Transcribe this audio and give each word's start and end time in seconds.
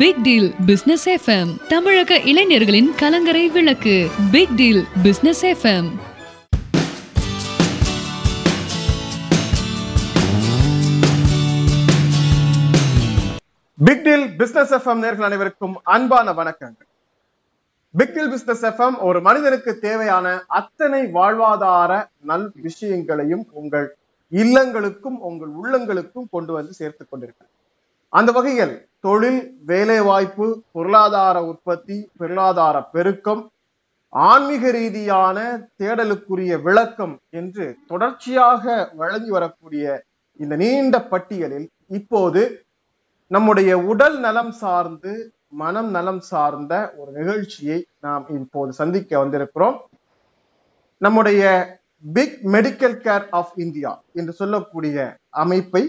Big 0.00 0.18
deal 0.24 0.48
business 0.66 1.04
FM 1.08 1.50
தமிழக 1.68 2.16
இளைஞர்களின் 2.30 2.88
கலங்கரை 3.02 3.48
விளக்கு. 3.48 3.94
Big 4.32 4.52
deal 4.56 4.80
business 5.02 5.40
FM 5.50 5.88
big 13.78 14.02
deal 14.02 14.36
business 14.36 14.74
FM 14.74 15.02
நேர்கள் 15.04 15.28
அனைவருக்கும் 15.30 15.80
அன்பான 15.82 16.32
வணக்கங்கள். 16.32 16.88
பிக் 17.94 18.14
டீல் 18.14 18.30
பிசினஸ் 18.30 18.64
எஃப்எம் 18.64 18.98
ஒரு 19.00 19.20
மனிதனுக்கு 19.20 19.78
தேவையான 19.78 20.44
அத்தனை 20.46 21.02
வாழ்வாதார 21.18 22.08
நல் 22.30 22.52
விஷயங்களையும் 22.68 23.46
உங்கள் 23.52 23.96
இல்லங்களுக்கும் 24.32 25.20
உங்கள் 25.30 25.52
உள்ளங்களுக்கும் 25.62 26.30
கொண்டு 26.30 26.52
வந்து 26.52 26.72
சேர்த்துக் 26.72 27.10
கொண்டிருக்கிறது. 27.10 27.54
அந்த 28.12 28.32
வகையில் 28.32 28.74
தொழில் 29.00 29.40
வேலைவாய்ப்பு 29.64 30.46
பொருளாதார 30.72 31.44
உற்பத்தி 31.44 32.10
பொருளாதார 32.16 32.76
பெருக்கம் 32.82 33.42
ஆன்மீக 34.12 34.70
ரீதியான 34.70 35.38
தேடலுக்குரிய 35.78 36.62
விளக்கம் 36.62 37.20
என்று 37.30 37.76
தொடர்ச்சியாக 37.86 38.90
வழங்கி 38.94 39.30
வரக்கூடிய 39.30 40.04
இந்த 40.40 40.56
நீண்ட 40.56 40.96
பட்டியலில் 41.02 41.66
இப்போது 41.88 42.42
நம்முடைய 43.30 43.78
உடல் 43.78 44.20
நலம் 44.20 44.52
சார்ந்து 44.52 45.12
மனம் 45.48 45.90
நலம் 45.90 46.20
சார்ந்த 46.20 46.94
ஒரு 46.96 47.12
நிகழ்ச்சியை 47.12 47.78
நாம் 48.00 48.24
இப்போது 48.28 48.72
சந்திக்க 48.72 49.24
வந்திருக்கிறோம். 49.24 49.76
நம்முடைய 51.00 51.42
big 52.04 52.38
medical 52.44 52.96
care 53.04 53.26
of 53.30 53.52
India 53.56 53.92
என்று 54.12 54.32
சொல்லக்கூடிய 54.32 54.96
அமைப்பை 55.28 55.82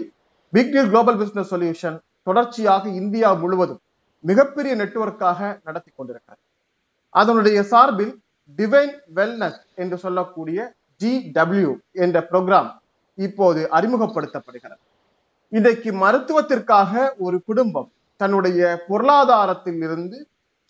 big 0.52 0.72
deal 0.72 0.90
global 0.90 1.16
business 1.16 1.50
solution 1.54 1.98
தொடர்ச்சியாக 2.28 2.84
இந்தியா 3.00 3.28
முழுவதும் 3.42 3.82
மிகப்பெரிய 4.24 4.72
நெட்வொர்க்காக 4.80 5.40
நடத்தி 5.66 5.90
கொண்டிருக்கிறது. 5.94 6.42
அதனுடைய 7.14 7.58
சார்பில் 7.72 8.14
டிவைன் 8.58 8.94
வெல்னஸ் 9.16 9.60
என்று 9.82 9.96
சொல்லக்கூடிய 10.04 10.58
ஜி 11.00 11.12
டபிள்யூ 11.36 11.72
என்ற 12.04 12.18
ப்ரோக்ராம் 12.30 12.70
இப்போது 13.18 13.60
அறிமுகப்படுத்தப்படுகிறது. 13.76 14.82
இன்றைக்கு 15.52 15.90
மருத்துவத்திற்காக 16.02 16.92
ஒரு 17.26 17.36
குடும்பம் 17.48 17.88
தன்னுடைய 18.20 18.60
பொருளாதாரத்தில் 18.88 19.80
இருந்து 19.86 20.18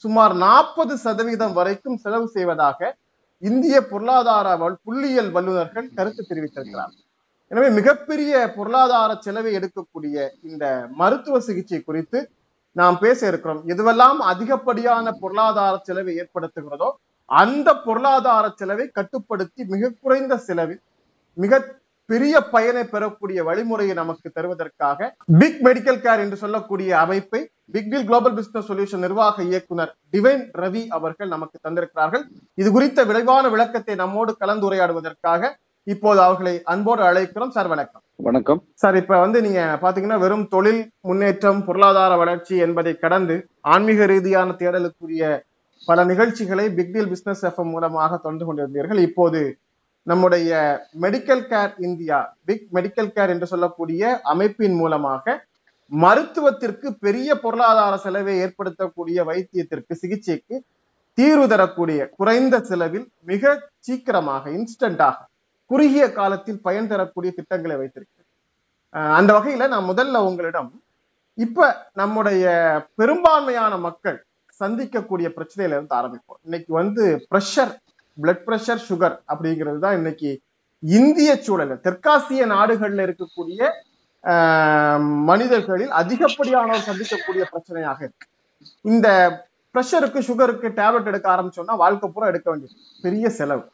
சுமார் 0.04 0.34
நாற்பது 0.44 0.94
சதவீதம் 1.04 1.54
வரைக்கும் 1.58 1.98
செலவு 2.04 2.26
செய்வதாக 2.36 2.90
இந்திய 3.42 3.76
பொருளாதார 3.90 4.46
புள்ளியியல் 4.86 5.30
வல்லுநர்கள் 5.36 5.88
கருத்து 5.96 6.22
தெரிவித்திருக்கிறார்கள். 6.30 7.06
எனவே 7.52 7.68
மிகப்பெரிய 7.76 8.32
பொருளாதார 8.56 9.10
செலவை 9.26 9.50
எடுக்கக்கூடிய 9.58 10.16
இந்த 10.50 10.64
மருத்துவ 11.00 11.36
சிகிச்சை 11.46 11.80
குறித்து 11.82 12.18
நாம் 12.76 12.96
பேச 13.04 13.20
இருக்கிறோம். 13.30 13.60
எதுவெல்லாம் 13.72 14.18
அதிகப்படியான 14.32 15.12
பொருளாதார 15.22 15.74
செலவை 15.88 16.12
ஏற்படுத்துகிறதோ 16.22 16.88
அந்த 17.28 17.68
பொருளாதார 17.86 18.44
செலவை 18.60 18.86
கட்டுப்படுத்தி 18.98 19.62
மிக 19.72 19.90
குறைந்த 20.04 20.36
செலவில் 20.48 20.82
மிக 21.36 21.60
பெரிய 22.10 22.34
பயனை 22.52 22.82
பெறக்கூடிய 22.92 23.38
வழிமுறையை 23.48 23.94
நமக்கு 24.00 24.28
தருவதற்காக 24.36 25.08
பிக் 25.40 25.58
மெடிக்கல் 25.66 26.02
கேர் 26.04 26.22
என்று 26.24 26.36
சொல்லக்கூடிய 26.42 26.90
அமைப்பை 27.04 27.40
big 27.74 27.90
deal 27.92 28.06
global 28.10 28.36
business 28.36 28.68
solution 28.70 29.04
நிர்வாக 29.06 29.42
இயக்குனர் 29.50 29.92
டிவைன் 30.14 30.44
ரவி 30.62 30.82
அவர்கள் 30.98 31.32
நமக்கு 31.34 31.56
தந்திருக்கிறார்கள். 31.66 32.24
இது 32.60 32.68
குறித்த 32.76 33.04
விரைவான 33.10 33.44
விளக்கத்தை 33.54 33.96
நம்மோடு 34.02 34.34
கலந்துரையாடுவதற்காக 34.42 35.50
இப்போது 35.92 36.20
அவர்களை 36.24 36.52
அன்போடு 36.72 37.02
அழைக்கிறோம். 37.02 37.52
சார் 37.56 37.68
வணக்கம். 37.72 38.02
வணக்கம். 38.28 38.60
சார் 38.74 38.96
இப்ப 38.96 39.18
வந்து 39.20 39.38
நீங்க 39.46 39.60
பாத்தீங்கன்னா 39.82 40.18
வெறும் 40.24 40.48
தொழில் 40.48 40.80
முன்னேற்றம் 41.00 41.60
பொருளாதார 41.66 42.12
வளர்ச்சி 42.16 42.54
என்பதை 42.66 42.92
கடந்து 42.96 43.36
ஆன்மீக 43.74 44.06
ரீதியான 44.06 44.56
தேடலுக்குரிய 44.60 45.22
பல 45.88 46.04
நிகழ்ச்சிகளை 46.04 46.64
பிக் 46.76 46.92
டீல் 46.94 47.10
பிசினஸ் 47.12 47.44
எஃப்எம் 47.48 47.72
மூலமாக 47.74 48.10
தொடர்ந்து 48.16 48.46
கொண்டிருந்தீர்கள். 48.48 49.00
இப்போது 49.08 49.40
நம்முடைய 50.06 50.50
medical 51.04 51.44
care 51.52 51.72
India 51.88 52.18
big 52.44 52.66
medical 52.76 53.12
care 53.16 53.32
என்று 53.34 53.46
சொல்லக்கூடிய 53.46 54.02
அமைப்பின் 54.32 54.76
மூலமாக 54.80 55.36
மருத்துவத்திற்கு 55.92 56.88
பெரிய 57.04 57.28
பொருளாதார 57.44 57.94
செலவை 57.96 58.34
ஏற்படுத்தக்கூடிய 58.44 59.18
வைத்தியத்திற்கு 59.30 59.92
சிகிச்சைக்கு 60.02 60.56
தீர்வு 61.18 61.46
தரக்கூடிய 61.54 62.00
குறைந்த 62.18 62.56
செலவில் 62.70 63.06
மிக 63.22 63.52
சீக்கிரமாக 63.86 64.50
இன்ஸ்டன்டாக 64.50 65.18
குறுகிய 65.70 66.12
காலத்தில் 66.12 66.60
பயன் 66.60 66.88
தரக்கூடிய 66.88 67.30
திட்டங்களை 67.30 67.76
வைத்திருக்கிறது 67.76 68.26
அந்த 69.14 69.30
வகையில 69.32 69.68
நான் 69.68 69.90
முதல்ல 69.90 70.16
உங்களிடம் 70.28 70.70
இப்ப 71.38 71.66
நம்முடைய 71.94 72.44
பெரும்பான்மையான 72.94 73.76
மக்கள் 73.78 74.18
சந்திக்கக்கூடிய 74.60 75.28
பிரச்சனையில 75.34 75.76
இருந்து 75.76 75.94
ஆரம்பிப்போம். 75.94 76.40
இன்னைக்கு 76.44 76.72
வந்து 76.72 77.02
பிரஷர் 77.30 77.72
பிளட் 78.18 78.44
பிரஷர் 78.46 78.82
சுகர் 78.88 79.16
அப்படிங்கிறது 79.28 79.78
தான் 79.78 79.94
இன்னைக்கு 79.94 80.30
இந்திய 80.82 81.30
சூழல். 81.42 81.74
தெற்காசிய 81.84 82.46
நாடுகள்ல 82.46 83.06
இருக்கக்கூடிய 83.06 83.60
ஆஹ், 84.24 85.00
மனிதர்களில் 85.24 85.92
அதிகப்படியானவர் 85.92 86.86
சந்திக்கக்கூடிய 86.86 87.42
பிரச்சனையாக 87.52 87.98
இருக்கு. 88.00 88.26
இந்த 88.84 89.06
ப்ரெஷருக்கு 89.74 90.20
சுகருக்கு 90.28 90.68
டேப்லெட் 90.78 91.06
எடுக்க 91.06 91.26
ஆரம்பிச்சோம்னா 91.34 91.76
வாழ்க்கை 91.76 92.08
பூரா 92.10 92.26
எடுக்க 92.26 92.48
வேண்டியது. 92.50 92.74
பெரிய 93.04 93.28
செலவு. 93.30 93.64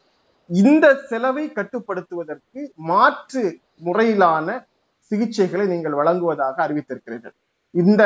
இந்த 0.49 0.85
செலவை 1.09 1.45
கட்டுப்படுத்துவதற்கு 1.57 2.61
மாற்று 2.89 3.43
முறையிலான 3.85 4.47
சிகிச்சைகளை 5.11 5.65
நீங்கள் 5.71 5.97
வழங்குவதாக 5.99 6.55
அறிவித்திருக்கிறீர்கள். 6.65 7.35
இந்த 7.73 8.03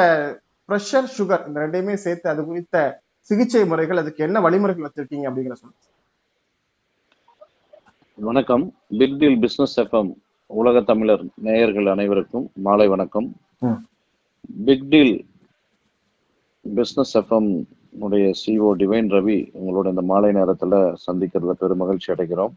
பிரஷர் 0.69 1.11
சுகர் 1.17 1.45
இந்த 1.47 1.59
ரெண்டையுமே 1.63 1.95
சேர்த்து 2.05 2.27
அது 2.33 2.41
குறித்த 2.49 2.75
சிகிச்சை 3.29 3.63
முறைகள் 3.71 4.01
அதுக்கு 4.01 4.25
என்ன 4.27 4.39
வழிமுறைகள் 4.45 4.87
வச்சிருக்கீங்க 4.87 5.27
அப்படிங்கிற 5.29 5.55
சொல்லுங்க. 5.59 5.79
வணக்கம். 8.17 8.63
பிக் 8.99 9.17
டீல் 9.19 9.39
பிசினஸ் 9.43 9.75
எஃப்எம் 9.83 10.11
உலக 10.59 10.81
தமிழர் 10.91 11.23
நேயர்கள் 11.47 11.87
அனைவருக்கும் 11.93 12.45
மாலை 12.67 12.87
வணக்கம். 12.93 13.27
பிக் 14.67 14.87
டீல் 14.93 15.15
பிசினஸ் 16.65 17.13
எஃப்எம் 17.21 17.51
உடைய 17.93 18.25
சிஓ 18.41 18.69
டிவைன் 18.81 19.09
ரவி 19.15 19.39
உங்களோட 19.59 19.87
இந்த 19.93 20.03
மாலை 20.11 20.29
நேரத்துல 20.39 20.75
சந்திக்கிறதுல 21.05 21.55
பெரும் 21.61 21.81
மகிழ்ச்சி 21.83 22.09
அடைகிறோம். 22.13 22.53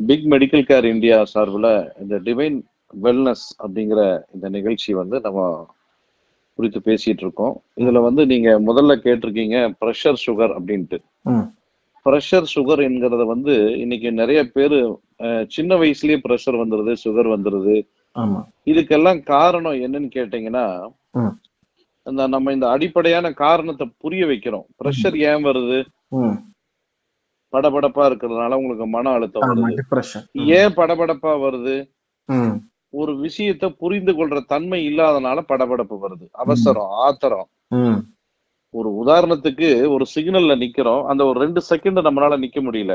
பிக் 0.00 0.26
மெடிக்கல் 0.32 0.68
கேர் 0.70 0.86
இந்தியா 0.94 1.18
சார்பில் 1.24 1.70
இந்த 2.02 2.16
டிவைன் 2.28 2.58
வெல்னஸ் 3.04 3.46
அப்படிங்கிற 3.64 4.00
இந்த 4.34 4.48
நிகழ்ச்சி 4.56 4.90
வந்து 4.94 5.16
நம்ம 5.20 5.40
குறித்து 6.58 6.80
பேசிட்டு 6.88 7.22
இருக்கோம். 7.24 7.54
இதுல 7.82 8.00
வந்து 8.08 8.22
நீங்க 8.32 8.50
முதல்ல 8.68 8.92
கேட்டிருக்கீங்க 9.06 9.56
ப்ரெஷர் 9.80 10.22
சுகர் 10.26 10.54
அப்படின்ட்டு. 10.58 10.98
ப்ரெஷர் 12.06 12.46
சுகர் 12.54 12.82
என்கிறத 12.88 13.22
வந்து 13.34 13.54
இன்னைக்கு 13.82 14.12
நிறைய 14.12 14.40
பேர் 14.56 14.76
சின்ன 15.54 15.76
வயசுலயே 15.82 16.18
ப்ரெஷர் 16.26 16.60
வந்துருது 16.62 16.92
சுகர் 17.04 17.28
வந்துருது. 17.34 17.76
இதுக்கெல்லாம் 18.70 19.20
காரணம் 19.32 19.80
என்னன்னு 19.86 20.08
கேட்டீங்கன்னா. 20.18 20.66
இந்த 22.06 22.26
நம்ம 22.26 22.52
இந்த 22.52 22.66
அடிப்படையான 22.70 23.32
காரணத்தை 23.32 23.86
புரிய 23.98 24.24
வைக்கிறோம். 24.26 24.66
ப்ரெஷர் 24.78 25.16
ஏன் 25.16 25.44
வருது. 25.44 25.78
படபடப்பா 27.52 28.02
இருக்கிறதுனால 28.08 28.54
உங்களுக்கு 28.54 28.86
மன 28.86 29.10
அழுத்தம் 29.10 29.42
வருது. 29.42 29.74
ஏன் 30.32 30.74
படபடப்பா 30.74 31.32
வருது. 31.44 31.76
ஒரு 32.90 33.16
விஷயத்தை 33.16 33.70
புரிந்து 33.70 34.12
கொள்ற 34.12 34.44
தன்மை 34.46 34.78
இல்லாதனால 34.88 35.40
படபடப்பு 35.48 35.96
வருது. 36.02 36.26
அவசரம் 36.32 36.90
ஆத்திரம். 37.06 37.48
ஒரு 38.70 38.88
உதாரணத்துக்கு 39.04 39.88
ஒரு 39.88 40.06
சிக்னல்ல 40.14 40.54
நிக்கிறோம். 40.64 41.04
அந்த 41.04 41.24
ஒரு 41.24 41.40
ரெண்டு 41.40 41.62
செகண்ட் 41.70 42.04
நம்மளால 42.04 42.38
நிக்க 42.38 42.60
முடியல. 42.60 42.92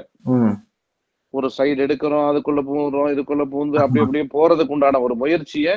ஒரு 1.33 1.47
சைடு 1.57 1.79
எடுக்கிறோம் 1.85 2.27
அதுக்குள்ள 2.29 2.61
பூந்துறோம் 2.69 3.11
இதுக்குள்ள 3.13 3.43
பூந்து 3.53 3.77
அப்படி 3.83 4.03
அப்படியே 4.03 4.25
போறதுக்கு 4.35 4.73
உண்டான 4.75 5.01
ஒரு 5.05 5.15
முயற்சியை. 5.21 5.73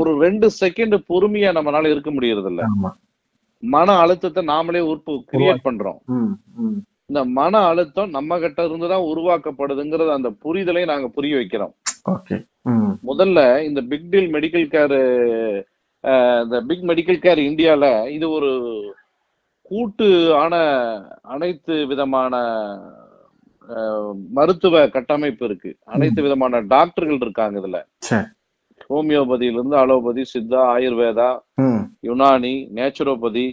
ஒரு 0.00 0.12
ரெண்டு 0.24 0.46
செகண்ட் 0.60 0.96
பொறுமையா 1.10 1.52
நம்மளால 1.58 1.92
இருக்க 1.94 2.10
முடியறது 2.16 2.50
இல்ல 2.52 2.62
மன 3.62 3.94
அழுத்தத்தை 4.02 4.42
நாமளே 4.50 4.82
உறுப்பு 4.90 5.12
கிரியேட் 5.32 5.66
பண்றோம். 5.66 6.00
இந்த 7.10 7.20
மன 7.38 7.54
அழுத்தம் 7.70 8.14
நம்ம 8.16 8.38
கிட்ட 8.42 8.60
இருந்து 8.68 8.86
தான் 8.92 9.08
உருவாக்கப்படுதுங்கிறது 9.12 10.10
அந்த 10.16 10.28
புரிதலை 10.44 10.82
நாங்க 10.90 11.08
புரிய 11.16 11.34
வைக்கிறோம். 11.38 11.72
முதல்ல 13.08 13.38
இந்த 13.68 13.80
பிக் 13.90 14.10
டீல் 14.12 14.30
மெடிக்கல் 14.36 14.68
கேர் 14.74 14.98
இந்த 16.44 16.56
பிக் 16.68 16.84
மெடிக்கல் 16.90 17.22
கேர் 17.24 17.40
இந்தியால 17.48 17.84
இது 18.16 18.26
ஒரு 18.38 18.50
கூட்டு 19.70 20.08
ஆன 20.42 20.54
அனைத்து 21.34 21.76
விதமான 21.92 22.34
மருத்துவ 24.36 24.82
கட்டமைப்பு 24.88 25.44
இருக்கு. 25.44 25.70
அனைத்து 25.84 26.20
விதமான 26.22 26.60
டாக்டர்கள் 26.74 27.20
இருக்காங்க 27.20 27.56
இதுல. 27.60 27.78
ஹோமியோபதியில 28.90 29.58
இருந்து 29.58 29.76
அலோபதி 29.76 30.22
சித்தா 30.32 30.62
ஆயுர்வேதா. 30.74 31.30
யுனானி 32.08 32.54
நேச்சுரோபதி 32.78 33.46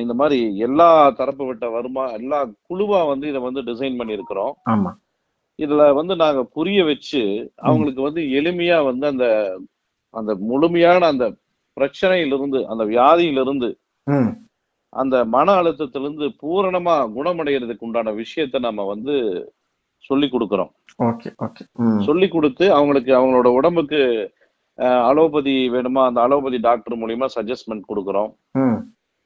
இந்த 0.00 0.14
மாதிரி 0.14 0.40
எல்லா 0.56 0.88
தரப்பு 1.10 1.44
விட்ட 1.46 1.66
வருமா 1.68 2.04
எல்லா 2.18 2.38
குழுவா 2.68 3.00
வந்து 3.08 3.26
இதை 3.28 3.40
வந்து 3.40 3.62
டிசைன் 3.62 3.98
பண்ணியிருக்கிறோம். 4.00 4.52
ஆமா. 4.70 4.92
இதுல 5.58 5.82
வந்து 5.94 6.14
நாங்க 6.16 6.40
புரிய 6.56 6.80
வச்சு 6.84 7.22
அவங்களுக்கு 7.56 8.02
வந்து 8.02 8.22
எளிமையா 8.40 8.78
வந்து 8.84 9.06
அந்த 9.06 9.26
அந்த 10.14 10.32
முழுமையான 10.50 11.06
அந்த 11.06 11.26
பிரச்சனையிலிருந்து 11.76 12.60
அந்த 12.72 12.82
வியாதியிலிருந்து 12.84 13.68
அந்த 15.02 15.16
மன 15.34 15.54
அழுத்தத்திலிருந்து 15.60 16.26
பூரணமா 16.42 16.94
குணமடைகிறதுக்கு 17.16 17.86
உண்டான 17.88 18.12
விஷயத்த 18.22 18.60
நம்ம 18.66 18.84
வந்து 18.92 19.14
சொல்லி 20.08 20.26
கொடுக்குறோம். 20.32 20.72
சொல்லி 22.08 22.26
கொடுத்து 22.34 22.64
அவங்களுக்கு 22.78 23.12
அவங்களோட 23.18 23.48
உடம்புக்கு 23.58 24.00
அலோபதி 25.08 25.54
வேணுமா? 25.74 26.02
அந்த 26.08 26.20
அலோபதி 26.26 26.58
டாக்டர் 26.68 27.00
மூலியமா 27.02 27.26
சஜஸ்ட்மெண்ட் 27.36 27.90
கொடுக்குறோம். 27.90 28.30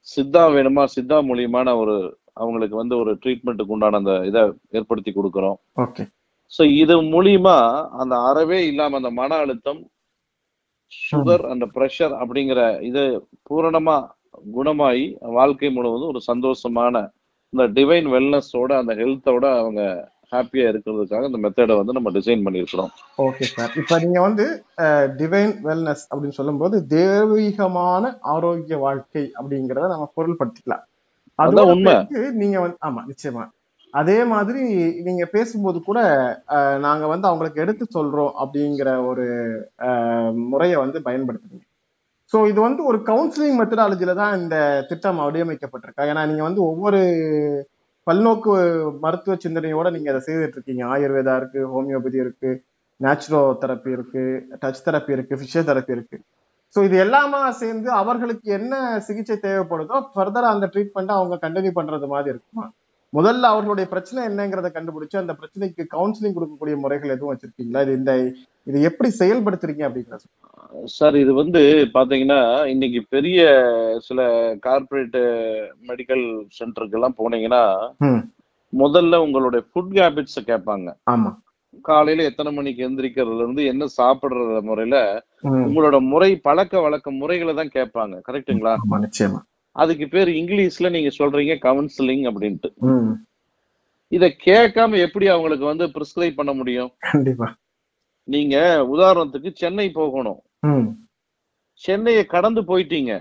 சித்தா 0.07 0.45
வேணுமா? 0.57 0.85
சித்தா 0.97 1.19
மூலியமான 1.31 1.75
ஒரு 1.83 1.97
அவங்களுக்கு 2.41 2.77
வந்து 2.83 2.95
ஒரு 3.03 3.13
ட்ரீட்மெண்ட்டுக்கு 3.23 3.75
உண்டான 3.77 3.99
அந்த 4.01 4.13
இதை 4.31 4.43
ஏற்படுத்தி 4.79 5.13
கொடுக்குறோம். 5.13 5.57
ஓகே 5.85 6.05
ஸோ 6.53 6.63
இது 6.83 6.95
மூலியமா 7.15 7.57
அந்த 8.03 8.15
அறவே 8.29 8.61
இல்லாம 8.71 8.97
அந்த 9.01 9.11
மன 9.19 9.37
அழுத்தம் 9.45 9.83
சுகர் 10.93 11.45
அந்த 11.53 11.65
ப்ரெஷர் 11.75 12.15
அப்படிங்கிற 12.21 12.61
இது 12.89 13.03
பூரணமா 13.49 13.97
குணமாயி 14.55 15.05
வாழ்க்கை 15.39 15.71
முழுவதும் 15.71 16.13
ஒரு 16.13 16.21
சந்தோஷமான 16.27 16.95
இந்த 17.53 17.65
டிவைன் 17.77 18.09
வெல்னஸோட 18.15 18.71
அந்த 18.81 18.93
ஹெல்த்தோட 18.95 19.45
அவங்க 19.59 19.83
ஹாப்பியா 20.33 20.65
இருக்கிறதுக்காக 20.71 21.29
இந்த 21.29 21.39
மெத்தடை 21.45 21.77
வந்து 21.79 21.97
நம்ம 21.97 22.11
டிசைன் 22.11 22.45
பண்ணியிருக்கிறோம். 22.47 22.91
ஓகே 23.19 23.47
சார் 23.55 23.73
இப்ப 23.81 23.99
நீங்க 23.99 24.21
வந்து 24.21 24.45
டிவைன் 25.21 25.55
வெல்னஸ் 25.65 26.05
அப்படின்னு 26.11 26.39
சொல்லும்போது 26.39 26.77
தெய்வீகமான 26.87 28.13
ஆரோக்கிய 28.35 28.79
வாழ்க்கை 28.79 29.25
அப்படிங்கறத 29.41 29.89
நம்ம 29.95 30.07
பொருள்படுத்திக்கலாம். 30.17 30.85
அதான் 31.39 31.49
அதோட 31.49 31.73
உண்மை. 31.75 31.97
நீங்க 32.43 32.61
வந்து 32.61 32.79
ஆமா 32.89 33.03
நிச்சயமா. 33.11 33.45
அதே 33.95 34.19
மாதிரி 34.25 34.63
நீங்க 35.03 35.25
பேசும்போது 35.27 35.79
கூட 35.83 36.01
நாங்க 36.79 37.05
வந்து 37.07 37.29
அவங்களுக்கு 37.29 37.63
எடுத்து 37.65 37.85
சொல்றோம் 37.97 38.35
அப்படிங்கிற 38.43 38.91
ஒரு 39.07 39.27
முறையை 40.51 40.77
வந்து 40.77 40.99
பயன்படுத்துறீங்க. 41.09 41.65
ஸோ 42.33 42.39
இது 42.51 42.61
வந்து 42.67 42.83
ஒரு 42.91 42.99
கவுன்சிலிங் 43.11 43.59
மெத்தடாலஜியில 43.61 44.13
தான் 44.21 44.35
இந்த 44.41 44.57
திட்டம் 44.89 45.21
வடிவமைக்கப்பட்டிருக்கா? 45.23 46.03
ஏன்னா 46.11 46.23
நீங்க 46.31 46.43
வந்து 46.49 46.63
ஒவ்வொரு 46.71 47.01
பல்நோக்கு 48.07 48.53
மருத்துவ 49.05 49.35
சிந்தனையோட 49.45 49.89
நீங்க 49.95 50.11
அதை 50.13 50.21
செய்துட்டு 50.27 50.57
இருக்கீங்க 50.59 50.85
ஆயுர்வேதா 50.93 51.35
இருக்கு 51.41 51.61
ஹோமியோபதி 51.75 52.19
இருக்கு 52.25 52.51
நேச்சுரோ 53.01 53.41
தெரப்பி 53.63 53.91
இருக்கு 53.97 54.23
டச் 54.63 54.85
தெரப்பி 54.87 55.13
இருக்கு 55.17 55.35
பிசியோதெரப்பி 55.43 55.93
இருக்கு. 55.97 56.17
ஸோ 56.77 56.79
இது 56.89 56.97
எல்லாமே 57.05 57.39
சேர்ந்து 57.61 57.89
அவர்களுக்கு 58.01 58.49
என்ன 58.59 58.75
சிகிச்சை 59.07 59.37
தேவைப்படுதோ 59.47 59.97
ஃபர்தரா 60.13 60.49
அந்த 60.55 60.67
ட்ரீட்மெண்ட்டை 60.75 61.15
அவங்க 61.19 61.37
கண்டினியூ 61.45 61.73
பண்றது 61.79 62.09
மாதிரி 62.15 62.33
இருக்குமா? 62.35 62.65
முதல்ல 63.13 63.49
அவர்களுடைய 63.53 63.87
பிரச்சனை 63.93 64.21
என்னங்கிறத 64.29 64.69
கண்டுபிடிச்சு 64.75 65.17
அந்த 65.23 65.33
பிரச்சனைக்கு 65.41 65.85
கவுன்சிலிங் 65.95 66.37
கொடுக்கக்கூடிய 66.37 66.77
முறைகள் 66.85 67.15
எதுவும் 67.17 67.33
வச்சிருக்கீங்களா? 67.33 67.83
இது 67.87 67.95
இந்த 68.01 68.13
இது 68.67 68.83
எப்படி 68.83 69.09
செயல்படுத்துறீங்க 69.19 69.83
அப்படிங்கிறது 69.89 70.27
சார் 70.85 71.17
இது 71.17 71.35
வந்து 71.35 71.61
பாத்தீங்கன்னா 71.95 72.67
இன்னைக்கு 72.67 73.07
பெரிய 73.09 73.41
சில 73.99 74.21
கார்ப்பரேட் 74.61 75.17
மெடிக்கல் 75.89 76.47
சென்டருக்கு 76.59 76.93
எல்லாம் 76.93 77.17
போனீங்கன்னா. 77.19 77.63
முதல்ல 78.73 79.17
உங்களுடைய 79.17 79.67
ஃபுட் 79.71 79.97
ஹேபிட்ஸை 79.97 80.43
கேட்பாங்க. 80.47 80.97
ஆமா. 81.11 81.39
காலையில 81.83 82.25
எத்தனை 82.25 82.53
மணிக்கு 82.53 82.89
எந்திரிக்கிறதுல 82.89 83.37
இருந்து 83.37 83.65
என்ன 83.65 83.87
சாப்பிடுற 83.97 84.61
முறையில. 84.61 85.25
உங்களோட 85.45 86.01
முறை 86.01 86.37
பழக்க 86.37 86.81
வழக்க 86.81 87.11
முறைகளை 87.11 87.55
தான் 87.55 87.75
கேட்பாங்க. 87.75 88.15
நிச்சயமா. 88.99 89.41
அதுக்கு 89.73 90.09
பேர் 90.09 90.29
இங்கிலீஷ்ல 90.29 90.91
நீங்க 90.91 91.11
சொல்றீங்க 91.19 91.57
கவுன்சிலிங் 91.67 92.25
அப்படின்ட்டு. 92.31 92.71
இத 94.09 94.27
கேட்காம 94.45 94.99
எப்படி 94.99 95.29
அவங்களுக்கு 95.29 95.65
வந்து 95.65 95.87
பிரிஸ்கிரைப் 95.87 96.35
பண்ண 96.35 96.53
முடியும்? 96.53 96.93
கண்டிப்பா. 96.99 97.49
நீங்க 98.29 98.57
உதாரணத்துக்கு 98.95 99.51
சென்னை 99.63 99.87
போகணும். 100.01 100.41
சென்னையை 101.85 102.25
கடந்து 102.35 102.63
போயிட்டீங்க. 102.71 103.13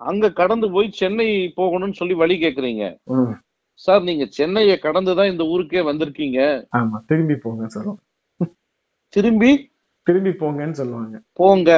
அங்க 0.00 0.26
கடந்து 0.40 0.66
போய் 0.74 0.88
சென்னை 1.00 1.28
போகணும்னு 1.60 1.98
சொல்லி 2.00 2.14
வழி 2.22 2.36
கேக்குறீங்க. 2.42 2.84
சார் 3.84 4.02
நீங்க 4.08 4.24
சென்னையை 4.36 4.76
கடந்து 4.84 5.12
தான் 5.18 5.30
இந்த 5.32 5.44
ஊருக்கே 5.52 5.82
வந்திருக்கீங்க. 5.88 6.40
ஆமா 6.78 6.98
திரும்பி 7.10 7.36
போங்க 7.44 7.66
சொல்லுவோம் 7.74 8.00
திரும்பி? 9.16 9.50
திரும்பி 10.06 10.32
போங்கன்னு 10.42 10.78
சொல்லுவாங்க. 10.80 11.16
போங்க. 11.40 11.70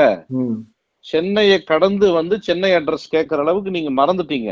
சென்னையை 1.04 1.58
கடந்து 1.70 2.06
வந்து 2.18 2.34
சென்னை 2.46 2.70
அட்ரஸ் 2.78 3.12
கேட்கற 3.14 3.44
அளவுக்கு 3.44 3.70
நீங்க 3.76 3.90
மறந்துட்டீங்க. 4.00 4.50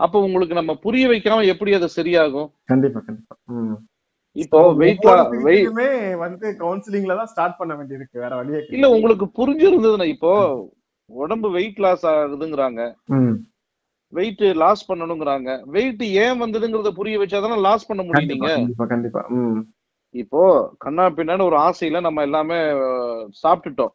அப்ப 0.00 0.20
உங்களுக்கு 0.26 0.54
நம்ம 0.58 0.72
புரிய 0.84 1.06
வைக்காம 1.08 1.46
எப்படி 1.52 1.72
அது 1.78 1.88
சரியாகும்? 1.96 2.48
கண்டிப்பா 2.72 3.00
கண்டிப்பா. 3.06 3.34
இப்போ 4.42 4.58
வெயிட் 4.80 5.06
ஒவ்வொரு 5.10 5.40
வெயிட் 5.46 5.64
சிகிச்சையுமே 5.64 5.88
வந்து 6.24 6.46
கவுன்சிலிங்ல 6.62 7.16
தான் 7.20 7.30
ஸ்டார்ட் 7.32 7.58
பண்ண 7.60 7.72
வேண்டியிருக்கு 7.78 8.22
வேற 8.24 8.32
வழியே 8.40 8.60
இல்ல 8.76 8.88
உங்களுக்கு 8.96 9.26
புரிஞ்சிருந்ததுன்னா 9.38 10.08
இப்போ 10.14 10.32
உடம்பு 11.10 11.48
வெயிட் 11.56 11.80
லாஸ் 11.84 12.04
ஆகுதுங்கிறாங்க. 12.10 12.80
வெயிட் 14.12 14.44
லாஸ் 14.62 14.82
பண்ணணுங்கிறாங்க. 14.90 15.50
வெயிட் 15.74 16.04
ஏன் 16.24 16.40
வந்ததுங்கிறத 16.42 16.90
புரிய 16.98 17.18
வச்சாதானே 17.22 17.58
லாஸ் 17.66 17.88
பண்ண 17.88 18.00
முடியும் 18.06 18.46
கண்டிப்பா 18.46 18.86
கண்டிப்பா 18.92 19.22
இப்போ 20.14 20.42
கண்ணா 20.84 21.04
பின்னான்னு 21.16 21.48
ஒரு 21.50 21.56
ஆசையில 21.66 22.00
நம்ம 22.06 22.22
எல்லாமே 22.28 22.56
சாப்பிட்டுட்டோம். 23.42 23.92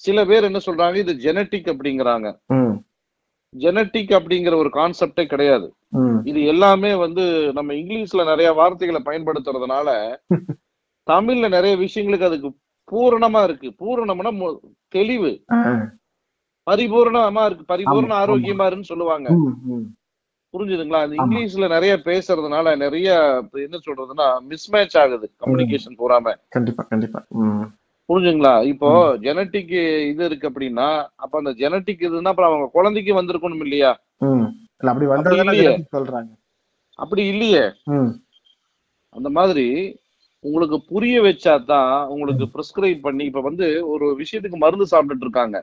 சில 0.00 0.24
பேர் 0.30 0.48
என்ன 0.48 0.60
சொல்றாங்க 0.66 0.96
இது 1.04 1.14
ஜெனட்டிக் 1.24 1.70
அப்படிங்கிறாங்க. 1.72 2.28
ஜெனட்டிக் 3.54 4.12
அப்படிங்கிற 4.18 4.54
ஒரு 4.62 4.70
கான்செப்டே 4.78 5.24
கிடையாது. 5.32 5.68
இது 6.30 6.40
எல்லாமே 6.44 6.90
வந்து 7.04 7.24
நம்ம 7.54 7.70
இங்கிலீஷ்ல 7.74 8.24
நிறைய 8.24 8.48
வார்த்தைகளை 8.52 9.00
பயன்படுத்துறதுனால 9.02 9.88
தமிழ்ல 11.06 11.46
நிறைய 11.48 11.74
விஷயங்களுக்கு 11.78 12.28
அதுக்கு 12.28 12.48
பூரணமா 12.88 13.40
இருக்கு. 13.44 13.68
பூரணம்னா 13.80 14.30
தெளிவு. 14.92 15.30
பரிபூரணமா 16.66 17.42
இருக்கு. 17.48 17.64
பரிபூரண 17.66 18.12
ஆரோக்கியமா 18.22 18.66
இருக்குன்னு 18.66 18.90
சொல்லுவாங்க. 18.90 19.28
புரிஞ்சுதுங்களா? 20.54 21.00
அந்த. 21.02 21.16
இங்கிலீஷ்ல 21.18 21.68
நிறைய 21.74 21.94
பேசுறதுனால 22.06 22.76
நிறைய 22.76 23.08
என்ன 23.64 23.80
சொல்றதுன்னா 23.86 24.26
மிஸ்மேட்ச் 24.50 24.98
ஆகுது 25.02 25.26
கம்யூனிகேஷன் 25.42 25.98
பூராம. 26.00 26.34
கண்டிப்பா 26.56 26.84
கண்டிப்பா. 26.92 27.20
புரிஞ்சுங்களா 28.08 28.52
இப்போ 28.64 28.90
ஜெனட்டிக் 29.24 29.74
இது 30.10 30.22
இருக்கு 30.24 30.50
அப்படின்னா 30.50 30.88
அப்ப 31.16 31.34
அந்த 31.38 31.52
ஜெனட்டிக் 31.58 32.06
இதுன்னா 32.06 32.32
அப்புறம் 32.32 32.50
அவங்க 32.50 32.68
குழந்தைக்கு 32.72 33.12
வந்திருக்கணும் 33.14 33.64
இல்லையா? 33.66 33.92
இல்ல 34.80 34.90
அப்படி 34.92 35.06
genetic 35.40 35.86
சொல்றாங்க. 35.96 36.30
அப்படி 36.98 37.22
இல்லையே. 37.32 37.64
அந்த 39.16 39.28
மாதிரி 39.38 39.66
உங்களுக்கு 40.44 40.76
புரிய 40.90 41.16
வச்சாதான் 41.22 41.92
உங்களுக்கு 42.12 42.44
பிரிஸ்கிரைப் 42.54 43.00
பண்ணி 43.06 43.24
இப்ப 43.24 43.40
வந்து 43.40 43.66
ஒரு 43.92 44.06
விஷயத்துக்கு 44.20 44.58
மருந்து 44.64 44.86
சாப்பிட்டுட்டு 44.92 45.26
இருக்காங்க. 45.26 45.56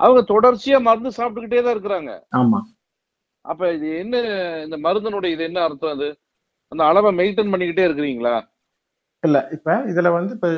அவங்க 0.00 0.20
தொடர்ச்சியா 0.32 0.78
மருந்து 0.88 1.10
சாப்பிட்டுக்கிட்டே 1.18 1.62
தான் 1.62 1.74
இருக்கிறாங்க. 1.76 2.12
ஆமா. 2.40 2.60
அப்ப 3.44 3.72
இது 3.74 3.88
என்ன 4.02 4.16
இந்த 4.64 4.76
மருந்தினுடைய 4.86 5.34
இது 5.36 5.44
என்ன 5.44 5.60
அர்த்தம் 5.66 5.94
அது? 5.96 6.08
அந்த 6.72 6.82
அளவை 6.84 7.10
மெயின்டைன் 7.20 7.52
பண்ணிக்கிட்டே 7.52 7.86
இருக்கிறீங்களா? 7.88 8.34
இல்ல 9.22 9.38
இப்ப 9.56 9.76
இதுல 9.92 10.08
வந்து 10.16 10.32
இப்ப 10.36 10.48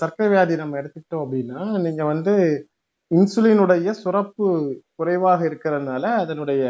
சர்க்கரை 0.00 0.28
வியாதி 0.30 0.54
நம்ம 0.62 0.78
எடுத்துக்கிட்டோம் 0.80 1.24
அப்படின்னா 1.24 1.60
நீங்க 1.84 2.02
வந்து 2.04 2.32
இன்சுலினுடைய 3.10 3.90
சுரப்பு 4.02 4.46
குறைவாக 4.98 5.40
இருக்கிறதுனால 5.48 6.04
அதனுடைய 6.22 6.62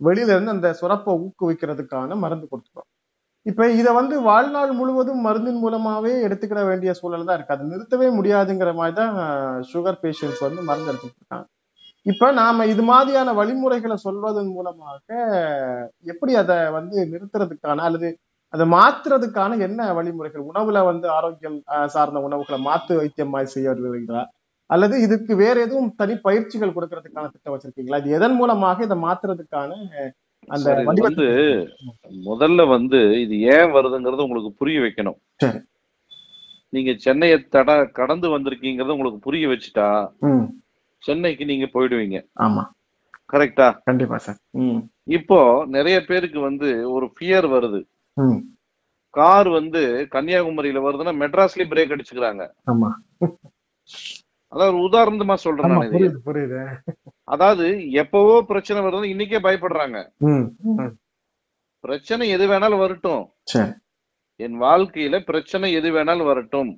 வெளியில 0.00 0.34
இருந்து 0.34 0.54
அந்த 0.56 0.68
சுரப்பை 0.80 1.12
ஊக்குவிக்கிறதுக்கான 1.22 2.16
மருந்து 2.24 2.46
கொடுத்துக்கிறோம் 2.50 2.90
இப்ப 3.46 3.66
இதை 3.80 3.90
வந்து 3.98 4.16
வாழ்நாள் 4.28 4.70
முழுவதும் 4.72 5.24
மருந்தின் 5.26 5.60
மூலமாவே 5.64 6.12
எடுத்துக்கிட 6.26 6.60
வேண்டிய 6.68 6.90
சூழல் 7.00 7.26
தான் 7.28 7.36
இருக்கு. 7.38 7.54
அது 7.56 7.64
நிறுத்தவே 7.72 8.06
முடியாதுங்கிற 8.18 8.70
மாதிரி 8.78 8.94
தான் 9.00 9.14
சுகர் 9.72 9.98
பேஷண்ட்ஸ் 10.04 10.44
வந்து 10.46 10.60
மருந்து 10.68 10.90
எடுத்துக்கிட்டு 10.92 11.22
இருக்காங்க. 11.22 11.46
இப்ப 12.06 12.30
நாம 12.40 12.66
இது 12.72 12.82
மாதிரியான 12.92 13.32
வழிமுறைகளை 13.40 13.96
சொல்வதன் 14.06 14.50
மூலமாக 14.56 15.06
எப்படி 16.12 16.32
அதை 16.42 16.56
வந்து 16.78 16.96
நிறுத்துறதுக்கான 17.12 17.84
அல்லது 17.88 18.08
அதை 18.54 18.64
மாத்துறதுக்கான 18.76 19.58
என்ன 19.66 19.80
வழிமுறைகள்? 19.98 20.42
உணவுல 20.50 20.78
வந்து 20.90 21.06
ஆரோக்கியம் 21.18 21.58
சார்ந்த 21.94 22.18
உணவுகளை 22.28 22.58
மாத்து 22.68 22.92
வைத்தியம் 23.00 23.32
மாதிரி 23.34 23.50
செய்ய 23.56 23.68
வருவீங்களா 23.74 24.22
அல்லது 24.70 24.94
இதுக்கு 25.06 25.32
வேற 25.42 25.56
எதுவும் 25.66 25.90
தனி 26.00 26.14
பயிற்சிகள் 26.26 26.74
கொடுக்கறதுக்கான 26.76 27.30
திட்டம் 27.32 27.54
வச்சிருக்கீங்களா? 27.54 28.00
இது 28.02 28.16
எதன் 28.18 28.36
மூலமாக 28.40 28.84
இதை 28.86 28.96
மாத்துறதுக்கான 29.06 29.72
அந்த 30.48 30.70
வந்து 31.00 31.26
முதல்ல 32.30 32.62
வந்து 32.74 32.98
இது 33.24 33.34
ஏன் 33.54 33.70
வருதுங்கிறது 33.76 34.24
உங்களுக்கு 34.26 34.50
புரிய 34.60 34.78
வைக்கணும். 34.84 35.18
நீங்க 36.72 36.92
சென்னையை 37.04 37.36
தட 37.54 37.70
கடந்து 37.98 38.28
வந்திருக்கீங்கறத 38.34 38.94
உங்களுக்கு 38.96 39.20
புரிய 39.26 39.48
வச்சுட்டா 39.52 39.88
சென்னைக்கு 41.02 41.44
நீங்க 41.50 41.66
போயிடுவீங்க. 41.74 42.18
ஆமா. 42.46 42.62
கரெக்டா? 43.32 43.68
கண்டிப்பா 43.88 44.16
சார். 44.24 44.38
இப்போ 45.16 45.38
நிறைய 45.76 45.96
பேருக்கு 46.08 46.40
வந்து 46.48 46.68
ஒரு 46.94 47.06
ஃபியர் 47.14 47.46
வருது. 47.54 47.80
கார் 49.14 49.48
வந்து 49.58 49.82
கன்னியாகுமரியில 50.14 50.80
வருதுன்னா 50.86 51.12
மெட்ராஸ்லயே 51.22 51.66
பிரேக் 51.72 51.94
அடிச்சுக்கிறாங்க. 51.94 52.44
ஆமா. 52.72 52.90
அதாவது 54.54 54.76
உதாரணமா 54.86 55.36
சொல்றேன் 55.44 55.72
புரியுது 56.26 56.62
அதாவது 57.34 57.66
எப்பவோ 58.02 58.34
பிரச்சனை 58.50 58.80
வருதுன்னு 58.84 59.12
இன்னைக்கே 59.14 59.40
பயப்படுறாங்க. 59.46 59.98
பிரச்சனை 61.84 62.26
எது 62.34 62.44
வேணாலும் 62.50 62.82
வரட்டும். 62.84 63.22
என் 64.40 64.58
வாழ்க்கையில 64.60 65.16
பிரச்சனை 65.30 65.68
எது 65.78 65.88
வேணாலும் 65.96 66.30
வரட்டும். 66.30 66.70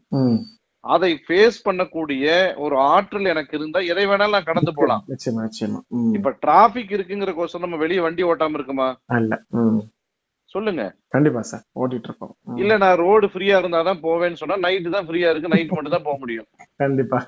அதை 0.85 1.11
ஃபேஸ் 1.27 1.59
பண்ணக்கூடிய 1.69 2.27
ஒரு 2.65 2.77
ஆற்றல் 2.93 3.31
எனக்கு 3.33 3.55
இருந்தா 3.59 3.81
எதை 3.93 4.05
வேணாலும் 4.07 4.37
நான் 4.37 4.49
கடந்து 4.51 4.73
போலாம். 4.75 5.03
இப்ப 6.19 6.33
டிராபிக் 6.45 6.95
இருக்குங்கிற 6.97 7.33
கோசம் 7.39 7.65
நம்ம 7.65 7.79
வெளியே 7.85 8.03
வண்டி 8.07 8.25
ஓட்டாம 8.31 8.59
இருக்குமா. 8.59 8.89
சொல்லுங்க. 10.55 10.83
கண்டிப்பா 11.15 11.41
சார். 11.51 11.65
ஓட்டிட்டு 11.81 12.09
இருக்கோம். 12.09 12.33
இல்ல 12.63 12.73
நான் 12.85 13.01
ரோடு 13.05 13.27
ஃப்ரீயா 13.33 13.57
இருந்தாதான் 13.61 14.01
போவேன்னு 14.07 14.41
சொன்னா 14.43 14.57
நைட்டு 14.65 14.95
தான் 14.95 15.07
ஃப்ரீயா 15.09 15.31
இருக்கு. 15.33 15.53
நைட் 15.55 15.75
மட்டும் 15.77 15.97
தான் 15.97 16.07
போக 16.09 16.17
முடியும். 16.23 16.47
கண்டிப்பா. 16.83 17.21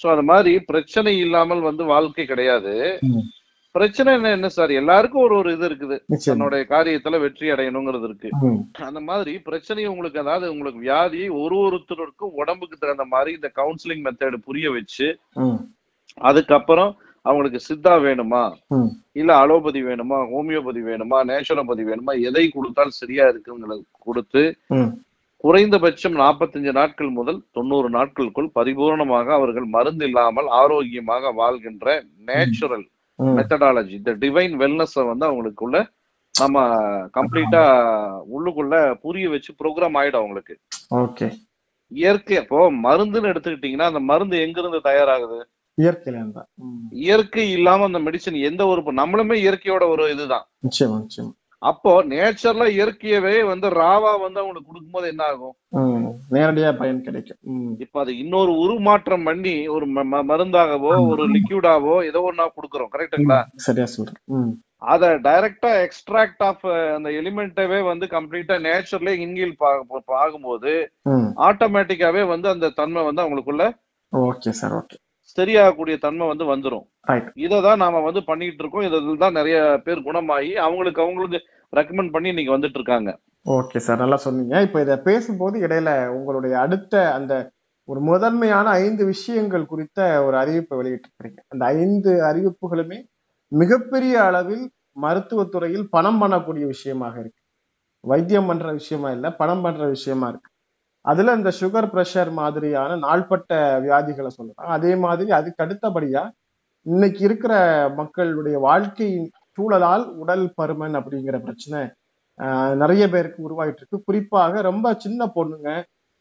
சோ 0.00 0.06
அது 0.14 0.24
மாதிரி 0.30 0.52
பிரச்சனை 0.70 1.12
இல்லாமல் 1.24 1.62
வந்து 1.68 1.84
வாழ்க்கை 1.94 2.26
கிடையாது. 2.32 2.74
பிரச்சனை 3.74 4.10
என்ன 4.18 4.30
என்ன 4.36 4.48
சார்? 4.54 4.70
எல்லாருக்கும் 4.78 5.24
ஒரு 5.24 5.34
ஒரு 5.40 5.50
இது 5.56 5.66
இருக்குது. 5.68 5.96
தன்னுடைய 6.28 6.62
காரியத்துல 6.72 7.18
வெற்றி 7.24 7.50
அடையணுங்கிறது 7.54 8.06
இருக்கு. 8.08 8.30
அந்த 8.88 9.00
மாதிரி 9.10 9.32
பிரச்சனை 9.48 9.84
உங்களுக்கு 9.92 10.22
அதாவது 10.22 10.46
உங்களுக்கு 10.54 10.80
வியாதி 10.86 11.22
ஒரு 11.42 11.58
ஒருத்தருக்கும் 11.66 12.34
உடம்புக்கு 12.42 12.78
தகுந்த 12.78 13.06
மாதிரி 13.14 13.32
இந்த 13.38 13.50
கவுன்சிலிங் 13.60 14.02
மெத்தட் 14.06 14.46
புரிய 14.48 14.70
வச்சு. 14.78 15.08
அதுக்கப்புறம் 16.30 16.90
அவங்களுக்கு 17.26 17.60
சித்தா 17.68 17.94
வேணுமா. 18.06 18.42
இல்ல 19.12 19.30
அலோபதி 19.36 19.80
வேணுமா? 19.82 20.18
ஹோமியோபதி 20.32 20.80
வேணுமா? 20.90 21.18
நேச்சுரோபதி 21.30 21.82
வேணுமா? 21.90 22.12
எதை 22.28 22.44
கொடுத்தால் 22.48 22.98
சரியா 23.00 23.24
இருக்குங்கிறத 23.28 23.76
கொடுத்து. 23.98 24.42
குறைந்தபட்சம் 25.44 26.16
45 26.22 26.72
நாட்கள் 26.78 27.10
முதல் 27.18 27.38
தொண்ணூறு 27.56 27.88
நாட்களுக்குள் 27.90 28.48
பரிபூர்ணமாக 28.58 29.28
அவர்கள் 29.32 29.66
மருந்து 29.76 30.04
இல்லாமல் 30.04 30.48
ஆரோக்கியமாக 30.60 31.32
வாழ்கின்ற 31.32 31.86
நேச்சுரல். 32.30 32.86
மெத்தடாலஜி 33.18 33.94
இந்த 34.00 34.12
டிவைன் 34.24 34.54
வெல்னஸ் 34.62 34.98
வந்து 35.12 35.26
அவங்களுக்குள்ள 35.28 35.78
நம்ம 36.34 36.58
கம்ப்ளீட்டா 37.16 37.62
உள்ளுக்குள்ள 38.34 38.74
புரிய 39.04 39.28
வச்சு 39.28 39.50
ப்ரோக்ராம் 39.60 39.96
ஆயிடும் 40.00 40.20
அவங்களுக்கு. 40.22 40.54
ஓகே. 41.04 41.28
இயற்கை 41.92 42.36
இப்போ 42.42 42.58
மருந்துன்னு 42.86 43.30
எடுத்துக்கிட்டீங்கன்னா 43.32 43.88
அந்த 43.90 44.00
மருந்து 44.10 44.36
எங்க 44.46 44.60
இருந்து 44.60 44.80
தயாராகுது? 44.90 45.38
இயற்கையில 45.80 46.18
இருந்தா. 46.18 46.42
இயற்கை 47.00 47.50
இல்லாம 47.50 47.84
அந்த 47.84 47.98
மெடிசன் 47.98 48.44
எந்த 48.44 48.66
ஒரு 48.66 48.80
நம்மளுமே 48.94 49.36
இயற்கையோட 49.40 49.88
ஒரு 49.88 50.10
இதுதான் 50.10 50.46
நிச்சயமா 50.62 50.96
நிச்சயமா 51.00 51.32
அப்போ 51.62 52.04
நேச்சர்ல 52.04 52.66
இயற்கையவே 52.70 53.44
வந்து 53.44 53.68
ராவா 53.74 54.20
வந்து 54.20 54.40
அவங்களுக்கு 54.40 54.68
கொடுக்கும்போது 54.68 55.08
என்ன 55.08 55.22
ஆகும். 55.24 55.54
நேரடியா 56.30 56.78
பயன் 56.78 57.02
கிடைக்கும். 57.02 57.38
இப்ப 57.78 58.00
அது 58.00 58.18
இன்னொரு 58.18 58.52
உருமாற்றம் 58.58 59.24
பண்ணி 59.24 59.68
ஒரு 59.68 59.86
ம- 59.88 60.06
ம- 60.12 60.24
மருந்தாகவோ 60.28 60.90
ஒரு 61.08 61.24
லிக்யூடாவோ 61.28 62.04
ஏதோ 62.04 62.20
ஒண்ணா 62.20 62.46
கொடுக்குறோம் 62.48 62.92
கரெக்ட்டுங்களா 62.92 63.38
சரியா 63.56 63.84
சொல்றேன். 63.86 64.22
அத 64.76 65.06
டைரக்டா 65.18 65.70
எக்ஸ்ட்ராக்ட் 65.82 66.42
ஆஃப் 66.44 66.64
அந்த 66.94 67.08
எலிமெண்ட்டவே 67.10 67.84
வந்து 67.84 68.06
கம்ப்ளீட்டா 68.06 68.56
நேச்சர்ல 68.60 69.12
இன்கீல் 69.24 69.54
ஆகும்போது. 70.16 70.72
ஆட்டோமேட்டிக்காவே 71.40 72.26
வந்து 72.26 72.48
அந்த 72.48 72.68
தன்மை 72.70 73.04
வந்து 73.04 73.22
அவங்களுக்குள்ள 73.22 73.66
ஓகே 74.12 74.48
சார் 74.50 74.72
ஓகே 74.72 74.98
சரியாகக்கூடிய 75.38 75.96
தன்மை 76.04 76.26
வந்து 76.32 76.44
வந்துரும். 76.52 76.84
ரைட் 77.10 77.28
இதை 77.44 77.58
தான் 77.66 77.82
நாம 77.84 78.00
வந்து 78.08 78.22
பண்ணிட்டு 78.30 78.62
இருக்கோம். 78.62 78.86
இதில் 78.88 79.22
தான் 79.24 79.38
நிறைய 79.40 79.58
பேர் 79.86 80.06
குணமாகி 80.08 80.52
அவங்களுக்கு 80.66 81.02
அவங்களுக்கு 81.04 81.38
ரெக்கமெண்ட் 81.78 82.12
பண்ணி 82.14 82.28
இன்னைக்கு 82.32 82.56
வந்துட்டு 82.56 82.78
இருக்காங்க. 82.80 83.10
ஓகே 83.46 83.78
சார் 83.86 84.02
நல்லா 84.02 84.18
சொன்னீங்க. 84.26 84.54
இப்போ 84.66 84.78
இதை 84.84 84.96
பேசும்போது 85.08 85.56
இடையில 85.66 85.90
உங்களுடைய 86.16 86.54
அடுத்த 86.64 86.94
அந்த 87.18 87.34
ஒரு 87.88 88.00
முதன்மையான 88.08 88.66
ஐந்து 88.84 89.04
விஷயங்கள் 89.04 89.70
குறித்த 89.72 90.00
ஒரு 90.26 90.36
அறிவிப்பை 90.42 90.74
வெளியிட்டிருக்கிறீங்க. 90.80 91.40
அந்த 91.52 91.64
ஐந்து 91.64 92.12
அறிவிப்புகளுமே 92.30 92.98
மிகப்பெரிய 93.52 94.14
அளவில் 94.28 94.64
மருத்துவத்துறையில் 95.04 95.86
பணம் 95.94 96.20
பண்ணக்கூடிய 96.22 96.64
விஷயமாக 96.74 97.14
இருக்கு. 97.22 97.40
வைத்தியம் 98.04 98.48
பண்ற 98.50 98.68
விஷயமா 98.80 99.08
இல்லை 99.16 99.30
பணம் 99.40 99.62
பண்ற 99.64 99.82
விஷயமா 99.96 100.26
இருக்கு. 100.32 100.50
அதுல 101.04 101.34
இந்த 101.34 101.50
சுகர் 101.60 101.90
பிரஷர் 101.92 102.30
மாதிரியான 102.40 102.96
நாள்பட்ட 103.06 103.52
வியாதிகளை 103.86 104.30
சொல்லலாம் 104.36 104.74
அதே 104.76 104.92
மாதிரி 105.04 105.30
அதுக்கு 105.38 105.64
அடுத்தபடியா 105.64 106.22
இன்னைக்கு 106.86 107.22
இருக்கிற 107.28 107.54
மக்களுடைய 108.00 108.56
வாழ்க்கை 108.68 109.08
சூழலால் 109.58 110.04
உடல் 110.22 110.44
பருமன் 110.58 110.94
அப்படிங்கிற 111.00 111.36
பிரச்சனை 111.46 111.80
நிறைய 112.82 113.04
பேருக்கு 113.10 113.40
உருவாகிட்டு 113.48 113.80
இருக்கு. 113.82 113.98
குறிப்பாக 114.08 114.60
ரொம்ப 114.68 114.86
சின்ன 115.04 115.26
பொண்ணுங்க 115.36 115.70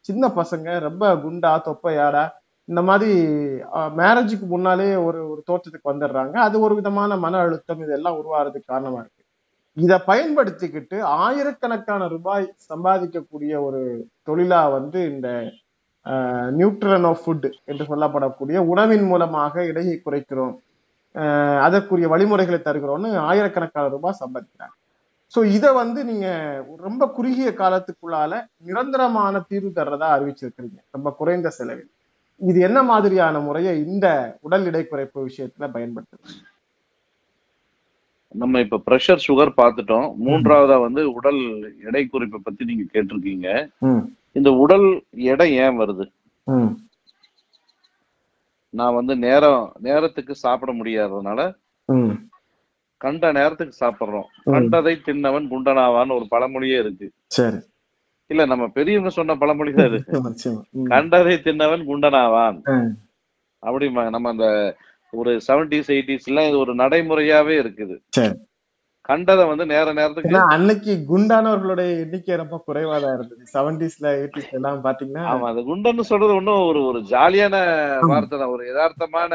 சின்ன 0.05 0.23
பசங்க 0.39 0.67
ரொம்ப 0.87 1.05
குண்டா 1.23 1.51
தொப்பையாடா 1.67 2.23
இந்த 2.67 2.81
மாதிரி 2.89 3.11
மேரேஜுக்கு 3.99 4.45
முன்னாலே 4.47 4.89
ஒரு 5.07 5.19
ஒரு 5.31 5.41
தோற்றத்துக்கு 5.49 5.91
வந்துடுறாங்க. 5.91 6.35
அது 6.47 6.55
ஒரு 6.65 6.73
விதமான 6.79 7.17
மன 7.25 7.39
அழுத்தம் 7.45 7.81
இதெல்லாம் 7.85 8.19
உருவாகிறதுக்கு 8.21 8.71
காரணமா 8.73 8.99
இருக்கு. 9.03 9.18
இதை 9.79 9.97
பயன்படுத்திக்கிட்டு 10.07 10.97
ஆயிரக்கணக்கான 11.23 12.07
ரூபாய் 12.07 12.45
சம்பாதிக்கக்கூடிய 12.69 13.53
ஒரு 13.61 13.81
தொழிலா 14.27 14.71
வந்து 14.71 14.99
இந்த 15.11 15.29
நியூட்ரன் 16.59 17.07
ஆஃப் 17.07 17.21
ஃபுட் 17.23 17.47
என்று 17.65 17.83
சொல்லப்படக்கூடிய 17.85 18.57
உணவின் 18.65 19.03
மூலமாக 19.03 19.65
இடையை 19.65 19.95
குறைக்கிறோம். 20.05 20.53
ஆஹ் 21.15 21.59
அதற்குரிய 21.65 22.07
வழிமுறைகளை 22.07 22.59
தருகிறோம்னு 22.59 23.09
ஆயிரக்கணக்கான 23.29 23.87
ரூபாய் 23.87 24.21
சம்பாதிக்கிறாங்க. 24.23 24.75
ஸோ 25.33 25.39
இதை 25.57 25.71
வந்து 25.73 26.05
நீங்க 26.05 26.27
ரொம்ப 26.77 27.03
குறுகிய 27.07 27.49
காலத்துக்குள்ளால 27.57 28.31
நிரந்தரமான 28.63 29.41
தீர்வு 29.49 29.71
தர்றதா 29.75 30.07
அறிவிச்சிருக்கிறீங்க. 30.15 30.79
ரொம்ப 30.91 31.09
குறைந்த 31.11 31.49
செலவில். 31.49 31.89
இது 32.41 32.59
என்ன 32.59 32.79
மாதிரியான 32.83 33.39
முறையை 33.39 33.73
இந்த 33.85 34.07
உடல் 34.41 34.65
எடை 34.65 34.83
குறைப்பு 34.83 35.19
விஷயத்துல 35.29 35.67
பயன்படுத்துறீங்க 35.75 36.39
நம்ம 38.35 38.59
இப்ப 38.59 38.81
பிரஷர் 38.85 39.25
சுகர் 39.27 39.57
பார்த்துட்டோம். 39.57 40.07
மூன்றாவதா 40.25 40.81
வந்து 40.81 41.11
உடல் 41.11 41.41
எடை 41.83 42.07
குறிப்பை 42.07 42.39
பத்தி 42.43 42.65
நீங்க 42.65 42.83
கேட்டிருக்கீங்க. 42.93 43.47
இந்த 44.35 44.51
உடல் 44.55 44.87
எடை 45.27 45.53
ஏன் 45.55 45.79
வருது? 45.79 46.05
நான் 48.73 48.93
வந்து 48.93 49.15
நேரம் 49.17 49.63
நேரத்துக்கு 49.79 50.35
சாப்பிட 50.35 50.73
முடியாததுனால 50.73 51.39
கண்ட 53.01 53.31
நேரத்துக்கு 53.31 53.75
சாப்பிடுறோம். 53.79 54.27
கண்டதை 54.51 55.01
தின்னவன் 55.01 55.49
குண்டனாவான்னு 55.51 56.15
ஒரு 56.15 56.27
பழமொழியே 56.31 56.79
இருக்கு. 56.79 57.07
இல்ல 58.29 58.45
நம்ம 58.45 58.67
பெரியவங்க 58.67 59.09
சொன்ன 59.09 59.35
பழமொழி 59.35 59.71
தான். 59.73 59.95
ம். 60.71 60.83
கண்டதை 60.85 61.41
தின்னவன் 61.41 61.87
குண்டனாவான். 61.87 62.57
ம். 62.75 62.91
அப்படிமா 63.63 64.09
நம்ம 64.09 64.29
அந்த 64.29 64.45
ஒரு 65.13 65.31
செவன்டிஸ் 65.47 65.91
எயிட்டிஸ்ல 65.95 66.45
இது 66.49 66.57
ஒரு 66.65 66.73
நடைமுறையாவே 66.83 67.55
இருக்குது. 67.63 67.97
கண்டதை 69.09 69.43
வந்து 69.49 69.65
நேர 69.71 69.85
நேரத்துக்கு 69.97 70.39
அன்னைக்கு 70.55 70.93
குண்டானவர்களுடைய 71.11 71.91
எண்ணிக்கை 72.01 72.35
ரொம்ப 72.41 72.57
குறைவா 72.67 72.95
தான் 73.03 73.15
இருந்தது. 73.17 73.43
செவன்டிஸ்ல 73.53 74.07
எயிட்டிஸ்ல 74.17 74.57
எல்லாம் 74.59 74.83
பாத்தீங்கன்னா 74.83 75.23
ஆமா 75.31 75.47
அது 75.51 75.61
குண்டன்னு 75.69 76.03
சொல்றது 76.09 76.33
ஒண்ணும் 76.39 76.65
ஒரு 76.67 76.81
ஒரு 76.89 76.99
ஜாலியான 77.13 77.55
வார்த்தை 78.11 78.35
தான். 78.37 78.53
ஒரு 78.55 78.63
யதார்த்தமான. 78.69 79.33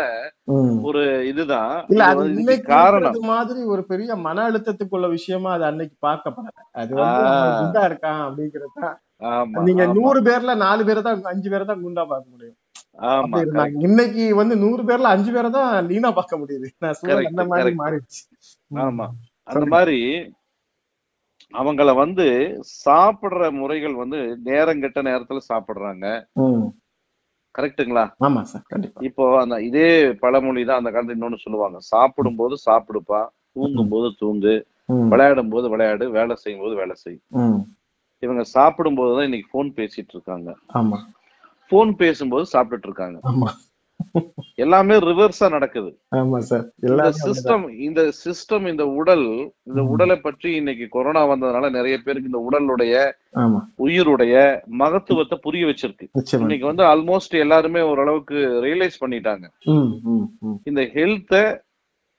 ஒரு 0.89 1.03
இதுதான். 1.31 1.73
இல்ல 1.93 2.05
அது 2.13 2.57
காரணம். 2.71 3.19
மாதிரி 3.33 3.63
ஒரு 3.75 3.85
பெரிய 3.91 4.17
மன 4.27 4.45
அழுத்தத்துக்குள்ள 4.51 5.09
விஷயமா 5.17 5.53
அது 5.57 5.67
அன்னைக்கு 5.71 5.97
பார்க்கப்படல. 6.09 6.55
அது 6.83 6.93
குண்டா 7.59 7.83
இருக்கான் 7.91 8.23
அப்படிங்கிறது 8.27 8.93
நீங்க 9.69 9.85
நூறு 9.99 10.21
பேர்ல 10.29 10.55
நாலு 10.67 10.83
பேரை 10.89 11.03
தான் 11.03 11.33
அஞ்சு 11.33 11.49
பேரை 11.53 11.67
தான் 11.69 11.83
குண்டா 11.85 12.05
பார்க்க 12.13 12.35
முடியும். 12.35 12.59
இன்னைக்கு 13.81 14.37
வந்து 14.37 14.57
நூறு 14.57 14.83
பேர்ல 14.83 15.03
அஞ்சு 15.03 15.33
பேரை 15.33 15.51
தான் 15.51 15.87
லீனா 15.87 16.11
பார்க்க 16.11 16.39
முடியுது. 16.39 16.69
அந்த 17.27 17.45
மாதிரி. 17.45 17.75
மாறிடுச்சு. 17.75 18.23
ஆமா. 18.77 19.11
அந்த. 19.43 19.67
மாதிரி 19.67 20.33
அவங்கள 21.55 21.95
வந்து 21.95 22.27
சாப்பிடுற 22.85 23.53
முறைகள் 23.53 23.95
வந்து 23.95 24.39
நேரம் 24.43 24.81
கெட்ட 24.81 25.03
நேரத்துல 25.03 25.41
சாப்பிடுறாங்க. 25.49 26.27
ம். 26.33 26.65
கரெக்ட்டுங்களா? 27.59 28.13
ஆமா 28.21 28.43
சார். 28.43 28.63
கண்டிப்பா. 28.67 29.01
இப்போ 29.01 29.41
அந்த 29.41 29.63
இதே 29.63 30.13
பழமொழி 30.15 30.65
தான் 30.65 30.85
அந்த 30.85 30.91
காலத்துல 30.91 31.17
இன்னொன்னு 31.19 31.39
சொல்லுவாங்க. 31.39 31.79
சாப்பிடும் 31.81 32.37
போது 32.37 32.57
சாப்பிடுப்பா 32.67 33.29
தூங்கும் 33.53 33.89
போது 33.89 34.15
தூங்கு. 34.15 34.67
விளையாடும் 34.89 35.49
போது 35.49 35.69
விளையாடு 35.69 36.11
வேலை 36.11 36.35
செய்யும் 36.37 36.63
போது 36.63 36.75
வேலை 36.75 36.95
செய். 36.95 37.21
ம். 37.29 37.61
இவங்க 38.19 38.43
சாப்பிடும் 38.45 38.95
போதுதான் 38.95 39.25
இன்னைக்கு 39.25 39.49
போன் 39.53 39.75
பேசிட்டு 39.77 40.13
இருக்காங்க. 40.13 40.55
ஆமா. 40.75 40.99
போன் 41.75 41.93
பேசும்போது 42.01 42.47
சாப்பிட்டுட்டு 42.53 42.91
இருக்காங்க 42.91 43.19
எல்லாமே 44.63 44.95
ரிவர்ஸா 45.07 45.47
நடக்குது 45.55 45.91
ஆமா 46.19 46.39
சார் 46.49 46.65
இந்த. 46.83 46.91
சிஸ்டம் 47.21 47.65
இந்த 47.87 48.01
சிஸ்டம் 48.21 48.67
இந்த 48.73 48.85
உடல் 48.99 49.25
இந்த. 49.69 49.83
உடலை 49.93 50.17
பற்றி 50.19 50.49
இன்னைக்கு 50.61 50.87
கொரோனா 50.89 51.23
வந்ததுனால 51.31 51.71
நிறைய 51.71 51.97
பேருக்கு 51.99 52.31
இந்த 52.31 52.41
உடலுடைய 52.49 52.95
உயிருடைய 53.85 54.35
மகத்துவத்தை 54.83 55.39
புரிய 55.47 55.65
வச்சிருக்கு 55.67 56.07
இன்னைக்கு 56.41 56.67
வந்து 56.71 56.85
ஆல்மோஸ்ட் 56.93 57.37
எல்லாருமே 57.45 57.83
ஓரளவுக்கு 57.91 58.37
ரியலைஸ் 58.67 59.03
பண்ணிட்டாங்க. 59.03 59.47
இந்த 60.71 60.83
ஹெல்த்தை 60.97 61.45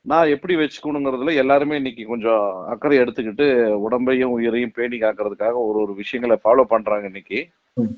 நான் 0.06 0.32
எப்படி 0.34 0.56
வச்சுக்கணுங்கிறதுல 0.56 1.34
எல்லாருமே 1.42 1.78
இன்னைக்கு 1.78 2.04
கொஞ்சம் 2.06 2.44
அக்கறை 2.74 2.98
எடுத்துக்கிட்டு 3.04 3.46
உடம்பையும் 3.86 4.34
உயிரையும் 4.36 4.76
பேணி 4.76 4.98
காக்கிறதுக்காக 4.98 5.56
ஒரு 5.70 5.80
ஒரு 5.84 5.94
விஷயங்களை 6.02 6.38
ஃபாலோ 6.44 6.66
பண்றாங்க 6.74 7.08
இன்னைக்கு. 7.12 7.40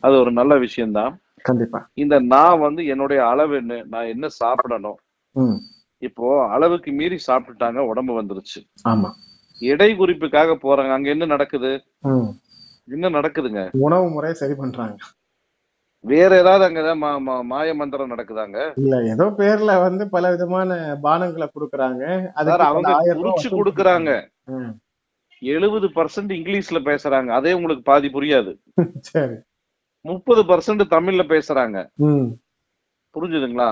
அது 0.05 0.15
ஒரு 0.19 0.31
நல்ல 0.31 0.53
விஷயம்தான். 0.65 1.13
கண்டிப்பா. 1.47 1.79
இந்த 2.03 2.15
நான் 2.33 2.63
வந்து 2.65 2.81
என்னுடைய 2.93 3.19
அளவு 3.27 3.53
என்ன 3.61 3.81
நான் 3.93 4.11
என்ன 4.13 4.25
சாப்பிடணும். 4.41 4.97
இப்போ 6.01 6.27
அளவுக்கு 6.55 6.89
மீறி 6.91 7.17
சாப்பிட்டுட்டாங்க 7.27 7.79
உடம்பு 7.91 8.13
வந்துருச்சு. 8.19 8.59
ஆமா. 8.91 9.09
எடை 9.59 9.89
குறிப்புக்காக 9.95 10.55
போறாங்க. 10.63 10.91
அங்க 10.95 11.09
என்ன 11.09 11.25
நடக்குது. 11.25 11.71
என்ன 12.95 13.09
நடக்குதுங்க? 13.17 13.61
உணவு 13.85 14.07
முறை 14.09 14.33
சரி 14.41 14.55
பண்றாங்க. 14.55 14.97
வேற 16.03 16.31
ஏதாவது 16.41 16.63
அங்க 16.65 16.81
மாய 17.51 17.69
மந்திரம் 17.79 18.11
நடக்குதாங்க? 18.13 18.57
இல்ல 18.81 18.95
ஏதோ 19.13 19.25
பேர்ல 19.39 19.71
வந்து 19.85 20.03
பல 20.15 20.29
விதமான 20.33 20.77
பானங்களை 21.05 21.47
கொடுக்கறாங்க. 21.49 22.03
அவங்க 22.69 22.91
குறிச்சு 23.21 23.49
கொடுக்கறாங்க. 23.57 24.11
எழுபது 25.41 25.87
பர்சன்ட் 25.97 26.31
இங்கிலீஷ்ல 26.37 26.79
பேசுறாங்க. 26.89 27.29
அதே 27.39 27.53
உங்களுக்கு 27.57 27.83
பாதி 27.91 28.09
புரியாது. 28.13 28.53
சரி. 29.11 29.37
முப்பது 30.07 30.43
பர்சன்ட் 30.43 30.83
தமிழ்ல 30.89 31.23
பேசுறாங்க. 31.27 31.77
புரிஞ்சுதுங்களா? 33.13 33.69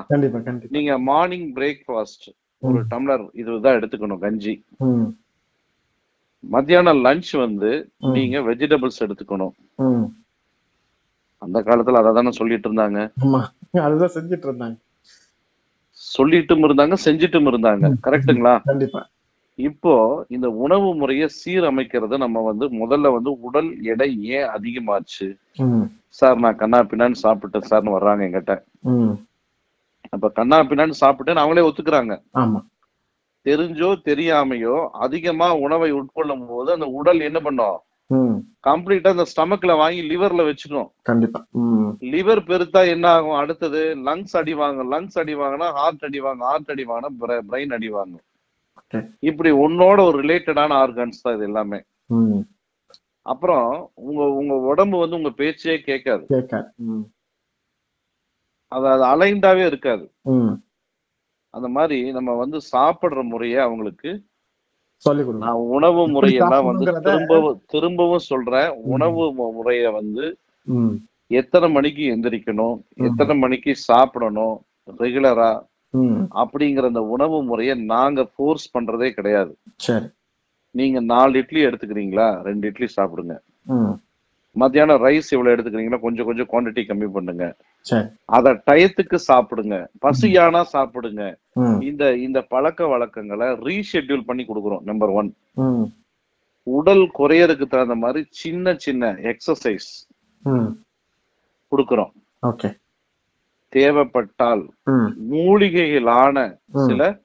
நீங்க 0.70 1.00
மார்னிங் 1.00 1.54
பிரேக்ஃபாஸ்ட் 1.54 2.26
ஒரு 2.60 2.84
டம்ளர் 2.90 3.30
இதுதான் 3.34 3.76
எடுத்துக்கணும் 3.80 4.20
கஞ்சி. 4.20 4.54
மத்தியானம் 6.40 7.06
லஞ்ச் 7.06 7.32
வந்து. 7.32 7.90
நீங்க 7.98 8.40
வெஜிடபிள்ஸ் 8.40 9.00
எடுத்துக்கணும். 9.00 9.52
அந்த 11.38 11.62
காலத்துல 11.62 12.00
அதை 12.00 12.14
தானே 12.14 12.32
சொல்லிட்டு 12.32 12.74
இருந்தாங்க. 12.74 13.12
அதுதான் 13.72 14.14
செஞ்சுட்டு 14.14 14.48
இருந்தாங்க. 14.50 14.78
சொல்லிட்டும் 16.18 16.66
இருந்தாங்க 16.66 16.96
செஞ்சிட்டும் 17.06 17.50
இருந்தாங்க. 17.50 17.94
கரெக்ட்டுங்களா 18.04 18.62
கண்டிப்பா. 18.64 19.10
இப்போ 19.60 20.26
இந்த 20.30 20.48
உணவு 20.64 20.88
முறையை 20.96 21.28
சீரமைக்கிறது 21.40 22.16
நம்ம 22.18 22.42
வந்து 22.42 22.66
முதல்ல 22.82 23.12
வந்து 23.14 23.32
உடல் 23.40 23.70
எடை 23.82 24.08
ஏன் 24.38 24.48
அதிகமாச்சு? 24.48 25.28
சார் 26.20 26.40
நான் 26.40 26.56
கண்ணா 26.56 26.80
பின்னான்னு 26.84 27.24
சாப்பிட்டேன் 27.24 27.68
சார்னு 27.70 27.96
வர்றாங்க 27.98 28.26
என்கிட்ட. 28.28 28.56
ம். 28.94 29.14
அப்ப 30.10 30.30
கண்ணா 30.30 30.58
பின்னான்னு 30.64 31.02
சாப்பிட்டேன்னு 31.04 31.44
அவங்களே 31.44 31.68
ஒத்துக்கிறாங்க. 31.70 32.16
தெரிஞ்சோ 33.46 33.90
தெரியாமையோ 34.10 34.76
அதிகமா 35.06 35.48
உணவை 35.66 35.90
உட்கொள்ளும் 35.92 36.46
போது 36.52 36.70
அந்த 36.74 36.88
உடல் 37.00 37.20
என்ன 37.30 37.40
பண்ணும்? 37.40 37.80
கம்ப்ளீட்டா 38.68 39.10
அந்த 39.16 39.26
ஸ்டமக்ல 39.32 39.74
வாங்கி 39.78 40.02
லிவர்ல 40.12 40.42
வச்சுக்கும். 40.50 40.90
கண்டிப்பா. 41.10 41.40
லிவர் 42.14 42.42
பெருத்தா 42.52 42.82
என்ன 42.94 43.06
ஆகும்? 43.10 43.38
அடுத்தது 43.42 43.82
லங்ஸ் 44.08 44.38
அடி 44.42 44.54
வாங்க 44.54 44.84
லங்ஸ் 44.94 45.20
அடி 45.24 45.36
வாங்கினா 45.36 45.68
ஹார்ட் 45.80 46.06
அடி 46.10 46.20
வாங்க 46.20 46.44
ஹார்ட் 46.52 46.72
அடி 46.76 46.86
வாங்கினா 46.86 47.12
பிரெயின் 47.52 47.76
அடி 47.80 47.90
வாங்கும். 47.90 48.22
Okay. 48.22 48.25
இப்படி 49.30 49.52
உன்னோட 49.66 49.98
ஒரு 50.10 50.18
ரிலேட்டடான 50.24 50.74
ஆர்கன்ஸ் 50.84 51.24
தான் 51.24 51.36
இது 51.38 51.48
எல்லாமே. 51.50 51.80
அப்புறம் 53.26 53.68
உங்க 54.08 54.22
உங்க 54.40 54.56
உடம்பு 54.72 54.98
வந்து 55.02 55.18
உங்க 55.20 55.32
பேச்சே 55.42 55.76
கேட்காது. 55.90 56.24
அது 58.72 58.88
அலைண்டாவே 59.14 59.64
இருக்காது. 59.72 60.06
அந்த 61.54 61.68
மாதிரி 61.78 61.98
நம்ம 62.18 62.32
வந்து 62.44 62.58
சாப்பிடுற 62.74 63.20
முறையை 63.34 63.60
அவங்களுக்கு 63.68 64.12
நான் 65.46 65.66
உணவு 65.76 66.04
முறையெல்லாம் 66.16 66.68
வந்து 66.70 66.86
திரும்பவும் 67.06 67.60
திரும்பவும் 67.74 68.28
சொல்றேன். 68.32 68.70
உணவு 68.96 69.24
முறைய 69.58 69.92
வந்து 70.00 70.26
எத்தனை 71.40 71.68
மணிக்கு 71.76 72.04
எந்திரிக்கணும்? 72.14 72.78
எத்தனை 73.08 73.34
மணிக்கு 73.44 73.72
சாப்பிடணும்? 73.90 74.56
ரெகுலரா 75.02 75.50
அப்படிங்கிற 76.42 76.86
அந்த 76.92 77.04
உணவு 77.16 77.38
முறையை 77.44 77.76
நாங்க 77.94 78.24
ஃபோர்ஸ் 78.36 78.68
பண்றதே 78.78 79.10
கிடையாது. 79.18 79.54
நீங்க 80.72 81.00
நாலு 81.14 81.38
இட்லி 81.42 81.62
எடுத்துக்கிறீங்களா? 81.66 82.28
ரெண்டு 82.48 82.68
இட்லி 82.68 82.88
சாப்பிடுங்க. 82.98 83.36
மத்தியானம் 84.56 85.02
ரைஸ் 85.04 85.30
எவ்வளவு 85.36 85.56
எடுத்துக்கிறீங்களா? 85.56 86.00
கொஞ்சம் 86.00 86.28
கொஞ்சம் 86.28 86.50
குவாண்டிட்டி 86.52 86.82
கம்மி 86.90 87.08
பண்ணுங்க. 87.16 87.46
அத 88.38 88.54
டயத்துக்கு 88.70 89.18
சாப்பிடுங்க. 89.30 89.78
பசியானா 90.06 90.62
சாப்பிடுங்க. 90.74 91.24
இந்த 91.90 92.04
இந்த 92.28 92.42
பழக்க 92.54 92.88
வழக்கங்களை 92.94 93.48
ரீஷெட்யூல் 93.68 94.28
பண்ணி 94.30 94.46
கொடுக்குறோம் 94.48 94.86
நம்பர் 94.92 95.14
ஒன் 95.20 95.30
உடல் 96.64 97.04
குறையறதுக்கு 97.20 97.66
தகுந்த 97.74 97.96
மாதிரி 98.04 98.22
சின்ன 98.42 98.76
சின்ன 98.86 99.12
எக்ஸசைஸ் 99.32 99.90
கொடுக்குறோம். 101.72 102.14
ஓகே. 102.50 102.70
தேவைப்பட்டால் 103.70 104.70
மூலிகைகளான. 105.32 106.58
சில 106.86 107.24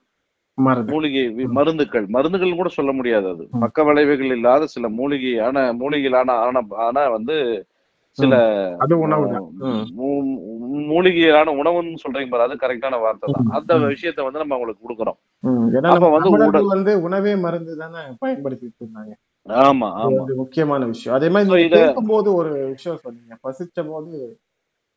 மூலிகை 0.87 1.47
மருந்துகள். 1.47 2.07
மருந்துகள் 2.07 2.55
கூட 2.55 2.69
சொல்ல 2.69 2.93
முடியாது 2.93 3.29
அது. 3.29 3.49
பக்க 3.61 3.85
விளைவுகள் 3.85 4.27
இல்லாத 4.27 4.67
சில 4.67 4.89
மூலிகையான 4.89 5.73
மூலிகையிலான 5.73 6.31
ஆன 6.31 6.63
ஆன 6.71 7.09
வந்து 7.09 7.67
சில 8.11 8.37
அது 8.79 8.99
உணவு 8.99 9.29
தான். 9.31 9.51
ம் 9.59 10.03
மூ- 10.03 10.25
மூ- 10.25 10.87
மூலிகையான 10.87 11.51
உணவுன்னு 11.51 11.95
சொல்றீங்க 12.09 12.29
பாரு 12.29 12.43
அது 12.43 12.55
கரெக்டான 12.55 13.01
வார்த்தை 13.01 13.33
தான். 13.33 13.61
அந்த 13.61 13.75
விஷயத்த 13.75 14.23
வந்து 14.23 14.39
நம்ம 14.39 14.55
அவங்களுக்கு 14.55 14.91
கொடுக்குறோம். 14.91 15.19
வந்து 16.67 17.03
உணவே 17.03 17.37
மருந்து 17.37 17.77
தானே 17.77 17.97
பயன்படுத்திட்டு 18.27 18.85
இருந்தாங்க. 18.85 19.13
ஆமா 19.49 19.93
ஆமா. 19.99 20.25
முக்கியமான 20.35 20.85
விஷயம். 20.85 21.19
அதே 21.19 21.29
மாதிரி 21.29 21.69
கேட்கும்போது 21.69 22.35
ஒரு 22.35 22.67
விஷயம் 22.67 22.99
சொன்னீங்க. 22.99 23.35
பசிச்ச 23.35 23.89
போது 23.89 24.39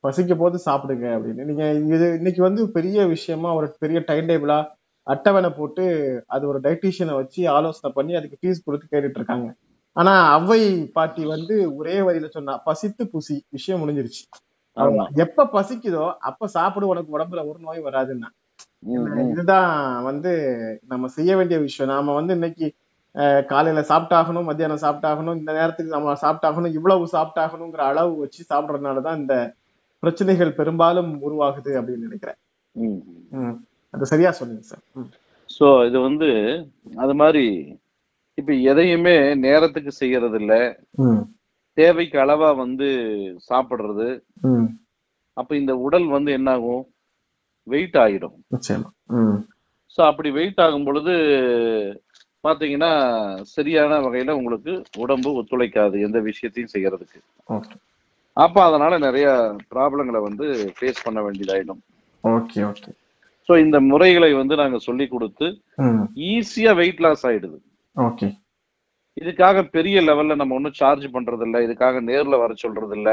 பசிக்க 0.03 0.33
போது 0.35 0.57
சாப்பிடுங்க 0.65 1.05
அப்படின்னு. 1.15 1.43
நீங்க 1.49 1.65
இது 1.95 2.07
இன்னைக்கு 2.19 2.41
வந்து 2.47 2.61
பெரிய 2.77 3.05
விஷயமா 3.15 3.49
ஒரு 3.59 3.67
பெரிய 3.83 3.99
டைம் 4.09 4.29
டேபிளா 4.31 4.57
அட்டவணை 5.07 5.49
போட்டு 5.49 5.83
அது 6.27 6.43
ஒரு 6.51 6.59
டைட்டிஷியனை 6.65 7.13
வச்சு 7.21 7.41
ஆலோசனை 7.55 7.89
பண்ணி 7.97 8.13
அதுக்கு 8.19 8.39
ஃபீஸ் 8.41 8.65
கொடுத்து 8.65 8.85
கேட்டுட்டு 8.87 9.19
இருக்காங்க. 9.19 9.47
ஆனா 9.95 10.13
அவ்வை 10.35 10.59
பாட்டி 10.97 11.23
வந்து 11.33 11.55
ஒரே 11.79 11.95
வரியில 12.07 12.29
சொன்னா 12.37 12.53
பசித்து 12.67 13.03
புசி. 13.13 13.35
விஷயம் 13.49 13.81
முடிஞ்சிருச்சு. 13.81 14.23
எப்ப 15.23 15.47
பசிக்குதோ 15.57 16.05
அப்ப 16.29 16.47
சாப்பிடு 16.55 16.91
உனக்கு 16.93 17.15
உடம்புல 17.17 17.41
ஒரு 17.49 17.59
நோய் 17.67 17.85
வராதுன்னா. 17.87 18.29
இதுதான் 19.31 19.71
வந்து 20.07 20.31
நம்ம 20.91 21.09
செய்ய 21.17 21.31
வேண்டிய 21.39 21.57
விஷயம். 21.67 21.91
நாம 21.95 22.13
வந்து 22.19 22.33
இன்னைக்கு 22.39 22.67
காலையில 23.51 23.81
சாப்பிட்டாகணும் 23.89 24.47
மத்தியானம் 24.49 24.83
சாப்பிட்டாகணும் 24.85 25.39
இந்த 25.39 25.51
நேரத்துக்கு 25.57 25.95
நம்ம 25.95 26.15
சாப்பிட்டாகணும் 26.23 26.75
இவ்வளவு 26.77 27.13
சாப்பிட்டாகணுங்கிற 27.15 27.83
அளவு 27.91 28.13
வச்சு 28.23 28.41
சாப்பிடறதுனாலதான் 28.51 29.19
இந்த 29.21 29.35
பிரச்சனைகள் 30.03 30.57
பெரும்பாலும் 30.59 31.11
உருவாகுது 31.25 31.71
அப்படின்னு 31.79 32.07
நினைக்கிறேன். 32.07 32.39
அது 33.93 34.09
சரியா 34.11 34.31
சொன்னீங்க 34.39 34.65
சார். 34.71 34.83
சோ 35.49 35.67
இது 35.89 35.97
வந்து 36.07 36.29
அது 37.03 37.13
மாதிரி 37.21 37.45
இப்ப 38.37 38.53
எதையுமே 38.71 39.15
நேரத்துக்கு 39.45 39.91
செய்யறது 40.01 40.37
இல்ல. 40.41 40.53
தேவைக்கு 41.77 42.17
அளவா 42.23 42.49
வந்து 42.63 42.87
சாப்பிடுறது. 43.49 44.07
அப்ப 45.37 45.51
இந்த 45.61 45.73
உடல் 45.85 46.07
வந்து 46.15 46.31
என்ன 46.37 46.49
ஆகும் 46.57 46.83
வெயிட் 47.67 47.97
ஆயிடும். 48.03 48.35
சோ 49.95 49.99
அப்படி 50.09 50.29
வெயிட் 50.39 50.61
ஆகும் 50.65 50.87
பொழுது 50.87 51.13
பாத்தீங்கன்னா 52.43 52.91
சரியான 53.55 53.99
வகையில 54.05 54.35
உங்களுக்கு 54.39 54.71
உடம்பு 55.03 55.29
ஒத்துழைக்காது 55.39 55.97
எந்த 56.07 56.19
விஷயத்தையும் 56.29 56.73
செய்யறதுக்கு 56.75 57.19
அப்ப 58.37 58.57
அதனால 58.63 58.93
நிறைய 58.97 59.27
ப்ராப்ளங்களை 59.73 60.19
வந்து 60.27 60.45
ஃபேஸ் 60.77 61.05
பண்ண 61.05 61.19
வேண்டியதாயிடும் 61.25 61.81
ஓகே 62.23 62.61
ஓகே 62.67 62.91
சோ 63.49 63.53
இந்த 63.63 63.77
முறைகளை 63.89 64.29
வந்து 64.33 64.55
நாங்க 64.55 64.77
சொல்லி 64.79 65.05
கொடுத்து. 65.07 65.47
ஈஸியா 66.31 66.71
வெயிட் 66.81 67.03
லாஸ் 67.05 67.25
ஆயிடுது 67.29 67.57
ஓகே 67.95 68.27
இதுக்காக 69.17 69.63
பெரிய 69.75 69.97
லெவல்ல 70.01 70.35
நம்ம 70.35 70.55
ஒன்றும் 70.55 70.77
சார்ஜ் 70.79 71.07
பண்றது 71.15 71.43
இல்ல 71.47 71.57
இதுக்காக 71.65 71.97
நேர்ல 72.07 72.35
வர 72.43 72.51
சொல்றது 72.61 72.95
இல்ல. 72.97 73.09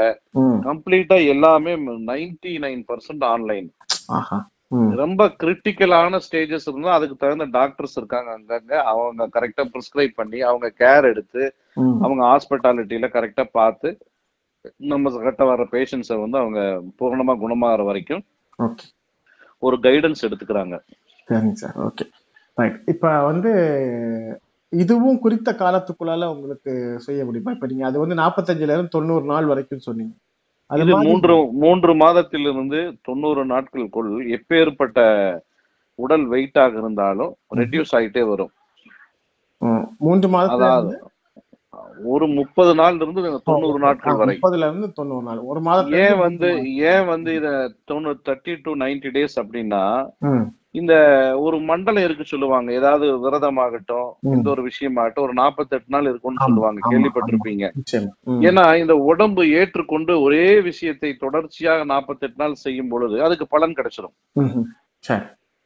கம்ப்ளீட்டா 0.65 1.17
எல்லாமே 1.33 1.73
நைன்டி 2.07 2.53
நைன் 2.63 2.81
பர்சன்ட் 2.89 3.25
ஆன்லைன். 3.31 3.67
ரொம்ப 5.01 5.21
கிரிட்டிக்கலான 5.41 6.19
ஸ்டேஜஸ் 6.25 6.67
இருந்தா 6.67 6.91
அதுக்கு 6.97 7.15
தகுந்த 7.17 7.45
டாக்டர்ஸ் 7.55 7.97
இருக்காங்க 7.97 8.29
அங்கங்க 8.35 8.73
அவங்க 8.91 9.27
கரெக்டா 9.35 9.63
ப்ரிஸ்கிரைப் 9.73 10.13
பண்ணி 10.15 10.39
அவங்க 10.49 10.67
கேர் 10.81 11.07
எடுத்து. 11.11 11.43
அவங்க 12.03 12.21
ஹாஸ்பிட்டாலிட்டியில 12.29 13.09
கரெக்டா 13.17 13.45
பார்த்து 13.59 13.89
நம்ம 14.91 15.11
கிட்ட 15.25 15.43
வர்ற 15.49 15.63
பேஷண்ட்ஸை 15.75 16.17
வந்து 16.23 16.37
அவங்க 16.41 16.59
பூர்ணமா 16.99 17.33
குணமாகற 17.43 17.83
வரைக்கும் 17.89 18.23
ஒரு 19.63 19.75
கைடன்ஸ் 19.85 20.25
எடுத்துக்கிறாங்க. 20.27 20.75
சரிங்க 21.29 21.57
சார். 21.61 21.75
ஓகே 21.87 22.05
ரைட் 22.57 22.77
இப்ப 22.93 23.11
வந்து 23.29 23.51
இதுவும் 24.73 25.21
குறித்த 25.23 25.49
காலத்துக்குள்ளால 25.61 26.27
உங்களுக்கு 26.33 26.71
செய்ய 27.05 27.21
முடியுமா? 27.25 27.53
இப்ப 27.55 27.67
நீங்க 27.71 27.85
அது 27.89 27.97
வந்து 28.03 28.15
நாற்பத்தஞ்சுல 28.21 28.73
இருந்து 28.75 28.95
தொண்ணூறு 28.97 29.25
நாள் 29.33 29.49
வரைக்கும் 29.51 29.85
சொன்னீங்க. 29.87 30.13
அது 30.69 30.97
மூன்று 31.07 31.35
மூன்று 31.63 31.93
மாதத்திலிருந்து 32.01 32.79
தொண்ணூறு 33.07 33.41
நாட்களுக்குள் 33.45 34.11
எப்பேற்பட்ட 34.37 34.99
உடல் 35.99 36.25
வெயிட்டாக 36.33 36.73
இருந்தாலும் 36.81 37.31
ரெடியூஸ் 37.59 37.95
ஆயிட்டே 37.97 38.23
வரும். 38.31 38.53
மூன்று 40.05 40.27
அதாவது 40.53 40.93
ஒரு 42.03 42.27
முப்பது 42.27 42.75
நாள் 42.75 42.95
இருந்து 42.95 43.41
தொண்ணூறு 43.43 43.79
நாட்கள் 43.79 44.15
வரை. 44.15 44.39
முப்பதுல 44.41 44.57
இருந்து 44.57 44.91
தொண்ணூறு 44.91 45.23
நாள். 45.23 45.37
ஒரு 45.37 45.61
மாதத்துல 45.61 46.09
ஏன் 46.09 46.17
வந்து 46.17 46.75
ஏன் 46.75 47.05
வந்து 47.05 47.35
இத 47.35 47.73
தொண்ணூறு 47.85 48.19
தேர்ட்டி 48.29 48.57
டு 48.61 48.75
நைன்டி 48.75 49.09
டேஸ் 49.13 49.35
அப்படின்னா 49.35 50.09
இந்த 50.71 50.93
ஒரு 51.39 51.59
மண்டலம் 51.59 52.03
இருக்கு 52.03 52.25
சொல்லுவாங்க. 52.25 52.73
ஏதாவது 52.73 53.29
விரதமாகட்டும் 53.29 54.11
ம். 54.19 54.33
இந்த 54.33 54.49
ஒரு 54.49 54.67
விஷயமாகட்டும் 54.67 55.21
ஒரு 55.21 55.33
நாற்பத்தெட்டு 55.33 55.85
நாள் 55.87 56.03
இருக்கும்னு 56.03 56.43
சொல்லுவாங்க. 56.43 56.79
கேள்விப்பட்டிருப்பீங்க. 56.91 57.65
ஏன்னா 58.41 58.79
இந்த 58.79 58.95
உடம்பு 58.95 59.49
ஏற்றுக்கொண்டு 59.49 60.21
ஒரே 60.21 60.61
விஷயத்தை 60.61 61.13
தொடர்ச்சியாக 61.13 61.83
நாற்பத்தெட்டு 61.83 62.35
நாள் 62.37 62.53
செய்யும் 62.53 62.87
பொழுது 62.87 63.23
அதுக்கு 63.23 63.47
பலன் 63.47 63.73
கிடைச்சிடும் 63.73 64.15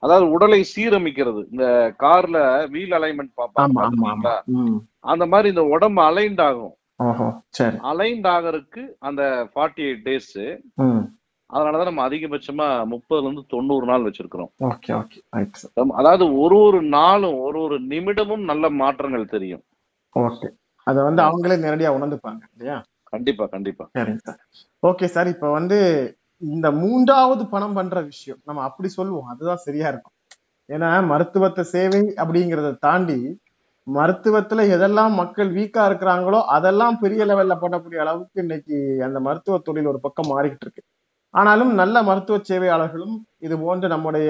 அதாவது 0.03 0.25
உடலை 0.29 0.65
சீரமைக்கிறது. 0.71 1.41
இந்த 1.51 1.65
கார்ல 1.99 2.37
வீல் 2.69 2.91
அலைன்மெண்ட்? 2.91 3.31
ம், 4.55 4.77
அந்த 5.05 5.25
மாதிரி 5.25 5.49
இந்த 5.49 5.63
உடம்பு 5.67 6.01
அலைன்ட் 6.01 6.41
ஆகும். 6.41 6.73
அலைன்ட் 7.83 8.27
ஆகறதுக்கு 8.27 8.81
அந்த 8.99 9.21
ஃபார்ட்டி 9.53 9.83
எயிட் 9.85 10.05
டேஸ் 10.05 10.33
அதனாலதான் 11.49 11.83
நம்ம 11.83 12.09
அதிகபட்சமா 12.09 12.67
முப்பதுல 12.91 13.25
இருந்து 13.25 13.43
தொண்ணூறு 13.47 13.85
நாள் 13.85 14.05
வச்சிருக்கிறோம். 14.05 14.51
அதாவது 15.93 16.25
ஒரு 16.39 16.57
ஒரு 16.59 16.81
நாளும் 16.95 17.39
ஒரு 17.39 17.59
ஒரு 17.61 17.79
நிமிடமும் 17.85 18.43
நல்ல 18.43 18.69
மாற்றங்கள் 18.79 19.25
தெரியும். 19.25 19.63
ஓகே. 20.15 20.47
அதை 20.87 21.03
வந்து 21.03 21.21
அவங்களே 21.21 21.57
நேரடியா 21.65 21.91
உணர்ந்துப்பாங்க 21.97 22.41
இல்லையா? 22.51 22.77
கண்டிப்பா 23.13 23.45
கண்டிப்பா. 23.45 23.83
சரிங்க 23.97 24.23
சார். 24.23 24.39
ஓகே 24.83 25.05
சார் 25.05 25.27
இப்ப 25.27 25.49
வந்து 25.51 25.77
இந்த 26.41 26.67
மூன்றாவது 26.81 27.43
பணம் 27.53 27.75
பண்ற 27.77 27.97
விஷயம். 28.09 28.39
நம்ம 28.47 28.63
அப்படி 28.69 28.89
சொல்லுவோம். 28.97 29.29
அதுதான் 29.33 29.63
சரியா 29.67 29.87
இருக்கும். 29.93 30.15
ஏன்னா 30.69 30.89
மருத்துவத்தை 31.11 31.63
சேவை 31.73 32.03
அப்படிங்கறத 32.21 32.71
தாண்டி 32.87 33.17
மருத்துவத்துல 33.87 34.61
எதெல்லாம் 34.75 35.13
மக்கள் 35.21 35.49
வீக்கா 35.57 35.81
இருக்கிறாங்களோ 35.89 36.39
அதெல்லாம் 36.55 36.95
பெரிய 37.03 37.21
லெவல்ல 37.31 37.55
பண்ணக்கூடிய 37.63 37.99
அளவுக்கு 38.05 38.37
இன்னைக்கு 38.43 38.77
அந்த 39.07 39.19
மருத்துவ 39.27 39.57
தொழில் 39.67 39.89
ஒரு 39.91 39.99
பக்கம் 40.05 40.31
மாறிக்கிட்டு 40.33 40.65
இருக்கு. 40.67 40.83
ஆனாலும் 41.33 41.71
நல்ல 41.81 41.95
மருத்துவ 42.09 42.37
சேவையாளர்களும் 42.49 43.15
இது 43.47 43.55
போன்று 43.65 43.87
நம்முடைய 43.93 44.29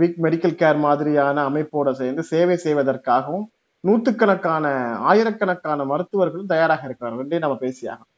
பிக் 0.00 0.18
மெடிக்கல் 0.24 0.58
கேர் 0.62 0.80
மாதிரியான 0.86 1.44
அமைப்போட 1.50 1.90
சேர்ந்து 2.00 2.24
சேவை 2.32 2.56
செய்வதற்காகவும் 2.66 3.46
நூற்றுக்கணக்கான 3.84 4.66
ஆயிரக்கணக்கான 5.10 5.84
மருத்துவர்களும் 5.92 6.52
தயாராக 6.54 6.82
இருக்கிறார்கள் 6.88 7.44
நம்ம 7.46 7.58
பேசியாகும் 7.64 8.10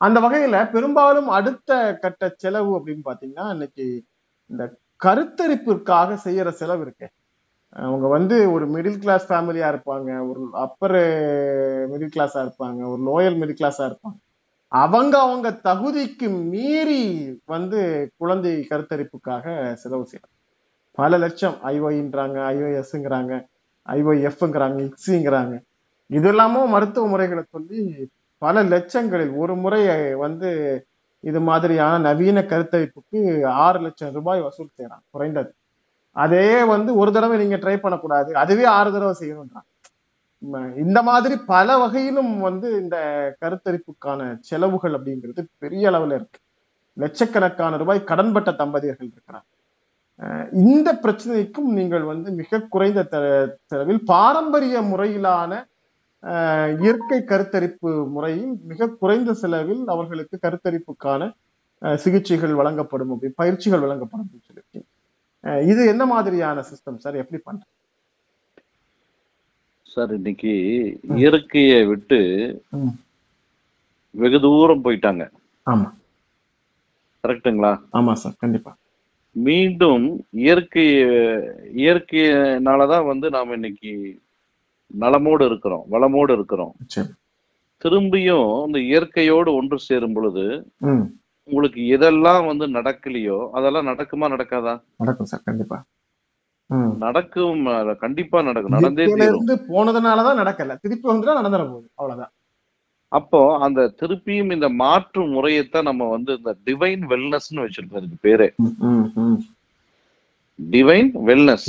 அந்த 0.00 0.18
வகையில 0.20 0.56
பெரும்பாலும் 0.72 1.28
அடுத்த 1.38 1.70
கட்ட 2.02 2.32
செலவு 2.42 2.70
அப்படின்னு 2.78 3.04
பாத்தீங்கன்னா 3.08 3.46
இன்னைக்கு 3.52 3.86
இந்த 4.50 4.64
கருத்தரிப்பிற்காக 5.04 6.16
செய்யற 6.24 6.48
செலவு 6.60 6.82
இருக்கு. 6.82 7.06
அவங்க 7.86 8.06
வந்து 8.08 8.36
ஒரு 8.52 8.66
மிடில் 8.74 8.98
கிளாஸ் 8.98 9.26
ஃபேமிலியா 9.30 9.66
இருப்பாங்க 9.72 10.10
ஒரு 10.30 10.42
அப்பர் 10.64 10.98
மிடில் 11.92 12.14
கிளாஸா 12.16 12.40
இருப்பாங்க 12.46 12.80
ஒரு 12.92 13.02
லோயல் 13.08 13.38
மிடில் 13.40 13.60
கிளாஸா 13.60 13.84
இருப்பாங்க. 13.90 14.18
அவங்க 14.72 15.14
அவங்க 15.18 15.48
தகுதிக்கு 15.68 16.28
மீறி 16.52 17.02
வந்து 17.54 17.80
குழந்தை 18.16 18.52
கருத்தரிப்புக்காக 18.70 19.46
செலவு 19.82 20.06
செய்யலாம் 20.06 20.36
பல 20.98 21.18
லட்சம் 21.18 21.56
ஐஓஇன்றாங்க 21.72 22.38
ஐஓஎஸ்ங்கிறாங்க 22.54 23.34
ஐஓஎஃப்ங்கிறாங்க 23.88 24.78
இக்ஸிங்கிறாங்க 24.88 25.54
இது 26.10 26.28
இல்லாம 26.28 26.64
மருத்துவ 26.66 27.06
முறைகளை 27.08 27.44
சொல்லி 27.50 27.80
பல 28.40 28.62
லட்சங்களில் 28.64 29.36
ஒரு 29.36 29.54
முறை 29.56 30.14
வந்து 30.14 30.50
இது 31.20 31.40
மாதிரியான 31.40 31.98
நவீன 31.98 32.40
கருத்தரிப்புக்கு 32.40 33.46
ஆறு 33.46 33.80
லட்சம் 33.80 34.12
ரூபாய் 34.12 34.40
வசூல் 34.40 34.76
செய்யறான் 34.78 35.04
குறைந்தது. 35.10 35.54
அதே 36.12 36.64
வந்து 36.64 36.96
ஒரு 36.96 37.12
தடவை 37.12 37.38
நீங்க 37.38 37.56
ட்ரை 37.56 37.76
பண்ணக்கூடாது 37.76 38.34
அதுவே 38.34 38.64
ஆறு 38.64 38.92
தடவை 38.92 39.14
செய்யணும்ன்றான் 39.20 40.76
இந்த 40.76 41.02
மாதிரி 41.02 41.36
பல 41.36 41.78
வகையிலும் 41.78 42.40
வந்து 42.40 42.68
இந்த 42.82 42.98
கருத்தரிப்புக்கான 43.40 44.38
செலவுகள் 44.40 44.92
அப்படிங்கிறது 44.92 45.44
பெரிய 45.58 45.90
அளவுல 45.90 46.14
இருக்கு. 46.14 46.40
லட்சக்கணக்கான 46.94 47.76
ரூபாய் 47.76 48.04
கடன்பட்ட 48.06 48.50
தம்பதியர்கள் 48.56 49.10
இருக்கிறாங்க. 49.10 49.48
இந்த 50.52 50.94
பிரச்சனைக்கும் 51.02 51.68
நீங்கள் 51.78 52.02
வந்து 52.02 52.30
மிக 52.30 52.60
குறைந்த 52.60 53.02
த- 53.02 53.56
செலவில் 53.64 54.04
பாரம்பரிய 54.04 54.80
முறையிலான 54.82 55.52
இயற்கை 56.82 57.18
கருத்தரிப்பு 57.20 58.10
முறையில் 58.10 58.54
மிக 58.62 58.88
குறைந்த 58.88 59.34
செலவில் 59.34 59.84
அவர்களுக்கு 59.86 60.38
கருத்தரிப்புக்கான 60.42 61.30
சிகிச்சைகள் 61.94 62.54
வழங்கப்படும் 62.54 63.10
அப்படி 63.10 63.32
பயிற்சிகள் 63.36 63.80
வழங்கப்படும் 63.80 64.26
அப்படின்னு 64.26 64.48
சொல்லியிருக்கீங்க. 64.48 64.88
இது 65.70 65.86
என்ன 65.86 66.06
மாதிரியான 66.06 66.60
சிஸ்டம் 66.60 66.96
சார் 66.96 67.14
எப்படி 67.14 67.42
பண்ற? 67.44 67.62
சார் 69.82 70.14
இன்னைக்கு 70.14 70.52
இயற்கையை 71.14 71.84
விட்டு. 71.84 72.18
வெகு 74.10 74.40
தூரம் 74.40 74.84
போயிட்டாங்க. 74.84 75.24
ஆமா. 75.66 75.88
கரெக்ட்டுங்களா? 77.24 77.72
ஆமா 77.92 78.12
சார் 78.12 78.36
கண்டிப்பா. 78.38 78.76
மீண்டும் 79.32 80.26
இயற்கை 80.30 80.86
இயற்கையினாலதான் 81.84 83.06
வந்து 83.06 83.30
நாம 83.30 83.52
இன்னைக்கு 83.52 83.92
நலமோடு 85.00 85.44
இருக்கிறோம் 85.50 85.84
வளமோடு 85.90 86.32
இருக்கிறோம். 86.38 86.74
திரும்பியும் 87.82 88.50
இந்த 88.66 88.78
இயற்கையோடு 88.90 89.50
ஒன்று 89.54 89.78
சேரும் 89.78 90.12
பொழுது 90.12 90.44
உங்களுக்கு 91.48 91.80
எதெல்லாம் 91.96 92.42
வந்து 92.46 92.66
நடக்கலையோ 92.78 93.38
அதெல்லாம் 93.58 93.86
நடக்குமா 93.86 94.26
நடக்காதா? 94.34 94.74
நடக்கும் 94.96 95.30
சார் 95.30 95.46
கண்டிப்பா. 95.48 95.78
நடக்கும் 97.04 97.62
கண்டிப்பா 98.02 98.42
நடக்கும். 98.48 98.74
நடந்தே 98.76 99.04
இருந்து 99.04 99.54
போனதுனாலதான் 99.70 100.40
நடக்கல. 100.42 100.76
திருப்பி 100.84 101.06
வந்துட்டா 101.10 101.38
நடந்துட 101.38 101.64
போகுது. 101.70 101.88
அவ்வளவுதான். 101.94 102.32
அப்போ 103.12 103.40
அந்த 103.66 103.80
திருப்பியும் 104.00 104.52
இந்த 104.52 104.68
மாற்று 104.82 105.22
முறையைத்தான் 105.26 105.88
நம்ம 105.88 106.08
வந்து 106.08 106.32
இந்த 106.36 106.52
டிவைன் 106.66 107.02
வெல்னஸ்னு 107.12 107.62
வச்சிருக்கோம் 107.62 108.00
இதுக்கு 108.00 108.18
பேரு. 108.20 108.46
Divine 110.68 111.10
wellness. 111.26 111.68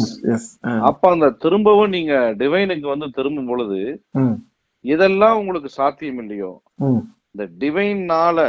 ஆ. 0.64 0.72
அப்ப 0.88 1.04
அந்த 1.12 1.28
திரும்பவும் 1.44 1.94
நீங்க 1.94 2.14
டிவைனுக்கு 2.40 2.88
வந்து 2.90 3.08
திரும்பும் 3.18 3.50
பொழுது 3.52 3.80
இதெல்லாம் 4.86 5.40
உங்களுக்கு 5.40 5.70
சாத்தியம் 5.76 6.22
இல்லையோ. 6.24 6.52
இந்த 7.32 7.44
டிவைன்னால 7.60 8.40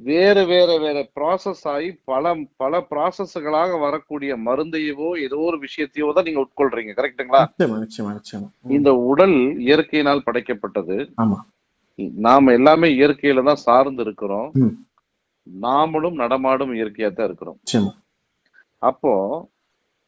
வேற 0.00 0.36
வேற 0.44 0.70
வேற 0.78 0.98
ப்ராசஸ் 1.16 1.64
ஆகி 1.72 1.88
பல 2.04 2.24
பல 2.56 2.80
ப்ராசஸ்களாக 2.90 3.78
வரக்கூடிய 3.80 4.32
மருந்தையவோ 4.46 5.08
ஏதோ 5.24 5.38
ஒரு 5.48 5.58
விஷயத்தையோ 5.64 6.08
தான் 6.12 6.26
நீங்க 6.28 6.42
உட்கொள்றீங்க 6.42 6.92
ம். 6.92 7.50
இந்த 8.72 8.92
உடல் 9.10 9.36
இயற்கையினால் 9.66 10.26
படைக்கப்பட்டது 10.26 10.96
நாம 12.22 12.52
எல்லாமே 12.52 12.88
இயற்கையில 12.96 13.44
தான் 13.44 13.64
சார்ந்து 13.64 14.02
இருக்கிறோம். 14.06 14.48
நாமளும் 15.46 16.16
நடமாடும் 16.20 16.72
இயற்கையா 16.76 17.10
தான் 17.12 17.28
இருக்கிறோம் 17.28 17.58
அப்போ 18.82 19.12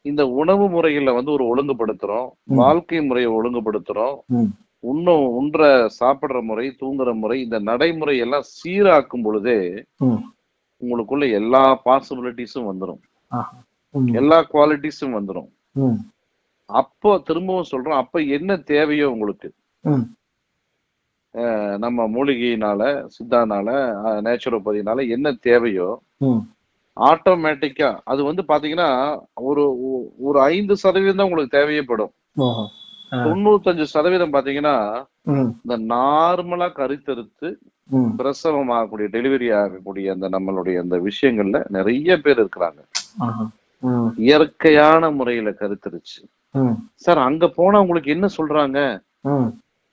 இந்த 0.05 0.23
உணவு 0.35 0.69
முறைகளை 0.69 1.13
வந்து 1.13 1.31
ஒரு 1.31 1.43
ஒழுங்குபடுத்துறோம். 1.45 2.27
வாழ்க்கை 2.57 3.01
முறையை 3.01 3.31
ஒழுங்குபடுத்துறோம் 3.31 4.15
ம். 4.35 4.49
உண்ணும் 4.83 5.27
உண்ற 5.37 5.61
சாப்பிடுற 5.99 6.41
முறை 6.41 6.65
தூங்குற 6.81 7.13
முறை 7.13 7.41
இந்த 7.41 7.59
நடைமுறை 7.61 8.15
எல்லாம் 8.17 8.45
சீராக்கும் 8.53 9.23
பொழுதே. 9.23 9.59
உங்களுக்குள்ள 10.81 11.25
எல்லா 11.31 11.63
பாசிபிலிட்டிஸும் 11.85 12.69
வந்துடும் 12.69 13.01
எல்லா 14.15 14.37
குவாலிட்டிஸும் 14.49 15.15
வந்துடும் 15.17 15.49
அப்போ 16.69 17.09
திரும்பவும் 17.25 17.69
சொல்றோம் 17.71 18.01
அப்ப 18.01 18.21
என்ன 18.37 18.57
தேவையோ 18.67 19.07
உங்களுக்கு 19.11 19.49
நம்ம 21.77 22.07
மூலிகையினால 22.07 22.81
சித்தானால 23.15 23.69
நேச்சுரோபதினால 24.25 25.09
என்ன 25.09 25.33
தேவையோ. 25.41 25.87
ஆட்டோமேட்டிக்கா 26.97 27.89
அது 28.03 28.21
வந்து 28.23 28.43
பாத்தீங்கன்னா 28.47 28.89
ஒரு 29.43 29.63
ஒரு 30.19 30.37
ஐந்து 30.49 30.75
சதவீதம் 30.75 31.15
தான் 31.15 31.27
உங்களுக்கு 31.27 31.57
தேவையப்படும். 31.57 32.13
தொண்ணூத்தஞ்சு 33.11 33.85
சதவீதம் 33.87 34.33
பாத்தீங்கன்னா 34.33 34.75
இந்த 35.57 35.75
நார்மலா 35.91 36.67
கருத்தறுத்து 36.73 37.49
ம். 37.89 38.11
பிரசவம் 38.17 38.69
ஆகக்கூடிய 38.69 39.07
டெலிவரி 39.11 39.47
ஆகக்கூடிய 39.55 40.13
அந்த 40.13 40.29
நம்மளுடைய 40.29 40.77
அந்த 40.79 40.95
விஷயங்கள்ல 41.09 41.59
நிறைய 41.69 42.17
பேர் 42.17 42.39
இருக்கிறாங்க. 42.39 42.81
இயற்கையான 44.25 45.11
முறையில 45.11 45.49
கருத்தரிச்சு 45.53 46.21
சார் 46.95 47.19
அங்க 47.19 47.45
போனா 47.49 47.81
உங்களுக்கு 47.81 48.09
என்ன 48.11 48.27
சொல்றாங்க? 48.37 48.79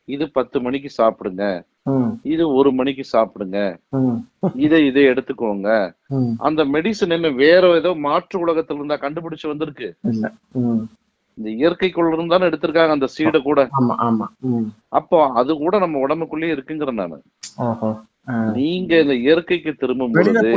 இது 0.08 0.24
பத்து 0.30 0.60
மணிக்கு 0.60 0.90
சாப்பிடுங்க. 0.96 1.44
இது 2.32 2.44
ஒரு 2.58 2.70
மணிக்கு 2.78 3.04
சாப்பிடுங்க. 3.12 3.58
இதை 4.64 4.80
இதை 4.90 5.02
எடுத்துக்கோங்க. 5.12 5.68
அந்த 6.48 6.64
மெடிசன் 6.74 7.14
என்ன 7.16 7.30
வேற 7.42 7.70
ஏதோ 7.80 7.92
மாற்று 8.06 8.36
உலகத்துல 8.44 8.80
இருந்தா 8.80 8.98
கண்டுபிடிச்சு 9.04 9.46
வந்திருக்கு. 9.52 9.88
இந்த 11.38 11.48
இயற்கைக்குள்ள 11.60 12.08
இருந்தானே 12.16 12.48
எடுத்திருக்காங்க 12.50 12.94
அந்த 12.96 13.08
சீடை 13.16 13.40
கூட. 13.42 13.60
அப்போ 14.98 15.18
அது 15.40 15.52
கூட 15.64 15.74
நம்ம 15.84 16.00
உடம்புக்குள்ளேயே 16.06 16.54
இருக்குங்கிற 16.56 16.92
நானு. 17.02 17.18
நீங்க 18.58 18.92
இந்த 19.04 19.14
இயற்கைக்கு 19.26 19.72
திரும்பும் 19.82 20.12
பொழுது 20.16 20.50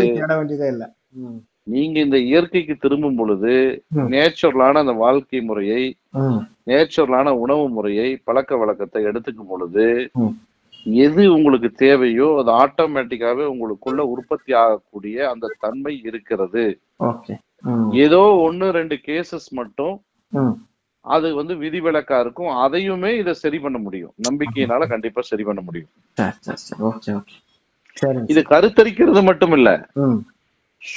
நீங்க 1.74 1.98
இந்த 2.06 2.18
இயற்கைக்கு 2.30 2.76
திரும்பும் 2.82 3.16
பொழுது. 3.20 3.54
நேச்சுரலான 4.14 4.82
அந்த 4.84 4.94
வாழ்க்கை 5.04 5.40
முறையை 5.42 5.84
நேச்சுரலான 6.70 7.30
உணவு 7.44 7.64
முறையை 7.70 8.10
பழக்க 8.28 8.58
வழக்கத்தை 8.58 9.02
எடுத்துக்கும் 9.12 9.52
பொழுது. 9.54 9.88
எது 10.86 11.34
உங்களுக்கு 11.34 11.72
தேவையோ 11.72 12.28
அது 12.40 12.52
ஆட்டோமேட்டிக்காவே 12.64 13.46
உங்களுக்குள்ள 13.54 14.00
உற்பத்தி 14.14 14.54
ஆகக்கூடிய 14.54 15.30
அந்த 15.30 15.56
தன்மை 15.60 16.02
இருக்கிறது. 16.04 16.80
ஏதோ 17.92 18.20
ஒன்னு 18.20 18.72
ரெண்டு 18.72 19.00
கேசஸ் 19.06 19.50
மட்டும். 19.52 20.02
அது 21.06 21.36
வந்து 21.36 21.56
விதிவிலக்கா 21.56 22.20
இருக்கும். 22.20 22.48
அதையுமே 22.48 23.18
இதை 23.18 23.34
சரி 23.34 23.60
பண்ண 23.60 23.78
முடியும். 23.78 24.14
நம்பிக்கையினால 24.30 24.88
கண்டிப்பா 24.88 25.22
சரி 25.22 25.44
பண்ண 25.44 25.62
முடியும். 25.62 25.90
இது 28.28 28.42
கருத்தரிக்கிறது 28.42 29.24
மட்டும் 29.24 29.52
இல்ல 29.52 29.70
ம். 29.94 30.18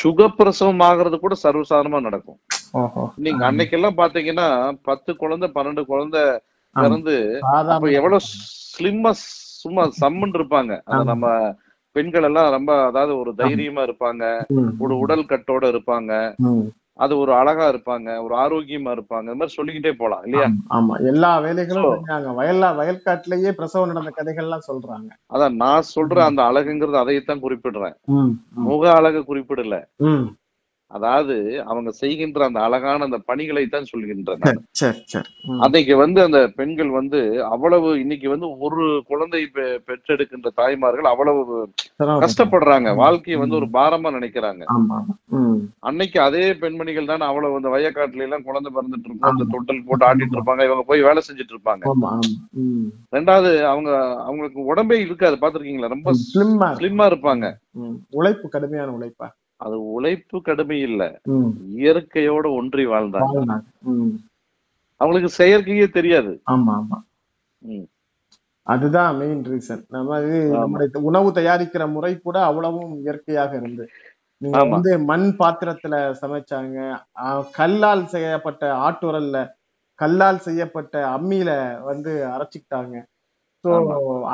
சுகப்பிரசவம் 0.03 0.83
ஆகிறது 0.83 1.19
கூட 1.19 1.35
சர்வசாதாரணமா 1.43 2.01
நடக்கும். 2.01 2.39
நீங்க 3.17 3.53
அன்னைக்கெல்லாம் 3.53 3.99
பாத்தீங்கன்னா 4.03 4.47
பத்து 4.83 5.17
குழந்தை 5.17 5.51
பன்னெண்டு 5.55 5.85
குழந்தை 5.85 6.23
பிறந்து 6.77 7.15
எவ்வளவு 7.93 8.19
ஸ்லிம்மா 8.73 9.13
சும்மா 9.59 9.85
சம்மன் 10.01 10.37
இருப்பாங்க. 10.37 10.73
அத. 10.85 11.05
நம்ம 11.05 11.27
பெண்கள் 11.97 12.23
எல்லாம் 12.23 12.51
ரொம்ப 12.51 12.73
அதாவது 12.85 13.19
ஒரு 13.19 13.31
தைரியமா 13.37 13.83
இருப்பாங்க. 13.83 14.25
ஒரு 14.79 14.95
உடல் 14.99 15.25
கட்டோட 15.25 15.65
இருப்பாங்க. 15.69 16.13
அது 16.99 17.19
ஒரு 17.19 17.33
அழகா 17.33 17.65
இருப்பாங்க. 17.69 18.23
ஒரு 18.23 18.35
ஆரோக்கியமா 18.37 18.91
இருப்பாங்க. 18.93 19.25
இந்த 19.25 19.35
மாதிரி 19.35 19.57
சொல்லிக்கிட்டே 19.57 19.93
போலாம் 19.99 20.23
இல்லையா? 20.25 20.47
ஆமா, 20.71 20.95
எல்லா 21.07 21.41
வேலைகளும் 21.41 21.87
செஞ்சாங்க. 21.91 22.31
வயல்ல 22.39 22.71
வயல்காட்டுலயே 22.79 23.51
பிரசவம் 23.51 23.91
நடந்த 23.91 24.13
கதைகள்லாம் 24.17 24.67
சொல்றாங்க. 24.69 25.11
அதான் 25.35 25.55
நான் 25.55 25.89
சொல்ற 25.95 26.19
அந்த 26.21 26.43
அழகுங்கிறது 26.43 26.97
அதைத்தான் 26.97 27.43
குறிப்பிடுறேன். 27.43 27.97
முக 28.67 28.93
அழகு 28.93 29.21
குறிப்பிடல. 29.29 29.77
அதாவது 30.91 31.35
அவங்க 31.65 31.91
செய்கின்ற 31.93 32.45
அந்த 32.45 32.61
அழகான 32.61 33.05
அந்த 33.05 33.19
பணிகளை 33.27 33.65
தான் 33.67 33.89
சொல்கின்றன 33.91 34.45
சரி 34.45 34.61
சரி 34.73 35.01
சரி. 35.07 35.29
ம், 35.49 35.59
அன்னைக்கு 35.61 35.97
வந்து 35.97 36.21
அந்த 36.23 36.41
பெண்கள் 36.57 36.91
வந்து 36.91 37.19
அவ்வளவு 37.47 37.89
இன்னைக்கு 38.01 38.29
வந்து 38.29 38.49
ஒரு 38.59 38.79
குழந்தை 39.07 39.41
பெற்றெடுக்கின்ற 39.89 40.51
தாய்மார்கள் 40.55 41.11
அவ்வளவு. 41.13 41.43
கஷ்டப்படுறாங்க. 42.23 42.89
வாழ்க்கையை 42.97 43.39
வந்து 43.41 43.57
ஒரு 43.57 43.69
பாரமா 43.73 44.11
நினைக்கிறாங்க. 44.15 44.63
அன்னைக்கு 45.83 46.21
அதே 46.21 46.45
பெண்மணிகள் 46.55 47.11
தான் 47.11 47.29
அவ்வளவு 47.29 47.59
அந்த 47.61 47.69
வயக்காட்டுல 47.69 48.27
எல்லாம் 48.27 48.47
குழந்தை 48.47 48.71
பிறந்துட்டு 48.73 49.09
இருக்கும். 49.09 49.29
அந்த. 49.31 49.47
தொட்டல் 49.55 49.85
போட்டு 49.89 50.07
ஆடிட்டு 50.07 50.39
இருப்பாங்க. 50.39 50.65
இவங்க 50.65 50.85
போய் 50.85 51.07
வேலை 51.09 51.23
செஞ்சுட்டு 51.29 51.55
இருப்பாங்க. 51.57 51.85
ரெண்டாவது 53.13 53.51
அவங்க 53.65 53.91
அவங்களுக்கு 54.25 54.63
உடம்பே 54.73 54.99
இருக்காது. 55.01 55.37
பாத்திருக்கீங்களா 55.43 55.95
ரொம்ப 55.97 56.15
ஸ்லிம்மா 56.81 57.07
இருப்பாங்க. 57.13 57.47
உழைப்பு 58.13 58.49
கடுமையான 58.49 58.95
உழைப்பா. 58.99 59.29
அது 59.61 59.77
உழைப்பு 59.93 60.37
கடுமை 60.43 60.79
இல்ல. 60.89 61.03
இயற்கையோட 61.79 62.47
ஒன்றி 62.59 62.85
வாழ்ந்தாங்க. 62.89 63.39
அவங்களுக்கு 65.01 65.31
செயற்கையே 65.41 65.87
தெரியாது. 65.91 66.33
ஆமா 66.49 66.73
ஆமா. 66.81 66.99
அதுதான் 68.67 69.13
மெயின் 69.21 69.43
ரீசன் 69.51 69.85
நம்ம 69.95 70.19
இது. 70.25 70.39
நம்முடைய 70.57 71.01
உணவு 71.11 71.29
தயாரிக்கிற 71.39 71.85
முறை 71.93 72.13
கூட 72.19 72.37
அவ்வளவும் 72.49 72.93
இயற்கையாக 73.03 73.53
இருந்து. 73.61 73.85
நீங்க. 74.41 74.59
வந்து 74.75 74.91
மண் 75.11 75.29
பாத்திரத்துல 75.41 75.95
சமைச்சாங்க. 76.23 76.79
கல்லால் 77.55 78.05
செய்யப்பட்ட 78.15 78.65
ஆட்டுரல்ல 78.87 79.39
கல்லால் 79.99 80.45
செய்யப்பட்ட 80.45 80.95
அம்மியில 81.17 81.51
வந்து 81.89 82.13
அரைச்சிக்கிட்டாங்க. 82.35 82.97
ஸோ. 83.65 83.71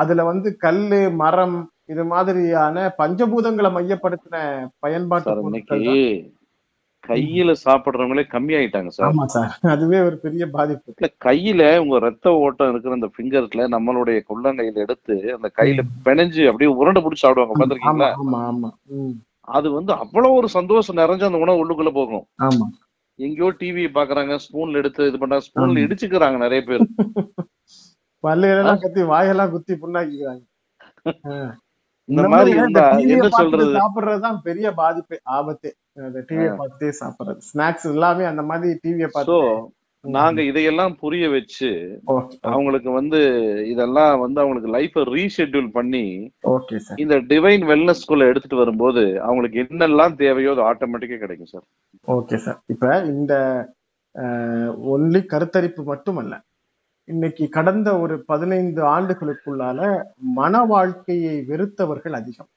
அதுல 0.01 0.23
வந்து 0.31 0.49
கல்லு 0.65 1.01
மரம் 1.23 1.59
இது 1.89 2.03
மாதிரியான 2.11 2.87
பஞ்சபூதங்களை 2.99 3.71
மையப்படுத்தின 3.73 4.37
பயன்பாட்டு 4.85 5.43
இன்னைக்கு. 5.43 5.81
கையில 7.05 7.53
சாப்பிடுறவங்களே 7.63 8.23
கம்மி 8.31 8.53
ஆயிட்டாங்க 8.59 8.91
சார். 8.91 9.09
ஆமா 9.09 9.25
சார் 9.33 9.51
அதுவே 9.73 9.99
ஒரு 10.01 10.17
பெரிய 10.23 10.45
பாதிப்பு. 10.55 10.93
இல்ல 10.95 11.09
கையில 11.27 11.63
உங்க 11.83 11.97
ரத்த 12.05 12.33
ஓட்டம் 12.45 12.71
இருக்கிற 12.71 12.97
அந்த 12.99 13.11
பிங்கர்ல 13.17 13.67
நம்மளுடைய 13.75 14.21
குள்ளங்கையில 14.31 14.85
எடுத்து 14.87 15.17
அந்த 15.35 15.51
கையில 15.59 15.83
பிணைஞ்சு 16.07 16.45
அப்படியே 16.51 16.71
உருண்டை 16.79 17.03
பிடிச்சி 17.05 17.25
சாப்பிடுவாங்க 17.25 17.57
பாத்திருக்கீங்களா 17.57 18.11
ஆமா 18.23 18.41
ஆமா 18.49 18.71
அது 19.49 19.69
வந்து 19.73 19.93
அவ்வளவு 20.03 20.39
ஒரு 20.41 20.49
சந்தோஷம் 20.57 21.01
நிறைஞ்ச 21.01 21.23
அந்த 21.29 21.43
உணவு 21.43 21.61
உள்ளுக்குள்ள 21.63 21.93
போகும். 21.93 22.25
ஆமா. 22.47 22.67
எங்கேயோ 23.19 23.49
டிவி 23.59 23.83
பாக்குறாங்க 23.97 24.37
ஸ்பூன்ல 24.45 24.81
எடுத்து 24.83 25.09
இது 25.11 25.19
பண்றாங்க 25.19 25.47
ஸ்பூன்ல. 25.47 25.83
இடிச்சுக்கிறாங்க 25.87 26.39
நிறைய 26.45 26.63
பேர். 26.69 26.85
பல்லுகளெல்லாம் 28.25 28.81
கத்தி 28.83 29.03
வாயெல்லாம் 29.11 29.53
குத்தி 29.55 29.75
புண்ணாக்கிக்கிறாங்க. 29.83 30.43
இந்த 32.09 32.23
மாதிரி 32.33 32.51
இருந்தா 32.57 32.85
என்ன 33.05 33.29
சொல்றது? 33.39 33.71
சாப்பிடுறதுதான் 33.79 34.39
பெரிய 34.49 34.67
பாதிப்பே 34.81 35.17
ஆபத்தே. 35.39 35.71
அந்த 36.09 36.21
டிவியை 36.29 36.53
பார்த்துட்டே 36.59 36.91
சாப்பிடுறது. 37.01 37.41
ஸ்நாக்ஸ் 37.51 37.89
எல்லாமே 37.95 38.25
அந்த 38.33 38.43
மாதிரி 38.51 38.79
டிவியை 38.85 39.09
பார்த்து 39.13 39.39
நாங்க 40.05 40.41
இதையெல்லாம் 40.43 40.95
புரிய 41.03 41.27
வச்சு 41.35 41.69
அவங்களுக்கு 42.41 42.91
வந்து 42.97 43.21
இதெல்லாம் 43.71 44.15
வந்து 44.25 44.39
அவங்களுக்கு 44.43 44.73
லைஃப 44.75 45.05
ரீஷெட்யூல் 45.15 45.71
பண்ணி 45.77 46.03
ஓகே 46.55 46.77
சார். 46.87 46.99
இந்த 47.03 47.17
டிவைன் 47.31 47.65
வெல்னஸ் 47.71 48.03
ஸ்கூல்ல 48.03 48.29
எடுத்துட்டு 48.31 48.61
வரும்போது 48.63 49.05
அவங்களுக்கு 49.29 49.63
என்னெல்லாம் 49.63 50.17
தேவையோ 50.23 50.53
அது 50.57 50.67
ஆட்டோமேட்டிக்கா 50.71 51.19
கிடைக்கும் 51.23 51.53
சார். 51.55 51.65
Okay 52.17 52.39
sir. 52.47 52.59
இப்ப 52.67 53.01
இந்த 53.15 53.35
ஒன்லி 54.95 55.23
கருத்தரிப்பு 55.33 55.85
மட்டுமல்ல. 55.93 56.35
இன்னைக்கு 57.09 57.45
கடந்த 57.49 57.89
ஒரு 57.99 58.15
பதினைந்து 58.25 58.83
ஆண்டுகளுக்குள்ளால 58.97 59.81
மன 60.39 60.63
வாழ்க்கையை 60.65 61.35
வெறுத்தவர்கள் 61.51 62.15
அதிகம். 62.21 62.49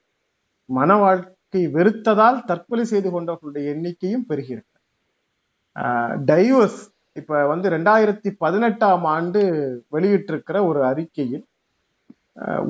மன 0.69 0.89
வாழ்க்கை 0.97 1.63
வெறுத்ததால் 1.67 2.37
தற்கொலை 2.45 2.85
செய்து 2.85 3.09
கொண்டவர்களுடைய 3.09 3.71
எண்ணிக்கையும் 3.73 4.27
பெருகியிருக்கு. 4.29 4.77
டைவர்ஸ் 6.29 6.79
இப்ப 7.19 7.41
வந்து 7.47 7.67
ரெண்டாயிரத்தி 7.69 8.29
பதினெட்டாம் 8.43 9.05
ஆண்டு 9.15 9.41
வெளியிட்டிருக்கிற 9.91 10.57
ஒரு 10.69 10.81
அறிக்கையில் 10.85 11.45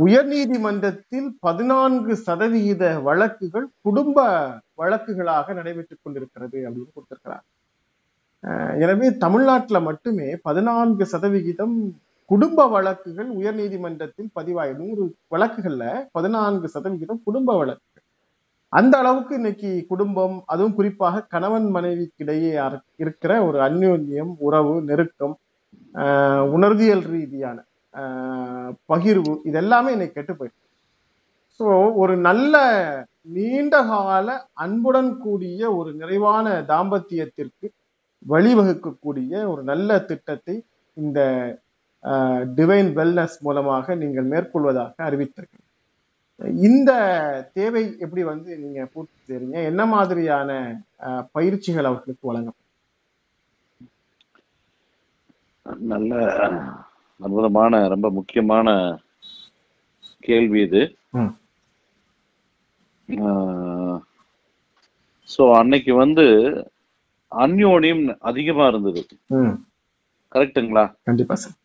உயர்நீதிமன்றத்தில் 0.05 1.29
பதினான்கு 1.39 2.13
சதவிகித 2.27 2.83
வழக்குகள் 3.07 3.67
குடும்ப 3.81 4.27
வழக்குகளாக 4.81 5.53
நடைபெற்றுக் 5.53 6.03
கொண்டிருக்கிறது 6.03 6.57
அப்படின்னு 6.67 6.95
கொடுத்திருக்கிறார். 6.95 7.45
எனவே 8.83 9.07
தமிழ்நாட்டில் 9.23 9.85
மட்டுமே 9.87 10.27
பதினான்கு 10.47 11.03
சதவிகிதம் 11.13 11.77
குடும்ப 12.31 12.67
வழக்குகள் 12.73 13.29
உயர்நீதிமன்றத்தில் 13.39 14.29
பதிவாய் 14.37 14.73
நூறு 14.79 15.03
வழக்குகள்ல 15.33 15.83
பதினான்கு 16.11 16.67
சதவிகிதம் 16.75 17.21
குடும்ப 17.27 17.49
வழக்குகள். 17.59 18.03
அந்த 18.73 18.93
அளவுக்கு 18.97 19.33
இன்னைக்கு 19.35 19.69
குடும்பம் 19.91 20.35
அதுவும் 20.45 20.75
குறிப்பாக 20.79 21.25
கணவன் 21.33 21.67
மனைவிக்கிடையே 21.75 22.51
இருக்கிற 23.03 23.31
ஒரு 23.47 23.59
அந்யோன்யம் 23.67 24.33
உறவு 24.47 24.75
நெருக்கம் 24.89 25.35
உணர்வியல் 26.55 27.05
ரீதியான 27.13 27.57
பகிர்வு 28.91 29.33
இதெல்லாமே 29.49 29.91
இன்னைக்கு 29.95 30.17
கெட்டு 30.17 30.33
போயிடுச்சு. 30.33 30.65
ஸோ 31.59 31.67
ஒரு 32.01 32.13
நல்ல 32.27 32.55
நீண்ட 33.35 33.75
கால 33.91 34.27
அன்புடன் 34.65 35.11
கூடிய 35.23 35.61
ஒரு 35.79 35.89
நிறைவான 36.01 36.47
தாம்பத்தியத்திற்கு 36.71 37.67
வழிவகுக்கக்கூடிய 38.25 39.31
ஒரு 39.51 39.61
நல்ல 39.71 39.99
திட்டத்தை 40.09 40.55
இந்த 40.97 41.19
டிவைன் 42.57 42.91
வெல்னஸ் 42.99 43.37
மூலமாக 43.45 43.95
நீங்கள் 44.01 44.29
மேற்கொள்வதாக 44.33 44.95
அறிவித்திருக்கீங்க 45.07 45.65
இந்த 46.67 46.91
தேவை 47.57 47.83
எப்படி 48.03 48.23
வந்து 48.31 48.49
நீங்க 48.63 48.79
பூர்த்தி 48.93 49.19
செய்றீங்க? 49.29 49.57
என்ன 49.69 49.81
மாதிரியான 49.93 50.49
பயிற்சிகள் 51.35 51.89
அவர்களுக்கு 51.89 52.29
வழங்க 52.29 52.51
நல்ல 55.93 56.13
அற்புதமான 57.19 57.79
ரொம்ப 57.93 58.07
முக்கியமான 58.17 58.67
கேள்வி 60.27 60.59
இது. 60.67 60.83
ஸோ 65.29 65.43
அன்னைக்கு 65.59 65.93
வந்து 66.03 66.25
அந்யோன்யம் 67.31 68.17
அதிகமா 68.21 68.67
இருந்தது. 68.67 69.01
ம். 69.27 69.53
கரெக்ட்டுங்களா 70.31 70.83
கண்டிப்பா 71.03 71.35
சார். 71.35 71.55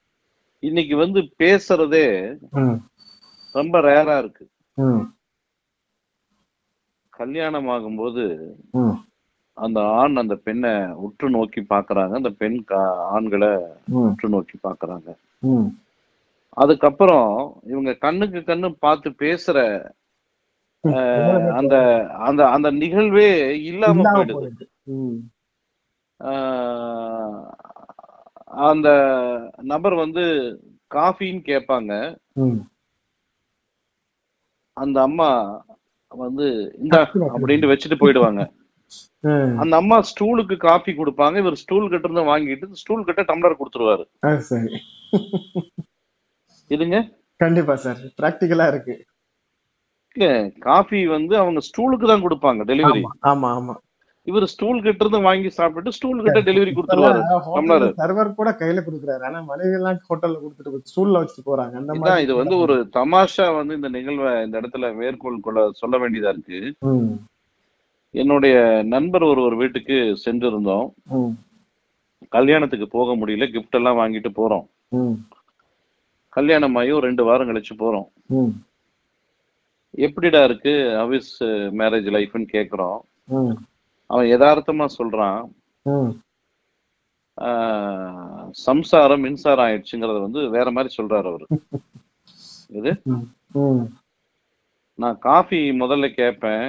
இன்னைக்கு 0.63 0.97
வந்து 0.97 1.21
பேசுறதே 1.39 2.07
ரொம்ப 3.53 3.81
ரேரா 3.81 4.19
இருக்கு. 4.19 4.45
கல்யாணம் 7.13 7.69
ஆகும்போது 7.69 8.23
அந்த 9.57 9.81
ஆண் 9.95 10.17
அந்த 10.17 10.35
பெண்ணை 10.37 10.71
உற்று 10.99 11.31
நோக்கி 11.31 11.61
பாக்குறாங்க 11.61 12.15
அந்த 12.15 12.31
பெண் 12.31 12.59
ஆண்களை 13.15 13.51
உற்று 14.03 14.29
நோக்கி 14.29 14.59
பாக்குறாங்க 14.63 15.09
அதுக்கப்புறம் 16.57 17.29
இவங்க 17.67 17.95
கண்ணுக்கு 17.97 18.39
கண்ணு 18.39 18.75
பார்த்து 18.79 19.11
பேசுற 19.19 19.59
அந்த 21.55 21.75
அந்த 22.21 22.43
அந்த 22.49 22.71
நிகழ்வே 22.73 23.29
இல்லாம 23.63 24.03
போயிடுது. 24.15 24.67
அந்த 28.69 28.89
நபர் 29.73 29.95
வந்து 30.05 30.25
காஃபின்னு 30.97 31.43
கேட்பாங்க. 31.51 31.93
அந்த 34.77 34.97
அம்மா 35.09 35.29
வந்து 36.25 36.47
இந்த 36.83 36.97
அப்படின்ட்டு 37.35 37.71
வச்சுட்டு 37.71 37.97
போயிடுவாங்க. 38.03 38.43
அந்த 39.63 39.75
அம்மா 39.81 39.97
ஸ்டூலுக்கு 40.11 40.57
காஃபி 40.69 40.93
கொடுப்பாங்க. 41.01 41.37
இவர் 41.43 41.61
ஸ்டூல் 41.63 41.91
கிட்ட 41.93 42.07
இருந்து 42.09 42.31
வாங்கிட்டு 42.33 42.81
ஸ்டூல் 42.83 43.07
கிட்ட 43.09 43.23
டம்ளர் 43.31 43.59
கொடுத்துருவாரு. 43.61 44.05
இதுங்க 46.75 46.99
கண்டிப்பா 47.45 47.75
சார். 47.85 48.03
பிராக்டிக்கலா 48.21 48.67
இருக்கு. 48.73 48.95
காஃபி 50.69 51.01
வந்து 51.17 51.35
அவங்க 51.43 51.61
ஸ்டூலுக்கு 51.69 52.07
தான் 52.11 52.25
கொடுப்பாங்க 52.27 52.65
டெலிவரி. 52.71 53.03
ஆமா 53.33 53.49
ஆமா. 53.59 53.75
இவர் 54.31 54.45
ஸ்டூல் 54.53 54.83
கிட்ட 54.83 55.05
இருந்து 55.05 55.21
வாங்கி 55.27 55.51
சாப்பிட்டு 55.57 55.95
ஸ்டூல் 55.97 56.23
கிட்ட 56.25 56.41
டெலிவரி 56.49 56.73
கொடுத்துருவாரு. 56.75 57.21
சர்வர் 58.01 58.29
கூட 58.41 58.51
கையில 58.61 58.83
கொடுக்குறாரு. 58.87 59.23
ஆனா 59.29 59.39
மனைவி 59.51 59.75
எல்லாம் 59.79 59.99
ஹோட்டல்ல 60.09 60.39
கொடுத்துட்டு 60.43 60.91
ஸ்டூல்ல 60.91 61.23
வச்சுட்டு 61.23 61.49
போறாங்க. 61.51 61.75
அந்த 61.81 61.95
மாதிரி 61.95 62.25
இது 62.27 62.35
வந்து 62.41 62.57
ஒரு 62.65 62.77
தமாஷா 62.99 63.47
வந்து 63.59 63.77
இந்த 63.79 63.89
நிகழ்வை 63.97 64.33
இந்த 64.47 64.55
இடத்துல 64.61 64.91
மேற்கோள் 65.01 65.45
கொள்ள 65.47 65.65
சொல்ல 65.81 65.99
வேண்டியதா 66.03 66.33
இருக்கு. 66.35 66.61
என்னுடைய 68.23 68.57
நண்பர் 68.95 69.25
ஒரு 69.33 69.43
ஒரு 69.49 69.57
வீட்டுக்கு 69.63 69.97
சென்றிருந்தோம். 70.25 70.87
கல்யாணத்துக்கு 72.37 72.89
போக 72.97 73.15
முடியல. 73.21 73.47
gift 73.55 73.75
எல்லாம் 73.79 74.01
வாங்கிட்டு 74.01 74.31
போறோம். 74.39 74.67
கல்யாணம் 76.37 76.77
ஆகி 76.81 76.91
ஒரு 76.99 77.07
ரெண்டு 77.09 77.25
வாரம் 77.29 77.49
கழிச்சு 77.49 77.75
போறோம். 77.83 78.09
எப்படிடா 80.07 80.41
இருக்கு? 80.49 80.75
அவிஸ் 81.05 81.35
மேரேஜ் 81.81 82.09
லைஃப்னு 82.17 82.47
கேக்குறோம். 82.57 83.01
அவன் 84.13 84.31
யதார்த்தமா 84.33 84.87
சொல்றான் 84.99 85.41
சம்சாரம் 88.67 89.23
மின்சாரம் 89.25 89.67
ஆயிடுச்சுங்கிறத 89.67 90.19
வந்து 90.27 90.41
வேற 90.57 90.71
மாதிரி 90.77 90.91
சொல்றாரு 90.99 91.29
அவரு. 91.33 91.47
இது 92.79 92.93
நான் 94.99 95.19
காஃபி 95.29 95.61
முதல்ல 95.83 96.07
கேட்பேன் 96.21 96.67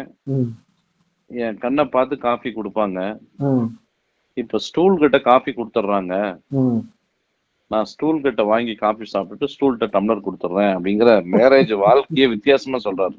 என் 1.30 1.60
கண்ணை 1.64 1.86
பார்த்து 1.96 2.16
காஃபி 2.28 2.50
கொடுப்பாங்க. 2.56 3.00
இப்ப 4.42 4.60
ஸ்டூல் 4.68 4.96
கிட்ட 5.04 5.18
காஃபி 5.30 5.52
கொடுத்துட்றாங்க. 5.58 6.14
நான் 7.72 7.90
ஸ்டூல் 7.92 8.24
கிட்ட 8.26 8.42
வாங்கி 8.52 8.74
காஃபி 8.76 9.06
சாப்பிட்டுட்டு 9.14 9.52
ஸ்டூல் 9.54 9.78
கிட்ட 9.78 9.88
டம்ளர் 9.98 10.26
கொடுத்துட்றேன் 10.26 10.74
அப்படிங்கிற 10.76 11.12
மேரேஜ் 11.36 11.74
வாழ்க்கையே 11.86 12.28
வித்தியாசமா 12.34 12.80
சொல்றாரு. 12.88 13.16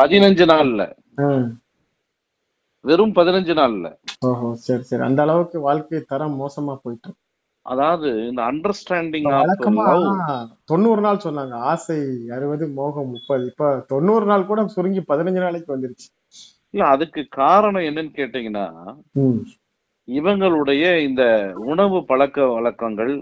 பதினஞ்சு 0.00 0.46
நாள்ல. 0.54 0.82
வெறும் 2.86 3.14
பதினஞ்சு 3.18 3.54
நாள்ல. 3.60 3.86
ஓஹோ 4.28 4.48
சரி 4.66 4.84
சரி. 4.88 5.02
அந்த 5.08 5.20
அளவுக்கு 5.26 5.58
வாழ்க்கை 5.66 6.00
தரம் 6.12 6.36
மோசமா 6.42 6.74
போயிட்டு. 6.82 7.10
அதாவது 7.66 8.08
இந்த 8.28 8.40
அண்டர்ஸ்டாண்டிங் 8.50 9.28
தொண்ணூறு 10.70 11.00
நாள் 11.06 11.24
சொன்னாங்க. 11.24 11.54
ஆசை 11.70 11.96
அறுபது 12.36 12.66
மோகம் 12.78 13.10
முப்பது. 13.14 13.44
இப்ப 13.52 13.70
தொண்ணூறு 13.92 14.26
நாள் 14.30 14.48
கூட 14.50 14.66
சுருங்கி 14.74 15.02
பதினஞ்சு 15.10 15.42
நாளைக்கு 15.44 15.74
வந்துருச்சு. 15.74 16.08
இல்ல 16.74 16.84
அதுக்கு 16.94 17.22
காரணம் 17.40 17.86
என்னன்னு 17.88 18.12
கேட்டீங்கன்னா 18.20 18.66
இவங்களுடைய 20.08 20.84
இந்த 21.08 21.22
உணவு 21.72 21.98
பழக்க 22.10 22.46
வழக்கங்கள் 22.56 23.14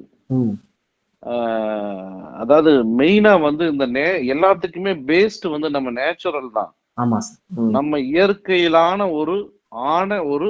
அதாவது 2.41 2.71
மெயினா 2.99 3.33
வந்து 3.47 3.65
இந்த 3.73 3.85
நே 3.97 4.07
எல்லாத்துக்குமே 4.35 4.93
பேஸ்ட் 5.11 5.47
வந்து 5.53 5.69
நம்ம 5.77 5.91
நேச்சுரல் 6.01 6.51
தான். 6.59 6.73
நம்ம 7.77 7.99
இயற்கையிலான 8.11 9.07
ஒரு 9.21 9.37
ஆன 9.75 10.25
ஒரு 10.25 10.49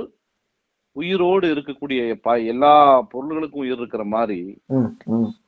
உயிரோடு 0.92 1.54
இருக்கக்கூடிய 1.54 2.46
எல்லா 2.46 3.02
பொருள்களுக்கும் 3.02 3.62
உயிர் 3.62 3.76
இருக்கிற 3.76 4.04
மாதிரி 4.04 4.58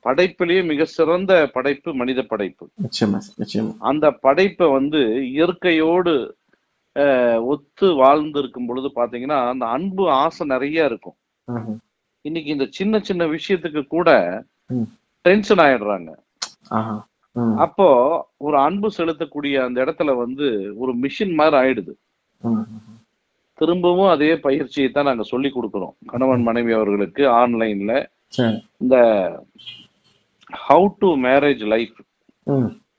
படைப்பிலேயே 0.03 0.65
மிக 0.65 0.85
சிறந்த 0.85 1.49
படைப்பு 1.53 1.93
மனித 1.93 2.21
படைப்பு. 2.21 2.69
அந்த 3.79 4.11
படைப்பை 4.11 4.67
வந்து 4.67 5.29
இயற்கையோடு 5.29 6.35
ஒத்து 7.45 7.93
வாழ்ந்து 7.95 8.39
இருக்கும் 8.39 8.65
பொழுது 8.65 8.91
பாத்தீங்கன்னா 8.95 9.47
அந்த 9.49 9.65
அன்பு 9.65 10.09
ஆசை 10.09 10.47
நிறைய 10.47 10.85
இருக்கும். 10.85 11.15
இன்னைக்கு 12.21 12.51
இந்த 12.51 12.67
சின்ன 12.69 12.99
சின்ன 12.99 13.25
விஷயத்துக்கு 13.25 13.87
கூட. 13.87 14.09
டென்ஷன் 15.21 15.57
ஆயிடுறாங்க. 15.57 16.09
அப்போ 17.55 17.87
ஒரு 18.37 18.57
அன்பு 18.57 18.91
செலுத்தக்கூடிய 18.97 19.63
அந்த 19.65 19.85
இடத்துல 19.85 20.17
வந்து 20.17 20.73
ஒரு 20.77 20.95
மிஷின் 20.95 21.33
மாதிரி 21.33 21.57
ஆயிடுது. 21.63 21.93
திரும்பவும் 23.59 24.11
அதே 24.13 24.31
பயிற்சியை 24.45 24.87
தான் 24.91 25.07
நாங்க 25.09 25.23
சொல்லி 25.31 25.49
கொடுக்கிறோம். 25.53 25.93
கணவன் 26.11 26.43
மனைவி 26.47 26.71
அவர்களுக்கு 26.77 27.23
ஆன்லைன்ல. 27.41 27.93
இந்த 28.83 28.95
how 30.67 30.87
to 31.01 31.09
marriage 31.27 31.63
life 31.73 31.97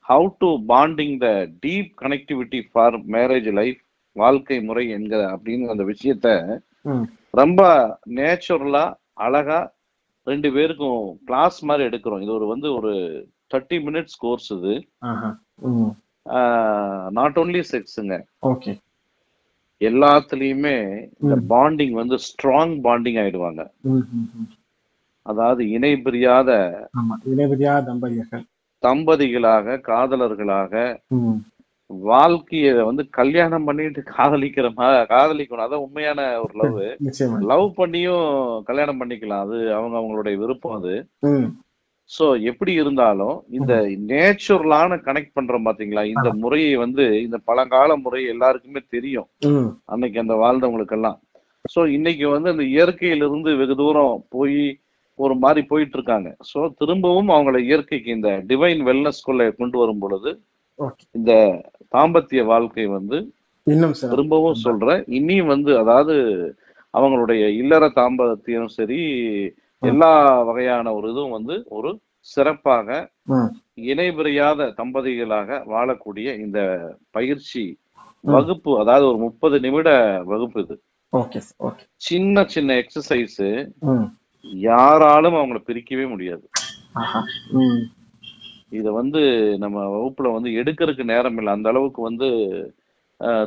how 0.08 0.26
to 0.42 0.48
bonding 0.72 1.16
the 1.24 1.28
deep 1.64 1.90
connectivity 2.02 2.60
for 2.70 2.96
marriage 3.16 3.50
life 3.60 3.80
வாழ்க்கை 4.16 4.58
முறை 4.68 4.84
என்கிற 4.96 5.20
அப்படிங்கிற 5.34 5.74
அந்த 5.74 5.86
விஷயத்த 5.92 6.28
ரொம்ப 7.40 7.62
நேச்சுரலா 8.18 8.84
அழகா 9.26 9.60
ரெண்டு 10.26 10.48
பேருக்கும் 10.54 11.02
கிளாஸ் 11.28 11.58
மாதிரி 11.68 11.88
எடுக்கிறோம். 11.88 12.22
இது 12.24 12.32
ஒரு 12.38 12.46
வந்து 12.52 12.68
ஒரு 12.78 12.92
தேர்ட்டி 13.52 13.78
மினிட்ஸ் 13.86 14.18
கோர்ஸ் 14.24 14.48
இது. 14.56 14.74
நாட் 17.18 17.38
ஓன்லி 17.42 17.62
செக்ஸுங்க 17.72 18.16
ஓகே. 18.50 18.72
எல்லாத்துலயுமே 19.80 20.76
இந்த. 21.20 21.34
பாண்டிங் 21.52 21.94
வந்து 22.00 22.16
ஸ்ட்ராங் 22.26 22.74
பாண்டிங் 22.86 23.18
ஆயிடுவாங்க. 23.22 23.62
அதாவது 25.26 25.62
இணை 25.70 25.92
பிரியாத 25.96 26.50
தம்பதிகளாக 28.82 29.76
காதலர்களாக 29.90 30.72
வாழ்க்கைய 31.90 32.84
வந்து 32.84 33.02
கல்யாணம் 33.10 33.64
பண்ணிட்டு 33.64 34.00
காதலிக்கிற 34.16 34.66
காதலிக்கணும். 35.12 35.64
அதான் 35.66 35.84
உண்மையான 35.84 36.20
ஒரு 36.42 36.52
லவ் 36.60 36.78
லவ் 37.52 37.66
பண்ணியும் 37.76 38.26
கல்யாணம் 38.62 39.00
பண்ணிக்கலாம். 39.00 39.44
அது 39.46 39.58
அவங்க 39.74 39.96
அவங்களுடைய 39.98 40.36
விருப்பம் 40.36 40.76
அது. 40.78 40.94
சோ 42.10 42.26
எப்படி 42.50 42.72
இருந்தாலும் 42.80 43.36
இந்த 43.58 43.72
நேச்சுரலான 44.10 44.98
கனெக்ட் 45.06 45.36
பண்றோம் 45.36 45.66
பாத்தீங்களா? 45.68 46.02
இந்த 46.12 46.28
முறையை 46.42 46.74
வந்து 46.84 47.04
இந்த 47.24 47.38
பழங்கால 47.48 47.96
முறை 48.04 48.20
எல்லாருக்குமே 48.34 48.82
தெரியும். 48.94 49.28
அன்னைக்கு 49.92 50.18
அந்த 50.24 50.36
வாழ்ந்தவங்களுக்கெல்லாம். 50.42 51.18
சோ 51.64 51.80
இன்னைக்கு 51.96 52.26
வந்து 52.34 52.48
அந்த 52.54 52.64
இயற்கையிலிருந்து 52.74 53.50
வெகு 53.60 53.74
தூரம் 53.76 54.22
போய் 54.36 54.60
ஒரு 55.18 55.34
மாதிரி 55.42 55.62
போயிட்டு 55.70 55.96
இருக்காங்க 55.98 56.28
சோ 56.50 56.60
திரும்பவும் 56.80 57.30
அவங்கள 57.36 57.58
இயற்கைக்கு 57.68 58.10
இந்த 58.16 58.30
டிவைன் 58.50 58.82
வெல்னஸ்குள்ள 58.88 59.48
கொண்டு 59.60 59.76
வரும் 59.78 60.02
பொழுது 60.04 60.30
இந்த 61.18 61.32
தாம்பத்திய 61.92 62.42
வாழ்க்கை 62.52 62.86
வந்து 62.96 63.18
இன்னும் 63.66 63.96
திரும்பவும் 64.12 64.60
சொல்றேன். 64.64 65.00
இனியும் 65.18 65.50
வந்து 65.54 65.70
அதாவது 65.82 66.14
அவங்களுடைய 66.94 67.42
இல்லற 67.62 67.84
தாம்பத்தியம் 67.98 68.70
சரி 68.76 69.00
எல்லா 69.82 70.10
வகையான 70.48 70.92
ஒரு 70.94 71.06
இதுவும் 71.12 71.36
வந்து 71.36 71.54
ஒரு 71.78 71.90
சிறப்பாக 72.26 72.88
இணைபிரியாத 73.90 74.70
தம்பதிகளாக 74.80 75.58
வாழக்கூடிய 75.74 76.28
இந்த 76.44 76.58
பயிற்சி. 77.16 77.64
வகுப்பு 78.24 78.70
அதாவது 78.80 79.04
ஒரு 79.06 79.18
முப்பது 79.18 79.56
நிமிட 79.60 79.90
வகுப்பு 80.32 80.58
இது. 80.64 80.76
சின்ன 82.08 82.44
சின்ன 82.54 82.70
எக்ஸசைஸ் 82.82 83.42
யாராலும் 84.62 85.38
அவங்கள 85.38 85.58
பிரிக்கவே 85.68 86.04
முடியாது. 86.08 86.44
இத 88.78 88.86
வந்து 89.00 89.20
நம்ம 89.58 89.78
வகுப்புல 89.94 90.32
வந்து 90.34 90.50
எடுக்கிறதுக்கு 90.60 91.04
நேரம் 91.12 91.38
இல்லை. 91.40 91.52
அந்த 91.56 91.68
அளவுக்கு 91.72 92.02
வந்து 92.02 92.28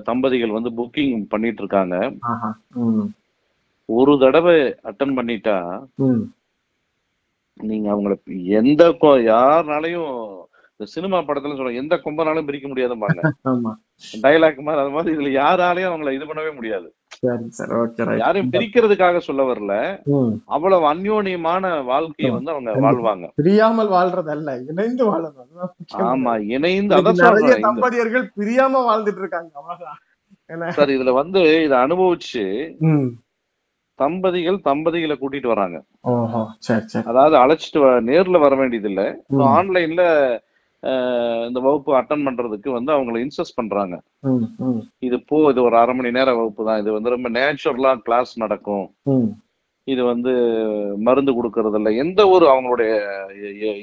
தம்பதிகள் 0.08 0.58
வந்து 0.58 0.72
புக்கிங் 0.80 1.14
பண்ணிட்டு 1.34 1.62
இருக்காங்க. 1.64 1.96
ஒரு 3.92 4.14
தடவை 4.20 4.58
அட்டன் 4.90 5.18
பண்ணிட்டா 5.18 5.58
நீங்க 7.58 7.88
அவங்கள 7.94 8.14
எந்த 8.60 8.84
யாருனாலையும் 9.30 10.14
இந்த 10.80 10.92
சினிமா 10.94 11.18
படத்துல 11.26 11.56
சொல்ல 11.56 11.80
எந்த 11.80 11.96
கொம்பனாலும் 12.04 12.48
பிரிக்க 12.48 12.68
முடியாதும்பாங்க. 12.68 13.20
டைலாக் 14.24 14.62
மாதிரி 14.66 14.82
அது 14.84 14.94
மாதிரி 14.94 15.12
இதுல 15.16 15.32
யாராலையும் 15.36 15.90
அவங்கள 15.90 16.12
இது 16.16 16.26
பண்ணவே 16.30 16.52
முடியாது. 16.56 16.88
யாரையும் 18.22 18.52
பிரிக்கிறதுக்காக 18.54 19.18
சொல்ல 19.28 19.42
வரல. 19.50 19.74
அவ்வளவு 20.56 20.86
அந்யோன்யமான 20.92 21.64
வாழ்க்கையை 21.90 22.32
வந்து 22.38 22.54
அவங்க 22.54 22.72
வாழ்வாங்க. 22.86 23.28
பிரியாமல் 23.40 23.92
வாழ்றதல்ல 23.96 24.56
இணைந்து 24.72 25.06
முக்கியம். 25.08 26.08
ஆமா 26.08 26.34
இணைந்து 26.56 26.98
அதான் 27.00 27.22
தம்பதியர்கள் 27.68 28.26
பிரியாம 28.40 28.84
வாழ்ந்துட்டு 28.90 29.24
இருக்காங்க 29.24 29.52
சார் 30.78 30.96
இதுல 30.96 31.14
வந்து 31.22 31.44
இதை 31.68 31.78
அனுபவிச்சு 31.86 32.46
தம்பதிகள் 34.02 34.58
தம்பதிகளை 34.70 35.16
கூட்டிட்டு 35.18 35.50
வராங்க. 35.54 35.78
அதாவது 37.12 37.36
அழைச்சிட்டு 37.44 37.82
நேர்ல 38.10 38.40
வர 38.46 38.56
வேண்டியது 38.62 38.90
இல்ல. 38.92 39.04
ஆன்லைன்ல 39.58 40.04
இந்த 41.48 41.60
வகுப்பு 41.66 41.92
அட்டன் 41.98 42.26
பண்றதுக்கு 42.28 42.70
வந்து 42.76 42.92
அவங்கள 42.94 43.18
இன்சஸ்ட் 43.26 43.58
பண்றாங்க. 43.60 43.96
இது 45.08 45.18
போ 45.30 45.38
இது 45.52 45.62
ஒரு 45.68 45.76
அரை 45.82 45.94
மணி 45.98 46.12
நேர 46.18 46.30
வகுப்பு 46.40 46.64
தான். 46.70 46.82
இது 46.84 46.90
வந்து 46.98 47.14
ரொம்ப 47.16 47.30
நேச்சுரலா 47.38 47.92
கிளாஸ் 48.08 48.32
நடக்கும். 48.44 48.88
இது 49.88 50.02
வந்து 50.12 50.32
மருந்து 51.08 51.32
கொடுக்கறது 51.38 51.78
இல்ல 51.80 51.90
எந்த 52.04 52.22
ஒரு 52.36 52.46
அவங்களுடைய 52.54 52.92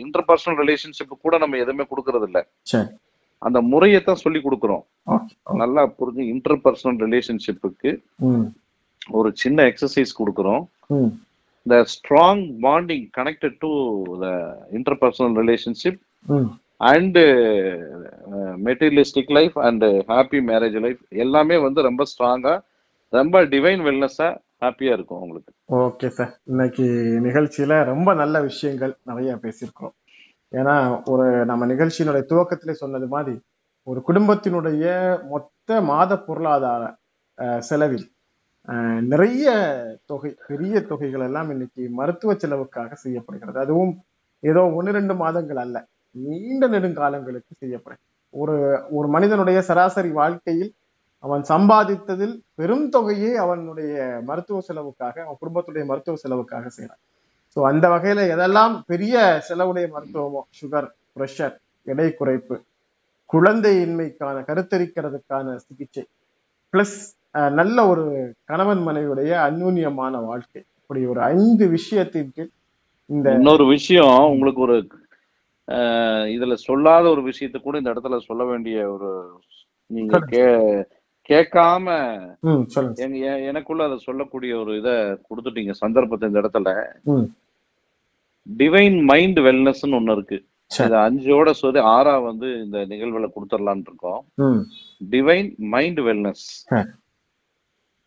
இன்டர்பர்சனல் 0.05 0.59
ரிலேஷன்ஷிப் 0.63 1.23
கூட 1.27 1.39
நம்ம 1.43 1.59
எதுவுமே 1.65 1.87
கொடுக்கறது 1.93 2.27
இல்ல 2.31 2.41
அந்த 3.43 3.59
முறையத்தான் 3.73 4.23
சொல்லி 4.25 4.41
கொடுக்குறோம். 4.45 4.85
நல்லா 5.63 5.83
புரிஞ்சு 5.99 6.23
இன்டர்பர்சனல் 6.35 6.99
ரிலேஷன்ஷிப்புக்கு 7.07 7.91
ஒரு 9.11 9.31
சின்ன 9.35 9.63
எக்ஸசைஸ் 9.63 10.13
கொடுக்குறோம். 10.19 10.65
ம். 10.87 11.09
The 11.69 11.85
strong 11.85 12.63
bonding 12.63 13.11
connected 13.19 13.53
to 13.61 13.71
the 14.23 14.55
interpersonal 14.73 15.35
relationship 15.43 15.97
ம். 16.27 16.61
and 16.79 17.19
uh, 17.19 18.57
materialistic 18.65 19.27
life 19.27 19.57
and 19.57 19.85
uh, 19.85 20.03
happy 20.07 20.41
marriage 20.41 20.73
life 20.73 21.01
எல்லாமே 21.09 21.57
வந்து 21.57 21.83
ரொம்ப 21.83 22.05
ஸ்ட்ராங்கா 22.05 22.61
ரொம்ப 23.09 23.45
டிவைன் 23.45 23.83
வெல்னஸா 23.85 24.37
ஹாப்பியா 24.61 24.93
இருக்கும் 24.93 25.21
உங்களுக்கு. 25.21 25.53
ஓகே 25.69 26.07
சார் 26.07 26.41
இன்னைக்கு 26.45 26.83
நிகழ்ச்சியில 27.23 27.85
ரொம்ப 27.85 28.15
நல்ல 28.15 28.41
விஷயங்கள் 28.41 28.97
நிறைய 29.05 29.35
பேசியிருக்கிறோம் 29.35 29.95
ஏன்னா 30.53 31.01
ஒரு 31.05 31.45
நம்ம 31.45 31.67
நிகழ்ச்சியினுடைய 31.67 32.25
துவக்கத்திலே 32.29 32.71
சொன்னது 32.71 33.07
மாதிரி 33.07 33.41
ஒரு 33.83 34.03
குடும்பத்தினுடைய 34.09 35.19
மொத்த 35.29 35.81
மாத 35.81 36.19
பொருளாதார 36.19 36.97
செலவில் 37.59 38.11
நிறைய 39.11 39.47
தொகை 40.07 40.31
பெரிய 40.49 40.81
தொகைகள் 40.83 41.25
எல்லாம் 41.27 41.51
இன்னைக்கு 41.51 41.83
மருத்துவ 41.91 42.33
செலவுக்காக 42.35 42.91
செய்யப்படுகிறது. 43.05 43.59
அதுவும் 43.59 43.93
ஏதோ 44.43 44.63
ஒன்று 44.79 44.91
ரெண்டு 44.93 45.15
மாதங்கள் 45.15 45.61
அல்ல 45.65 45.77
நீண்ட 46.17 46.65
நெடுங்காலங்களுக்கு 46.69 47.53
செய்யப்படுகிறது 47.55 48.07
ஒரு 48.35 48.55
ஒரு 48.91 49.09
மனிதனுடைய 49.09 49.59
சராசரி 49.61 50.11
வாழ்க்கையில் 50.13 50.73
அவன் 51.25 51.43
சம்பாதித்ததில் 51.45 52.35
பெரும் 52.55 52.87
தொகையை 52.89 53.31
அவனுடைய 53.37 53.95
மருத்துவ 54.25 54.59
செலவுக்காக 54.61 55.17
அவன் 55.25 55.41
குடும்பத்துடைய 55.43 55.85
மருத்துவ 55.87 56.19
செலவுக்காக 56.25 56.71
செய்யறான் 56.77 57.01
ஸோ 57.57 57.61
அந்த 57.63 57.87
வகையில 57.89 58.25
எதெல்லாம் 58.35 58.75
பெரிய 58.87 59.15
செலவுடைய 59.49 59.87
மருத்துவமோ 59.95 60.43
சுகர் 60.61 60.89
ப்ரெஷர் 61.17 61.55
எடை 61.87 62.09
குறைப்பு 62.21 62.57
குழந்தையின்மைக்கான 63.31 64.37
கருத்தரிக்கிறதுக்கான 64.49 65.57
சிகிச்சை 65.59 66.05
பிளஸ் 66.73 66.99
நல்ல 67.59 67.79
ஒரு 67.89 68.05
கணவன் 68.45 68.83
மனைவியுடைய 68.87 69.33
அந்யூன்யமான 69.49 70.25
வாழ்க்கை. 70.25 70.63
இப்படி 70.81 71.01
ஒரு 71.07 71.21
ஐந்து 71.23 71.65
விஷயத்தின் 71.69 72.33
கீழ் 72.35 72.53
இந்த 73.07 73.35
இன்னொரு 73.35 73.65
விஷயம் 73.67 74.19
உங்களுக்கு 74.31 74.61
ஒரு 74.61 74.77
இதுல 76.35 76.55
சொல்லாத 76.55 77.05
ஒரு 77.09 77.23
விஷயத்தை 77.23 77.59
கூட 77.61 77.79
இந்த 77.79 77.93
இடத்துல 77.93 78.19
சொல்ல 78.19 78.45
வேண்டிய 78.45 78.79
ஒரு 78.93 79.11
நீங்க 79.91 80.21
கேட்காம 81.29 81.87
எனக்குள்ள 83.51 83.85
அதை 83.85 83.97
சொல்லக்கூடிய 83.99 84.53
ஒரு 84.59 84.73
இதை 84.79 84.95
கொடுத்துட்டீங்க 85.29 85.75
சந்தர்ப்பத்தை 85.83 86.29
இந்த 86.29 86.41
இடத்துல. 86.43 86.71
டிவைன் 88.47 88.97
மைண்ட் 89.03 89.39
வெல்னஸ்னு 89.39 89.99
ஒண்ணு 89.99 90.13
இருக்கு. 90.13 90.39
இது 90.71 90.97
அஞ்சோட 90.97 91.51
சொல்லி 91.51 91.81
ஆறா 91.81 92.15
வந்து 92.23 92.49
இந்த 92.65 92.79
நிகழ்வுல 92.93 93.29
கொடுத்துடலாம்னு 93.35 93.89
இருக்கோம். 93.89 94.23
Divine 95.11 95.51
mind 95.75 96.01
wellness. 96.01 96.47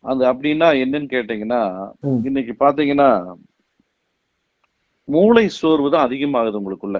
அது 0.04 0.22
அப்படின்னா 0.30 0.68
என்னன்னு 0.82 1.08
கேட்டீங்கன்னா. 1.12 1.62
இன்னைக்கு 2.28 2.54
பாத்தீங்கன்னா 2.60 3.08
மூளை 5.08 5.44
சோர்வு 5.58 5.88
தான் 5.90 6.06
அதிகமாகுது 6.06 6.58
உங்களுக்குள்ள. 6.60 6.98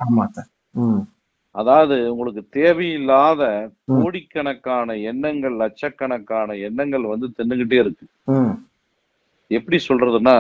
அதாவது 1.55 1.97
உங்களுக்கு 2.13 2.43
தேவையில்லாத. 2.57 3.43
கோடிக்கணக்கான 3.95 4.95
எண்ணங்கள் 5.11 5.57
லட்சக்கணக்கான 5.57 6.55
எண்ணங்கள் 6.69 7.05
வந்து 7.05 7.27
தின்னுகிட்டே 7.39 7.79
இருக்கு. 7.81 8.05
எப்படி 9.51 9.79
சொல்றதுன்னா 9.89 10.37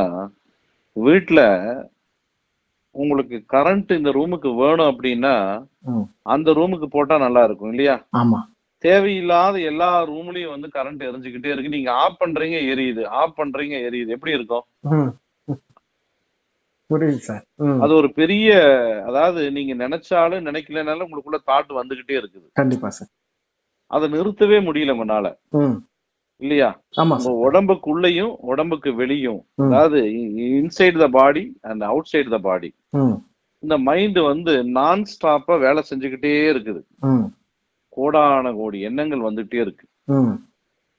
வீட்ல 0.96 1.40
உங்களுக்கு 2.94 3.36
கரண்ட் 3.52 3.92
இந்த 3.96 4.10
ரூமுக்கு 4.10 4.48
வேணும் 4.56 4.90
அப்படின்னா 4.90 5.34
அந்த 6.26 6.50
ரூமுக்கு 6.52 6.88
போட்டா 6.88 7.16
நல்லா 7.18 7.42
இருக்கும் 7.44 7.70
இல்லையா? 7.70 7.94
ஆமா. 8.14 8.40
தேவையில்லாத 8.86 9.56
எல்லா 9.70 9.90
ரூம்லயும் 10.10 10.54
வந்து 10.54 10.68
கரண்ட் 10.76 11.02
எரிஞ்சுக்கிட்டே 11.08 11.52
இருக்கு. 11.52 11.74
நீங்க 11.76 11.90
ஆஃப் 12.04 12.20
பண்றீங்க 12.22 12.58
எரியுது. 12.72 13.02
ஆஃப் 13.20 13.36
பண்றீங்க 13.40 13.76
எரியுது. 13.88 14.14
எப்படி 14.16 14.36
இருக்கும்? 14.38 14.64
அது 17.84 17.92
ஒரு 18.00 18.08
பெரிய 18.20 18.48
அதாவது 19.08 19.42
நீங்க 19.56 19.74
நினைச்சாலும் 19.84 20.46
நினைக்கலனாலும் 20.48 21.06
உங்களுக்குள்ள 21.06 21.38
தாட் 21.50 21.70
வந்துகிட்டே 21.80 22.14
இருக்குது. 22.20 22.46
கண்டிப்பா 22.60 22.88
சார். 22.98 23.10
அதை 23.96 24.06
நிறுத்தவே 24.16 24.58
முடியல 24.68 24.94
உங்களால. 24.96 25.28
இல்லையா? 26.42 26.68
உடம்புக்குள்ளயும் 27.46 28.32
உடம்புக்கு 28.52 28.90
வெளியும். 29.02 29.40
அதாவது 29.66 29.98
inside 30.46 30.98
the 31.02 31.08
body 31.18 31.44
and 31.70 31.84
outside 32.12 32.30
the 32.34 32.38
body 32.48 32.70
இந்த 33.62 33.76
மைண்ட் 33.88 34.18
வந்து 34.30 34.54
நான் 34.78 35.02
ஸ்டாப்பா 35.12 35.56
வேலை 35.66 35.82
செஞ்சுக்கிட்டே 35.90 36.32
இருக்குது. 36.52 36.80
கோடான 37.92 38.52
கோடி 38.54 38.78
எண்ணங்கள் 38.82 39.26
வந்துகிட்டே 39.26 39.60
இருக்கு. 39.60 39.84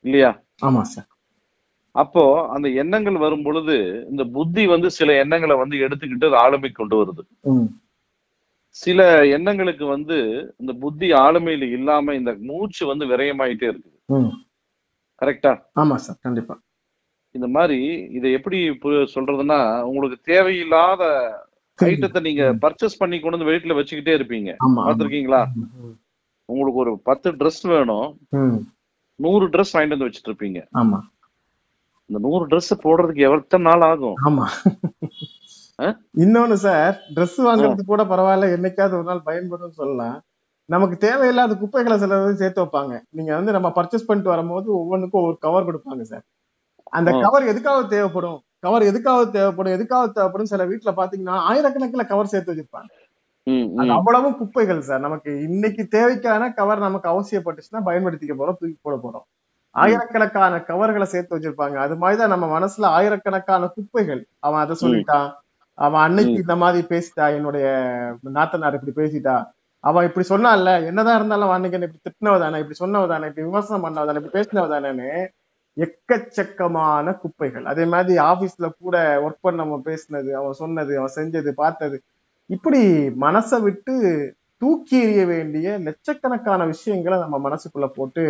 இல்லையா? 0.06 0.32
ஆமா 0.64 0.82
சார். 0.92 1.08
அப்போ 1.96 2.24
அந்த 2.54 2.68
எண்ணங்கள் 2.82 3.18
வரும் 3.18 3.44
பொழுது 3.44 3.76
இந்த 4.10 4.24
புத்தி 4.36 4.64
வந்து 4.68 4.88
சில 4.92 5.14
எண்ணங்களை 5.20 5.56
வந்து 5.58 5.76
எடுத்துக்கிட்டு 5.86 6.30
அது 6.30 6.38
ஆளுமை 6.44 6.70
கொண்டு 6.72 6.96
வருது. 7.00 7.24
சில 8.78 9.02
எண்ணங்களுக்கு 9.36 9.86
வந்து 9.88 10.16
இந்த 10.60 10.72
புத்தி 10.82 11.08
ஆளுமையில 11.20 11.66
இல்லாம 11.76 12.14
இந்த 12.16 12.32
மூச்சு 12.48 12.84
வந்து 12.88 13.06
விரயமாயிட்டே 13.12 13.68
இருக்குது 13.72 13.98
ம். 14.16 14.32
கரெக்டா? 15.22 15.52
ஆமா 15.82 15.96
சார். 15.98 16.18
கண்டிப்பா. 16.22 16.56
இந்த 17.36 17.48
மாதிரி 17.54 17.78
இதை 18.18 18.32
எப்படி 18.38 18.58
சொல்றதுன்னா 19.14 19.60
உங்களுக்கு 19.84 20.18
தேவையில்லாத 20.28 21.04
ஐட்டத்தை 21.80 22.20
நீங்க 22.22 22.44
பர்ச்சேஸ் 22.64 23.00
பண்ணி 23.00 23.18
கொண்டு 23.20 23.38
வந்து 23.38 23.52
வீட்டுல 23.52 23.78
வச்சுக்கிட்டே 23.78 24.16
இருப்பீங்க. 24.18 24.50
ஆமா 24.66 24.82
உங்களுக்கு 26.54 26.82
ஒரு 26.84 26.94
பத்து 27.04 27.32
ட்ரெஸ் 27.32 27.64
வேணும். 27.64 28.10
நூறு 29.16 29.48
ட்ரெஸ் 29.48 29.74
வாங்கிட்டு 29.74 29.96
வந்து 29.96 30.08
வச்சுட்டு 30.08 30.32
இருப்பீங்க 30.32 30.60
ஆமா. 30.84 31.00
இந்த 32.06 32.28
நூறு 32.28 32.46
Dress 32.48 32.70
போடுறதுக்கு 32.84 33.22
எவ்வளவு 33.28 33.60
நாள் 33.68 33.84
ஆகும்? 33.90 34.16
ஆமா? 34.26 34.46
இன்னொன்னு 36.18 36.58
சார் 36.64 36.96
Dress 37.16 37.36
வாங்குறது 37.46 37.84
கூட 37.92 38.02
பரவாயில்ல. 38.04 38.48
என்னைக்காவது 38.56 38.96
ஒரு 38.98 39.04
நாள் 39.04 39.28
பயன்படும் 39.30 39.78
சொல்லலாம். 39.80 40.18
நமக்கு 40.70 40.98
தேவையில்லாத 40.98 41.56
குப்பைகளை 41.62 41.98
சில 41.98 42.18
சேர்த்து 42.42 42.64
வைப்பாங்க. 42.64 42.94
நீங்க 43.10 43.32
வந்து 43.36 43.52
நம்ம 43.52 43.70
பர்ச்சேஸ் 43.70 44.08
பண்ணிட்டு 44.10 44.34
வரும்போது 44.34 44.68
ஒவ்வொன்றுக்கும் 44.80 45.26
ஒரு 45.28 45.38
கவர் 45.46 45.68
கொடுப்பாங்க 45.68 46.02
சார். 46.12 46.26
அந்த. 46.98 47.12
கவர் 47.22 47.50
எதுக்காக 47.52 47.88
தேவைப்படும்? 47.96 48.40
கவர் 48.60 48.90
எதுக்காக 48.92 49.26
தேவைப்படும்? 49.38 49.74
எதுக்காக 49.74 50.06
தேவைப்படும்? 50.08 50.52
சில 50.54 50.66
வீட்டுல 50.68 50.92
பாத்தீங்கன்னா 51.00 51.36
ஆயிரக்கணக்கில் 51.50 52.12
கவர் 52.12 52.32
சேர்த்து 52.34 52.54
வச்சிருப்பாங்க. 52.54 52.92
அவ்வளவு 53.88 54.28
குப்பைகள் 54.38 54.82
சார். 54.82 55.00
நமக்கு 55.00 55.32
இன்னைக்கு 55.42 55.84
தேவைக்கான 55.92 56.54
கவர் 56.54 56.80
நமக்கு 56.80 57.10
அவசியப்பட்டுச்சுன்னா 57.10 57.82
பயன்படுத்திக்க 57.86 58.34
போறோம் 58.40 58.60
தூக்கி 58.60 58.78
போட 58.82 58.96
போறோம். 59.04 59.26
ஆயிரக்கணக்கான 59.76 60.62
கவர்களை 60.64 61.06
சேர்த்து 61.08 61.38
வச்சிருப்பாங்க. 61.38 61.76
அது 61.86 61.96
மாதிரிதான் 61.96 62.34
நம்ம 62.34 62.48
மனசுல 62.60 62.86
ஆயிரக்கணக்கான 62.98 63.68
குப்பைகள். 63.68 64.22
அவன் 64.40 64.60
அதை 64.60 64.76
சொல்லிட்டான். 64.82 65.30
அவன் 65.78 66.02
அன்னைக்கு 66.02 66.34
இந்த 66.34 66.56
மாதிரி 66.56 66.88
பேசிட்டா 66.88 67.36
என்னுடைய 67.36 67.68
நாத்தனார் 68.34 68.78
இப்படி 68.80 68.94
பேசிட்டா 69.02 69.36
அவன் 69.84 70.08
இப்படி 70.08 70.26
சொன்னான்ல 70.30 70.86
என்னதான் 70.86 71.16
இருந்தாலும் 71.16 71.48
அவன் 71.48 71.56
அன்னைக்கு 71.56 71.80
இப்படி 71.80 72.02
திட்டினவ 72.08 72.40
தானே 72.40 72.58
இப்படி 72.60 72.78
சொன்னவ 72.84 73.08
தானே 73.08 73.28
இப்படி 73.28 73.48
விமர்சனம் 73.48 73.84
பண்ணவ 73.86 74.06
தானே 74.10 74.20
இப்படி 74.20 74.36
பேசினவ 74.36 74.66
தானேன்னு 74.74 75.10
எக்கச்சக்கமான 75.78 77.18
குப்பைகள். 77.18 77.66
அதே 77.66 77.86
மாதிரி 77.86 78.20
ஆபீஸ்ல 78.22 78.70
கூட 78.80 78.96
ஒர்க் 79.28 79.44
பண்ண 79.46 79.64
பேசினது 79.86 80.32
அவன் 80.32 80.60
சொன்னது 80.62 80.98
அவன் 80.98 81.16
செஞ்சது 81.16 81.52
பார்த்தது. 81.62 81.98
இப்படி 82.56 82.82
மனசை 83.26 83.58
விட்டு 83.66 83.96
தூக்கி 84.62 84.98
எறிய 85.06 85.24
வேண்டிய 85.32 85.68
லட்சக்கணக்கான 85.88 86.66
விஷயங்களை 86.74 87.18
நம்ம 87.24 87.38
மனசுக்குள்ள 87.46 87.88
போட்டு 87.98 88.24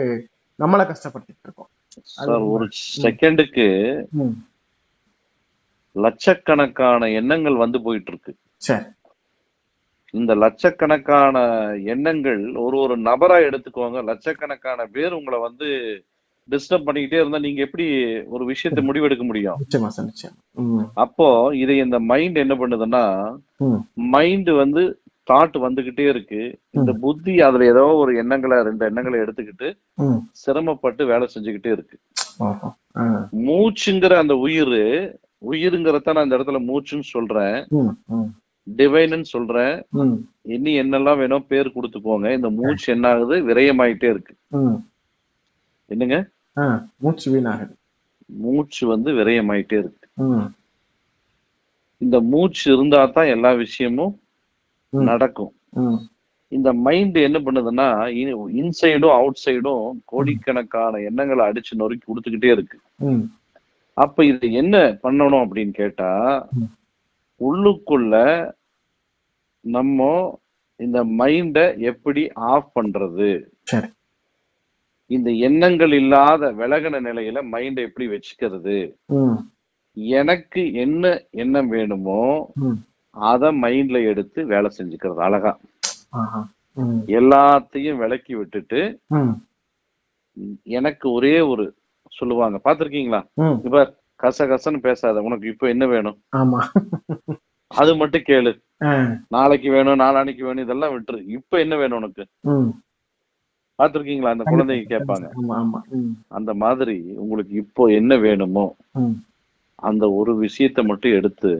நம்மளை 0.59 0.83
கஷ்டப்படுத்திட்டு 0.89 1.45
இருக்கோம். 1.45 1.69
ஒரு 2.53 2.65
செகண்டுக்கு 3.03 3.67
லட்சக்கணக்கான 5.95 7.09
எண்ணங்கள் 7.19 7.63
வந்து 7.63 7.79
போயிட்டு 7.85 8.11
இருக்கு. 8.13 8.33
இந்த 10.13 10.31
லட்சக்கணக்கான 10.43 11.37
எண்ணங்கள் 11.93 12.41
ஒரு 12.63 12.77
ஒரு 12.85 12.95
நபரா 13.07 13.37
எடுத்துக்கோங்க 13.47 14.01
லட்சக்கணக்கான 14.09 14.85
பேர் 14.95 15.17
உங்களை 15.19 15.39
வந்து 15.47 15.69
டிஸ்டர்ப் 16.51 16.85
பண்ணிக்கிட்டே 16.87 17.19
இருந்தா 17.21 17.37
நீங்க 17.37 17.61
எப்படி 17.61 17.85
ஒரு 18.25 18.45
விஷயத்தை 18.45 18.83
முடிவெடுக்க 18.87 19.23
முடியும்? 19.25 19.59
அப்போ 20.93 21.55
இதை 21.55 21.77
இந்த 21.77 21.99
மைண்ட் 21.99 22.37
என்ன 22.37 22.55
பண்ணுதுன்னா 22.55 23.03
மைண்ட் 23.93 24.49
வந்து 24.49 24.83
தாட் 25.31 25.57
வந்துகிட்டே 25.65 26.05
இருக்கு. 26.13 26.59
இந்த 26.71 26.91
புத்தி 27.03 27.41
அதுல 27.41 27.65
ஏதோ 27.65 27.83
ஒரு 28.01 28.17
எண்ணங்களை 28.21 28.61
ரெண்டு 28.61 28.85
எண்ணங்களை 28.85 29.19
எடுத்துக்கிட்டு. 29.19 29.67
சிரமப்பட்டு 30.31 31.05
வேலை 31.05 31.27
செஞ்சுக்கிட்டே 31.35 31.71
இருக்கு. 31.71 31.97
மூச்சுங்கிற 33.47 34.13
அந்த 34.23 34.35
உயிர் 34.35 34.77
உயிருங்கிறத 35.51 36.13
நான் 36.13 36.23
இந்த 36.23 36.37
இடத்துல 36.37 36.59
மூச்சுன்னு 36.69 37.07
சொல்றேன். 37.15 37.57
டிவைன்னு 38.67 39.21
சொல்றேன். 39.21 39.75
இனி 40.41 40.73
என்னெல்லாம் 40.81 41.17
வேணும் 41.17 41.47
பேர் 41.47 41.75
கொடுத்துக்கோங்க 41.75 42.33
இந்த 42.33 42.49
மூச்சு 42.49 42.93
என்ன 42.93 43.07
ஆகுது 43.09 43.37
விரயமாயிட்டே 43.49 44.09
இருக்கு. 44.13 44.35
என்னங்க? 45.91 46.17
மூச்சு 47.03 47.27
வீணாகுது. 47.33 47.73
மூச்சு 48.43 48.83
வந்து 48.87 49.09
விரயமாயிட்டே 49.17 49.77
இருக்கு. 49.83 50.07
இந்த 52.03 52.17
மூச்சு 52.31 52.65
இருந்தா 52.73 53.01
தான் 53.05 53.31
எல்லா 53.35 53.51
விஷயமும். 53.63 54.13
நடக்கும். 55.09 55.53
இந்த 56.57 56.69
மைண்ட் 56.85 57.15
என்ன 57.27 57.37
பண்ணுதுன்னா 57.45 57.87
இன்சைடும் 58.61 59.15
அவுட் 59.19 59.39
சைடும் 59.45 59.85
கோடிக்கணக்கான 60.11 60.99
எண்ணங்களை 61.09 61.43
அடிச்சு 61.49 61.79
நொறுக்கி 61.81 62.05
கொடுத்துக்கிட்டே 62.07 62.51
இருக்கு. 62.55 62.77
அப்ப 63.97 64.25
இது 64.25 64.51
என்ன 64.61 64.77
பண்ணணும் 65.03 65.43
அப்படின்னு 65.43 65.73
கேட்டா. 65.81 66.11
உள்ளுக்குள்ள 67.47 68.15
நம்ம 69.59 70.07
இந்த 70.79 70.99
மைண்ட 71.19 71.57
எப்படி 71.91 72.21
ஆஃப் 72.51 72.71
பண்றது? 72.77 73.29
இந்த 75.11 75.29
எண்ணங்கள் 75.47 75.91
இல்லாத 75.91 76.51
விலகின 76.53 77.01
நிலையில 77.07 77.41
மைண்ட 77.53 77.79
எப்படி 77.81 78.05
வச்சுக்கிறது? 78.07 78.77
எனக்கு 80.17 80.61
என்ன 80.73 81.03
எண்ணம் 81.43 81.69
வேணுமோ. 81.69 82.21
அத 83.15 83.51
மைண்ட்ல 83.63 83.97
எடுத்து 84.11 84.39
வேலை 84.45 84.69
செஞ்சுக்கிறது 84.77 85.21
அழகா. 85.27 85.51
எல்லாத்தையும் 87.17 87.99
விலக்கி 88.03 88.33
விட்டுட்டு 88.35 88.81
எனக்கு 90.77 91.05
ஒரே 91.11 91.35
ஒரு 91.51 91.65
சொல்லுவாங்க. 92.11 92.57
பாத்திருக்கீங்களா. 92.65 93.19
இப்ப 93.65 93.81
கச 94.19 94.47
கசன்னு 94.51 94.79
பேசாத 94.79 95.21
உனக்கு 95.21 95.45
இப்ப 95.47 95.67
என்ன 95.67 95.85
வேணும்? 95.87 96.17
ஆமா. 96.35 96.59
அது 97.71 97.91
மட்டும் 97.95 98.27
கேளு. 98.27 98.51
நாளைக்கு 99.27 99.69
வேணும் 99.71 99.99
நாளானைக்கு 99.99 100.43
வேணும் 100.43 100.65
இதெல்லாம் 100.65 100.93
விட்டுரு. 100.95 101.19
இப்ப 101.37 101.59
என்ன 101.59 101.75
வேணும் 101.75 101.99
உனக்கு? 102.01 102.23
பார்த்திருக்கீங்களா? 103.83 104.33
அந்த 104.35 104.45
குழந்தைங்க 104.51 104.87
கேட்பாங்க. 104.93 105.27
அந்த 106.39 106.53
மாதிரி 106.63 106.97
உங்களுக்கு 107.23 107.55
இப்போ 107.63 107.85
என்ன 107.99 108.17
வேணுமோ 108.25 108.65
அந்த 109.83 110.05
ஒரு 110.19 110.33
விஷயத்த 110.43 110.79
மட்டும் 110.89 111.17
எடுத்து 111.19 111.51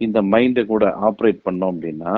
இந்த 0.00 0.18
மைண்டை 0.32 0.62
கூட 0.66 0.84
ஆப்ரேட் 1.08 1.44
பண்ணோம் 1.46 1.72
அப்படின்னா. 1.72 2.12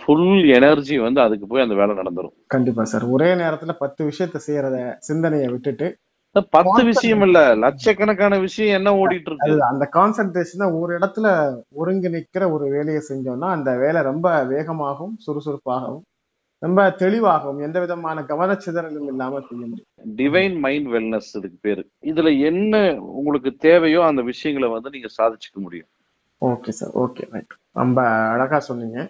ஃபுல் 0.00 0.28
எனர்ஜி 0.56 0.96
வந்து 0.98 1.20
அதுக்கு 1.24 1.46
போய் 1.48 1.64
அந்த 1.64 1.74
வேலை 1.80 1.92
நடந்துரும். 1.98 2.34
கண்டிப்பா 2.54 2.84
சார் 2.92 3.04
ஒரே 3.14 3.28
நேரத்துல 3.42 3.72
பத்து 3.82 4.02
விஷயத்த 4.08 4.40
செய்யறத 4.46 4.78
சிந்தனையை 5.08 5.48
விட்டுட்டு 5.52 5.88
பத்து 6.54 6.82
விஷயம் 6.90 7.22
இல்ல. 7.26 7.38
லட்சக்கணக்கான 7.64 8.34
விஷயம் 8.44 8.76
என்ன 8.78 8.90
ஓடிட்டு 9.00 9.28
இருக்கு 9.30 9.66
அந்த 9.70 9.84
கான்சென்ட்ரேஷனை 9.96 10.66
ஒரு 10.78 10.92
இடத்துல 10.98 11.26
ஒருங்கிணைக்கிற 11.80 12.44
ஒரு 12.54 12.66
வேலையை 12.76 13.02
செஞ்சோம்னா 13.10 13.48
அந்த 13.56 13.72
வேலை 13.82 14.02
ரொம்ப 14.10 14.28
வேகமாகவும் 14.52 15.18
சுறுசுறுப்பாகவும் 15.26 16.04
ரொம்ப 16.62 16.80
தெளிவாகவும் 17.02 17.64
எந்த 17.66 17.78
விதமான 17.84 18.18
கவனச்சிதறலும் 18.30 19.08
இல்லாம 19.12 19.40
செய்ய 19.46 19.62
முடியும். 19.68 19.88
டிவைன் 20.20 20.56
மைண்ட் 20.64 20.88
வெல்னஸ் 20.94 21.30
இதுக்கு 21.38 21.58
பேரு. 21.66 21.82
இதுல 22.10 22.28
என்ன 22.50 22.74
உங்களுக்கு 23.18 23.50
தேவையோ 23.66 24.00
அந்த 24.10 24.22
விஷயங்களை 24.30 24.68
வந்து 24.74 24.92
நீங்க 24.94 25.10
சாதிச்சுக்க 25.18 25.58
முடியும். 25.66 25.90
ஓகே 26.42 26.72
சார் 26.78 26.94
ஓகே 27.04 27.24
ரைட் 27.32 27.54
ரொம்ப 27.80 27.98
அழகா 28.34 28.58
சொன்னீங்க. 28.68 29.00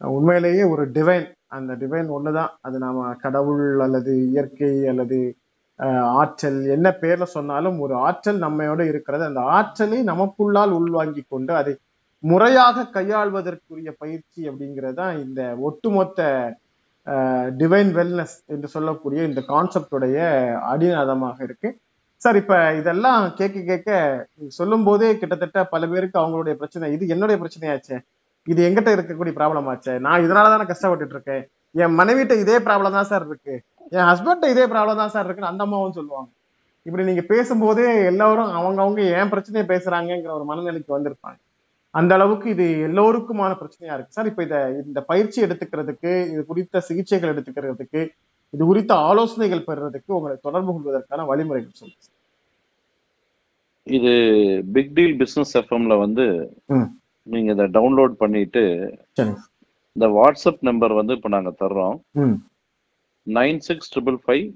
உண்மையிலேயே 0.00 0.64
ஒரு 0.72 0.84
டிவைன் 0.96 1.26
அந்த 1.56 1.72
டிவைன் 1.82 2.08
ஒண்ணுதான். 2.16 2.52
அது 2.66 2.76
நாம 2.84 3.08
கடவுள் 3.24 3.66
அல்லது 3.86 4.12
இயற்கை 4.30 4.72
அல்லது 4.92 5.18
ஆற்றல் 6.20 6.62
என்ன 6.76 6.88
பேர்ல 7.02 7.26
சொன்னாலும் 7.36 7.76
ஒரு 7.84 7.94
ஆற்றல் 8.06 8.40
நம்மையோட 8.46 8.80
இருக்கிறது. 8.90 9.24
அந்த 9.30 9.42
ஆற்றலை 9.56 9.98
நமக்குள்ளால் 10.12 10.74
உள்வாங்கி 10.80 11.22
கொண்டு 11.34 11.52
அதை 11.60 11.72
முறையாக 12.24 12.90
கையாள்வதற்குரிய 12.96 13.90
பயிற்சி 14.02 14.40
அப்படிங்கிறது 14.48 14.98
தான் 15.02 15.14
இந்த 15.26 15.42
ஒட்டுமொத்த 15.68 16.26
டிவைன் 17.60 17.90
வெல்னஸ் 17.98 18.36
என்று 18.54 18.68
சொல்லக்கூடிய 18.74 19.20
இந்த 19.28 19.40
கான்செப்டுடைய 19.52 20.18
அடிநாதமாக 20.72 21.38
இருக்கு. 21.48 21.68
சார் 22.22 22.38
இப்ப 22.40 22.54
இதெல்லாம் 22.80 23.22
கேட்க 23.38 23.58
கேட்க 23.70 23.90
சொல்லும் 24.58 24.84
போதே 24.88 25.08
கிட்டத்தட்ட 25.20 25.58
பல 25.74 25.86
பேருக்கு 25.92 26.20
அவங்களுடைய 26.22 26.54
பிரச்சனை 26.60 26.92
இது 26.96 27.04
என்னுடைய 27.14 27.36
பிரச்சனையாச்சே? 27.42 27.98
இது 28.46 28.60
எங்கிட்ட 28.68 28.90
இருக்கக்கூடிய 28.96 29.34
ப்ராப்ளம் 29.38 29.68
ஆச்சே? 29.72 29.94
நான் 30.06 30.24
இதனால 30.26 30.50
தானே 30.54 30.66
கஷ்டப்பட்டுட்டு 30.72 31.16
இருக்கேன். 31.16 31.42
என் 31.74 31.96
மனைவிட்ட 32.00 32.34
இதே 32.44 32.56
ப்ராப்ளம் 32.66 32.96
தான் 32.98 33.10
சார் 33.12 33.26
இருக்கு. 33.28 33.54
என் 33.96 34.08
ஹஸ்பண்ட்ட 34.10 34.52
இதே 34.54 34.64
ப்ராப்ளம் 34.72 35.00
தான் 35.02 35.14
சார் 35.14 35.26
இருக்குன்னு 35.26 35.52
அந்த 35.52 35.64
அம்மாவும் 35.66 35.96
சொல்லுவாங்க. 35.98 36.30
இப்படி 36.86 37.04
நீங்க 37.08 37.22
பேசும்போதே 37.32 37.86
எல்லாரும் 38.10 38.52
அவங்கவுங்க 38.60 39.02
ஏன் 39.18 39.30
பிரச்சனையை 39.32 39.64
பேசுறாங்கங்கிற 39.72 40.32
ஒரு 40.38 40.46
மனநிலைக்கு 40.50 40.96
வந்திருப்பாங்க. 40.96 41.38
அந்த 41.94 42.12
அளவுக்கு 42.16 42.46
இது 42.54 42.66
எல்லோருக்குமான 42.88 43.52
பிரச்சனையா 43.60 43.94
இருக்கு. 43.96 44.14
சார் 44.16 44.28
இப்ப 44.30 44.42
இத 44.48 44.56
இந்த 44.86 45.00
பயிற்சி 45.10 45.38
எடுத்துக்கிறதுக்கு 45.46 46.12
இது 46.32 46.42
குறித்த 46.50 46.80
சிகிச்சைகள் 46.88 47.32
எடுத்துக்கிறதுக்கு 47.34 48.02
இது 48.54 48.62
குறித்த 48.70 48.92
ஆலோசனைகள் 49.08 49.66
பெறுறதுக்கு 49.68 50.10
உங்களை 50.18 50.36
தொடர்பு 50.46 50.70
கொள்வதற்கான 50.74 51.24
வழிமுறைகள் 51.30 51.78
சொல்லுங்க. 51.80 52.06
இது 53.96 54.12
பிக் 54.76 54.94
டீல் 54.96 55.16
பிசினஸ் 55.22 55.54
எஃப்எம்ல 55.60 55.94
வந்து. 56.04 56.26
நீங்க 57.32 57.48
இதை 57.56 57.66
டவுன்லோட் 57.76 58.14
பண்ணிட்டு 58.22 58.62
இந்த 59.96 60.06
வாட்ஸ்அப் 60.16 60.62
நம்பர் 60.68 60.92
வந்து 61.00 61.16
இப்ப 61.18 61.30
நாங்க 61.34 61.52
தர்றோம். 61.62 61.96
Nine 63.26 63.60
six 63.68 63.90
triple 63.94 64.18
five 64.24 64.46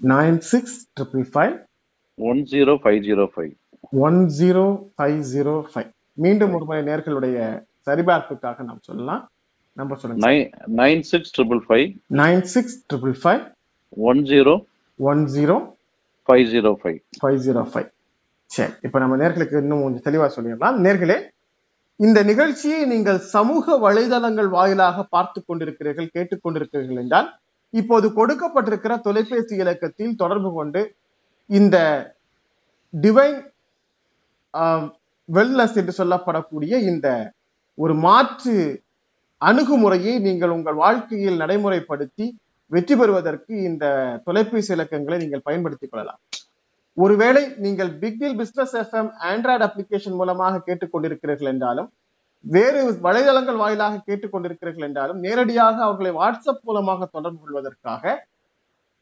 nine 0.00 0.38
six 0.52 0.76
triple 0.98 1.24
five 1.34 1.54
one 2.18 2.42
zero 2.52 2.74
five 2.82 3.00
zero 3.08 3.26
five. 3.34 3.52
One 4.06 4.20
zero 4.40 4.64
five 4.98 5.20
zero 5.32 5.54
five. 5.72 5.90
மீண்டும் 6.24 6.54
ஒரு 6.56 6.64
முறை 6.68 6.80
நேர்களுடைய 6.88 7.38
சரிபார்ப்புக்காக 7.86 8.64
நாம் 8.68 8.86
சொல்லலாம். 8.88 9.22
நம்பர் 9.78 10.00
சொல்லுங்க 10.02 10.30
nine 10.80 11.02
six 11.10 11.32
triple 11.36 11.62
five 11.66 11.86
nine 12.22 12.42
six 12.54 12.76
triple 12.92 13.16
five 13.22 13.42
one 14.10 14.22
zero. 14.30 14.54
One 15.10 15.22
zero. 15.34 15.56
Five 16.28 16.46
zero 16.54 16.72
five. 16.80 16.98
Five 17.20 17.38
zero 17.46 17.62
five. 17.72 17.88
சரி 18.56 18.72
இப்ப 18.86 18.98
நம்ம 19.02 19.16
நேர்களுக்கு 19.22 19.56
இன்னும் 19.64 19.84
கொஞ்சம் 19.84 20.06
தெளிவா 20.08 20.26
சொல்லிடலாம். 20.36 20.78
நேர்களே 20.86 21.18
இந்த 22.06 22.18
நிகழ்ச்சியை 22.30 22.80
நீங்கள் 22.92 23.20
சமூக 23.34 23.76
வலைதளங்கள் 23.86 24.48
வாயிலாக 24.56 25.02
பார்த்து 25.14 25.40
கொண்டிருக்கிறீர்கள் 25.48 26.12
கேட்டுக்கொண்டிருக்கிறீர்கள் 26.16 27.00
என்றால் 27.02 27.28
இப்போது 27.80 28.06
கொடுக்கப்பட்டிருக்கிற 28.18 28.92
தொலைபேசி 29.06 29.54
இலக்கத்தில் 29.62 30.14
தொடர்பு 30.22 30.50
கொண்டு 30.58 30.80
இந்த 31.58 31.76
டிவைன் 32.92 33.38
வெல்னஸ் 35.32 35.76
என்று 35.80 35.94
சொல்லப்படக்கூடிய 35.98 36.72
இந்த 36.90 37.08
ஒரு 37.78 37.94
மாற்று 37.94 38.54
அணுகுமுறையை 39.40 40.14
நீங்கள் 40.18 40.50
உங்கள் 40.50 40.74
வாழ்க்கையில் 40.74 41.40
நடைமுறைப்படுத்தி 41.40 42.26
வெற்றி 42.70 42.94
பெறுவதற்கு 42.96 43.52
இந்த 43.62 43.84
தொலைபேசி 44.24 44.72
இலக்கங்களை 44.74 45.16
நீங்கள் 45.18 45.44
பயன்படுத்திக் 45.44 45.92
கொள்ளலாம். 45.92 46.20
ஒருவேளை 46.96 47.42
நீங்கள் 47.56 47.90
big 47.98 48.18
deal 48.18 48.36
business 48.40 48.74
FM 48.82 49.10
android 49.30 49.64
application 49.66 50.16
மூலமாக 50.16 50.62
கேட்டுக்கொண்டிருக்கிறீர்கள் 50.66 51.50
என்றாலும் 51.52 51.88
வேறு 52.44 52.80
வலைதளங்கள் 53.02 53.56
வாயிலாக 53.56 54.02
கேட்டுக்கொண்டிருக்கிறீர்கள் 54.06 54.86
என்றாலும் 54.88 55.18
நேரடியாக 55.18 55.76
அவர்களை 55.84 56.12
வாட்ஸ்அப் 56.12 56.62
மூலமாக 56.62 57.08
தொடர்பு 57.12 57.40
கொள்வதற்காக 57.44 58.04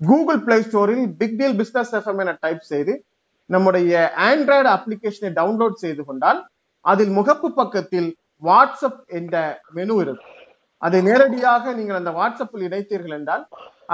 கூகுள் 0.00 0.42
பிளே 0.42 0.56
ஸ்டோரில் 0.60 1.04
பிக் 1.16 1.36
டீல் 1.36 1.58
பிஸ்னஸ் 1.60 1.94
எஃப்எம் 1.98 2.20
என 2.20 2.34
டைப் 2.40 2.64
செய்து 2.64 2.92
நம்முடைய 3.54 3.92
ஆண்ட்ராய்டு 4.28 4.70
அப்ளிகேஷனை 4.76 5.30
டவுன்லோட் 5.40 5.82
செய்து 5.84 6.02
கொண்டால் 6.08 6.40
அதில் 6.84 7.12
முகப்பு 7.18 7.48
பக்கத்தில் 7.60 8.08
வாட்ஸ்அப் 8.48 9.00
என்ற 9.18 9.34
மெனு 9.76 9.94
இருக்கும். 10.04 10.34
அதை 10.82 10.98
நேரடியாக 11.08 11.72
நீங்கள் 11.78 11.98
அந்த 12.00 12.10
வாட்ஸ்அப்பில் 12.18 12.64
இணைத்தீர்கள் 12.68 13.16
என்றால் 13.18 13.44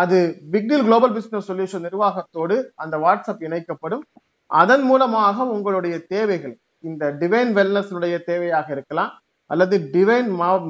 அது 0.02 0.16
பிக்டில் 0.52 0.84
குளோபல் 0.86 1.14
பிசினஸ் 1.16 1.48
சொல்யூஷன் 1.50 1.84
நிர்வாகத்தோடு 1.88 2.56
அந்த 2.82 2.94
வாட்ஸ்அப் 3.04 3.44
இணைக்கப்படும். 3.48 4.04
அதன் 4.50 4.84
மூலமாக 4.90 5.46
உங்களுடைய 5.54 5.96
தேவைகள் 6.14 6.56
இந்த 6.88 7.04
டிவைன் 7.20 7.52
வெல்னஸ்னுடைய 7.58 8.14
தேவையாக 8.30 8.68
இருக்கலாம் 8.76 9.12
அல்லது 9.50 9.76
டிவைன் 9.94 10.28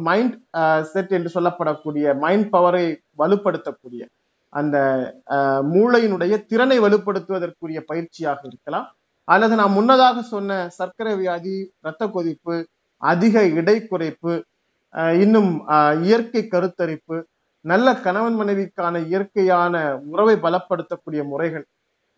மைண்ட் 0.09 0.37
செட் 0.93 1.15
என்று 1.19 1.31
சொல்லப்படக்கூடிய 1.37 2.15
மைண்ட் 2.25 2.49
பவரை 2.55 2.87
வலுப்படுத்தக்கூடிய 3.21 4.03
அந்த 4.61 4.77
மூளையினுடைய 5.75 6.35
திறனை 6.51 6.79
வலுப்படுத்துவதற்குரிய 6.85 7.81
பயிற்சியாக 7.91 8.41
இருக்கலாம். 8.51 8.87
அல்லது 9.29 9.55
நான் 9.61 9.77
முன்னதாக 9.77 10.23
சொன்ன 10.33 10.57
சர்க்கரை 10.79 11.13
வியாதி 11.21 11.55
இரத்த 11.83 12.09
கொதிப்பு 12.17 12.57
அதிக 13.03 13.45
இடை 13.61 13.77
குறைப்பு 13.93 14.33
இன்னும் 15.25 15.53
இயற்கை 16.09 16.43
கருத்தரிப்பு 16.55 17.17
நல்ல 17.65 17.89
கணவன் 18.05 18.37
மனைவிக்கான 18.41 19.01
இயற்கையான 19.11 19.75
உறவை 20.13 20.35
பலப்படுத்தக்கூடிய 20.45 21.21
முறைகள் 21.31 21.65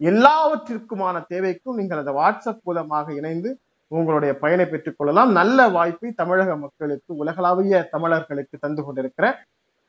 எல்லாவற்றிற்குமான 0.01 1.16
தேவைக்கும் 1.32 1.78
நீங்கள் 1.80 2.01
அந்த 2.03 2.12
வாட்ஸ்அப் 2.18 2.64
மூலமாக 2.68 3.14
இணைந்து 3.20 3.51
உங்களுடைய 3.91 4.32
பயனை 4.43 4.64
பெற்றுக் 4.70 4.97
கொள்ளலாம். 4.99 5.30
நல்ல 5.39 5.68
வாய்ப்பை 5.76 6.11
தமிழக 6.20 6.57
மக்களுக்கு 6.64 7.11
உலகளாவிய 7.22 7.82
தமிழர்களுக்கு 7.95 8.57
தந்து 8.64 8.82
கொண்டிருக்கிற 8.84 9.26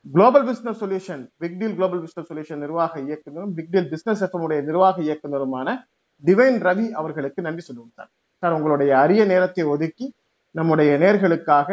global 0.08 0.44
business 0.44 0.80
solution 0.82 1.22
big 1.36 1.58
deal 1.58 1.74
global 1.74 2.00
business 2.00 2.28
solution 2.32 2.58
நிர்வாக 2.58 3.00
இயக்குனரும் 3.00 3.52
பிக் 3.54 3.70
டீல் 3.70 3.88
பிசினஸ் 3.88 4.22
எஃப்எம் 4.22 4.40
உடைய 4.40 4.60
நிர்வாக 4.60 5.02
இயக்குனருமான 5.02 5.68
டிவைன் 6.24 6.58
ரவி 6.62 6.90
அவர்களுக்கு 6.90 7.42
நன்றி 7.42 7.60
சொல்லுவோம் 7.60 7.92
சார் 7.94 8.10
சார் 8.42 8.52
உங்களுடைய 8.52 8.98
அரிய 8.98 9.24
நேரத்தை 9.24 9.62
ஒதுக்கி 9.64 10.06
நம்முடைய 10.54 10.98
நேர்களுக்காக 10.98 11.68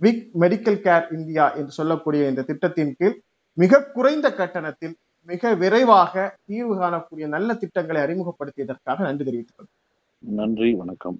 பிக் 0.00 0.30
மெடிக்கல் 0.40 0.80
கேர் 0.80 1.06
இந்தியா 1.12 1.54
என்று 1.54 1.72
சொல்லக்கூடிய 1.72 2.28
இந்த 2.28 2.42
திட்டத்தின் 2.42 2.94
கீழ் 2.96 3.16
மிக 3.52 3.82
குறைந்த 3.92 4.32
கட்டணத்தில் 4.32 4.94
மிக 5.28 5.54
விரைவாக 5.54 6.14
தீர்வு 6.44 6.74
காணக்கூடிய 6.76 7.26
நல்ல 7.26 7.54
திட்டங்களை 7.54 8.00
அறிமுகப்படுத்தியதற்காக 8.02 8.98
நன்றி 8.98 9.24
தெரிவித்துக் 9.24 9.56
கொள்கிறேன். 9.56 9.80
நன்றி 10.22 10.74
வணக்கம் 10.74 11.18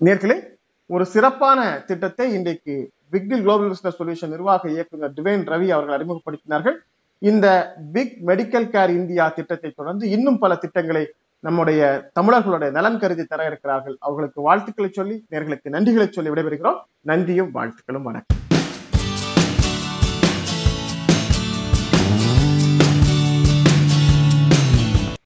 நேர்களே 0.00 0.36
ஒரு 0.90 1.06
சிறப்பான 1.06 1.82
திட்டத்தை 1.86 2.32
இன்றைக்கு 2.32 2.90
பிக்டில் 3.12 3.42
குளோபல் 3.42 3.68
பிசினஸ் 3.68 3.98
சொல்யூஷன் 4.02 4.28
நிர்வாக 4.28 4.70
இயக்குனர் 4.70 5.12
டிவைன் 5.12 5.42
ரவி 5.50 5.68
அவர்கள் 5.68 5.96
அறிமுகப்படுத்தினார்கள். 5.96 6.76
இந்த 7.18 7.76
பிக் 7.92 8.16
மெடிக்கல் 8.26 8.68
கேர் 8.74 8.88
இந்தியா 8.88 9.28
திட்டத்தை 9.28 9.70
தொடர்ந்து 9.70 10.10
இன்னும் 10.10 10.38
பல 10.38 10.54
திட்டங்களை 10.54 11.04
நம்முடைய 11.40 12.10
தமிழர்களுடைய 12.12 12.72
நலன் 12.72 12.98
கருதி 12.98 13.24
தர 13.24 13.46
இருக்கிறார்கள். 13.46 13.96
அவர்களுக்கு 14.00 14.42
வாழ்த்துக்களை 14.42 14.90
சொல்லி 14.90 15.24
நேர்களுக்கு 15.30 15.74
நன்றிகளை 15.76 16.08
சொல்லி 16.08 16.30
விடைபெறுகிறோம். 16.30 16.80
நன்றியும் 17.00 17.54
வாழ்த்துக்களும். 17.54 18.02
வணக்கம். 18.02 18.37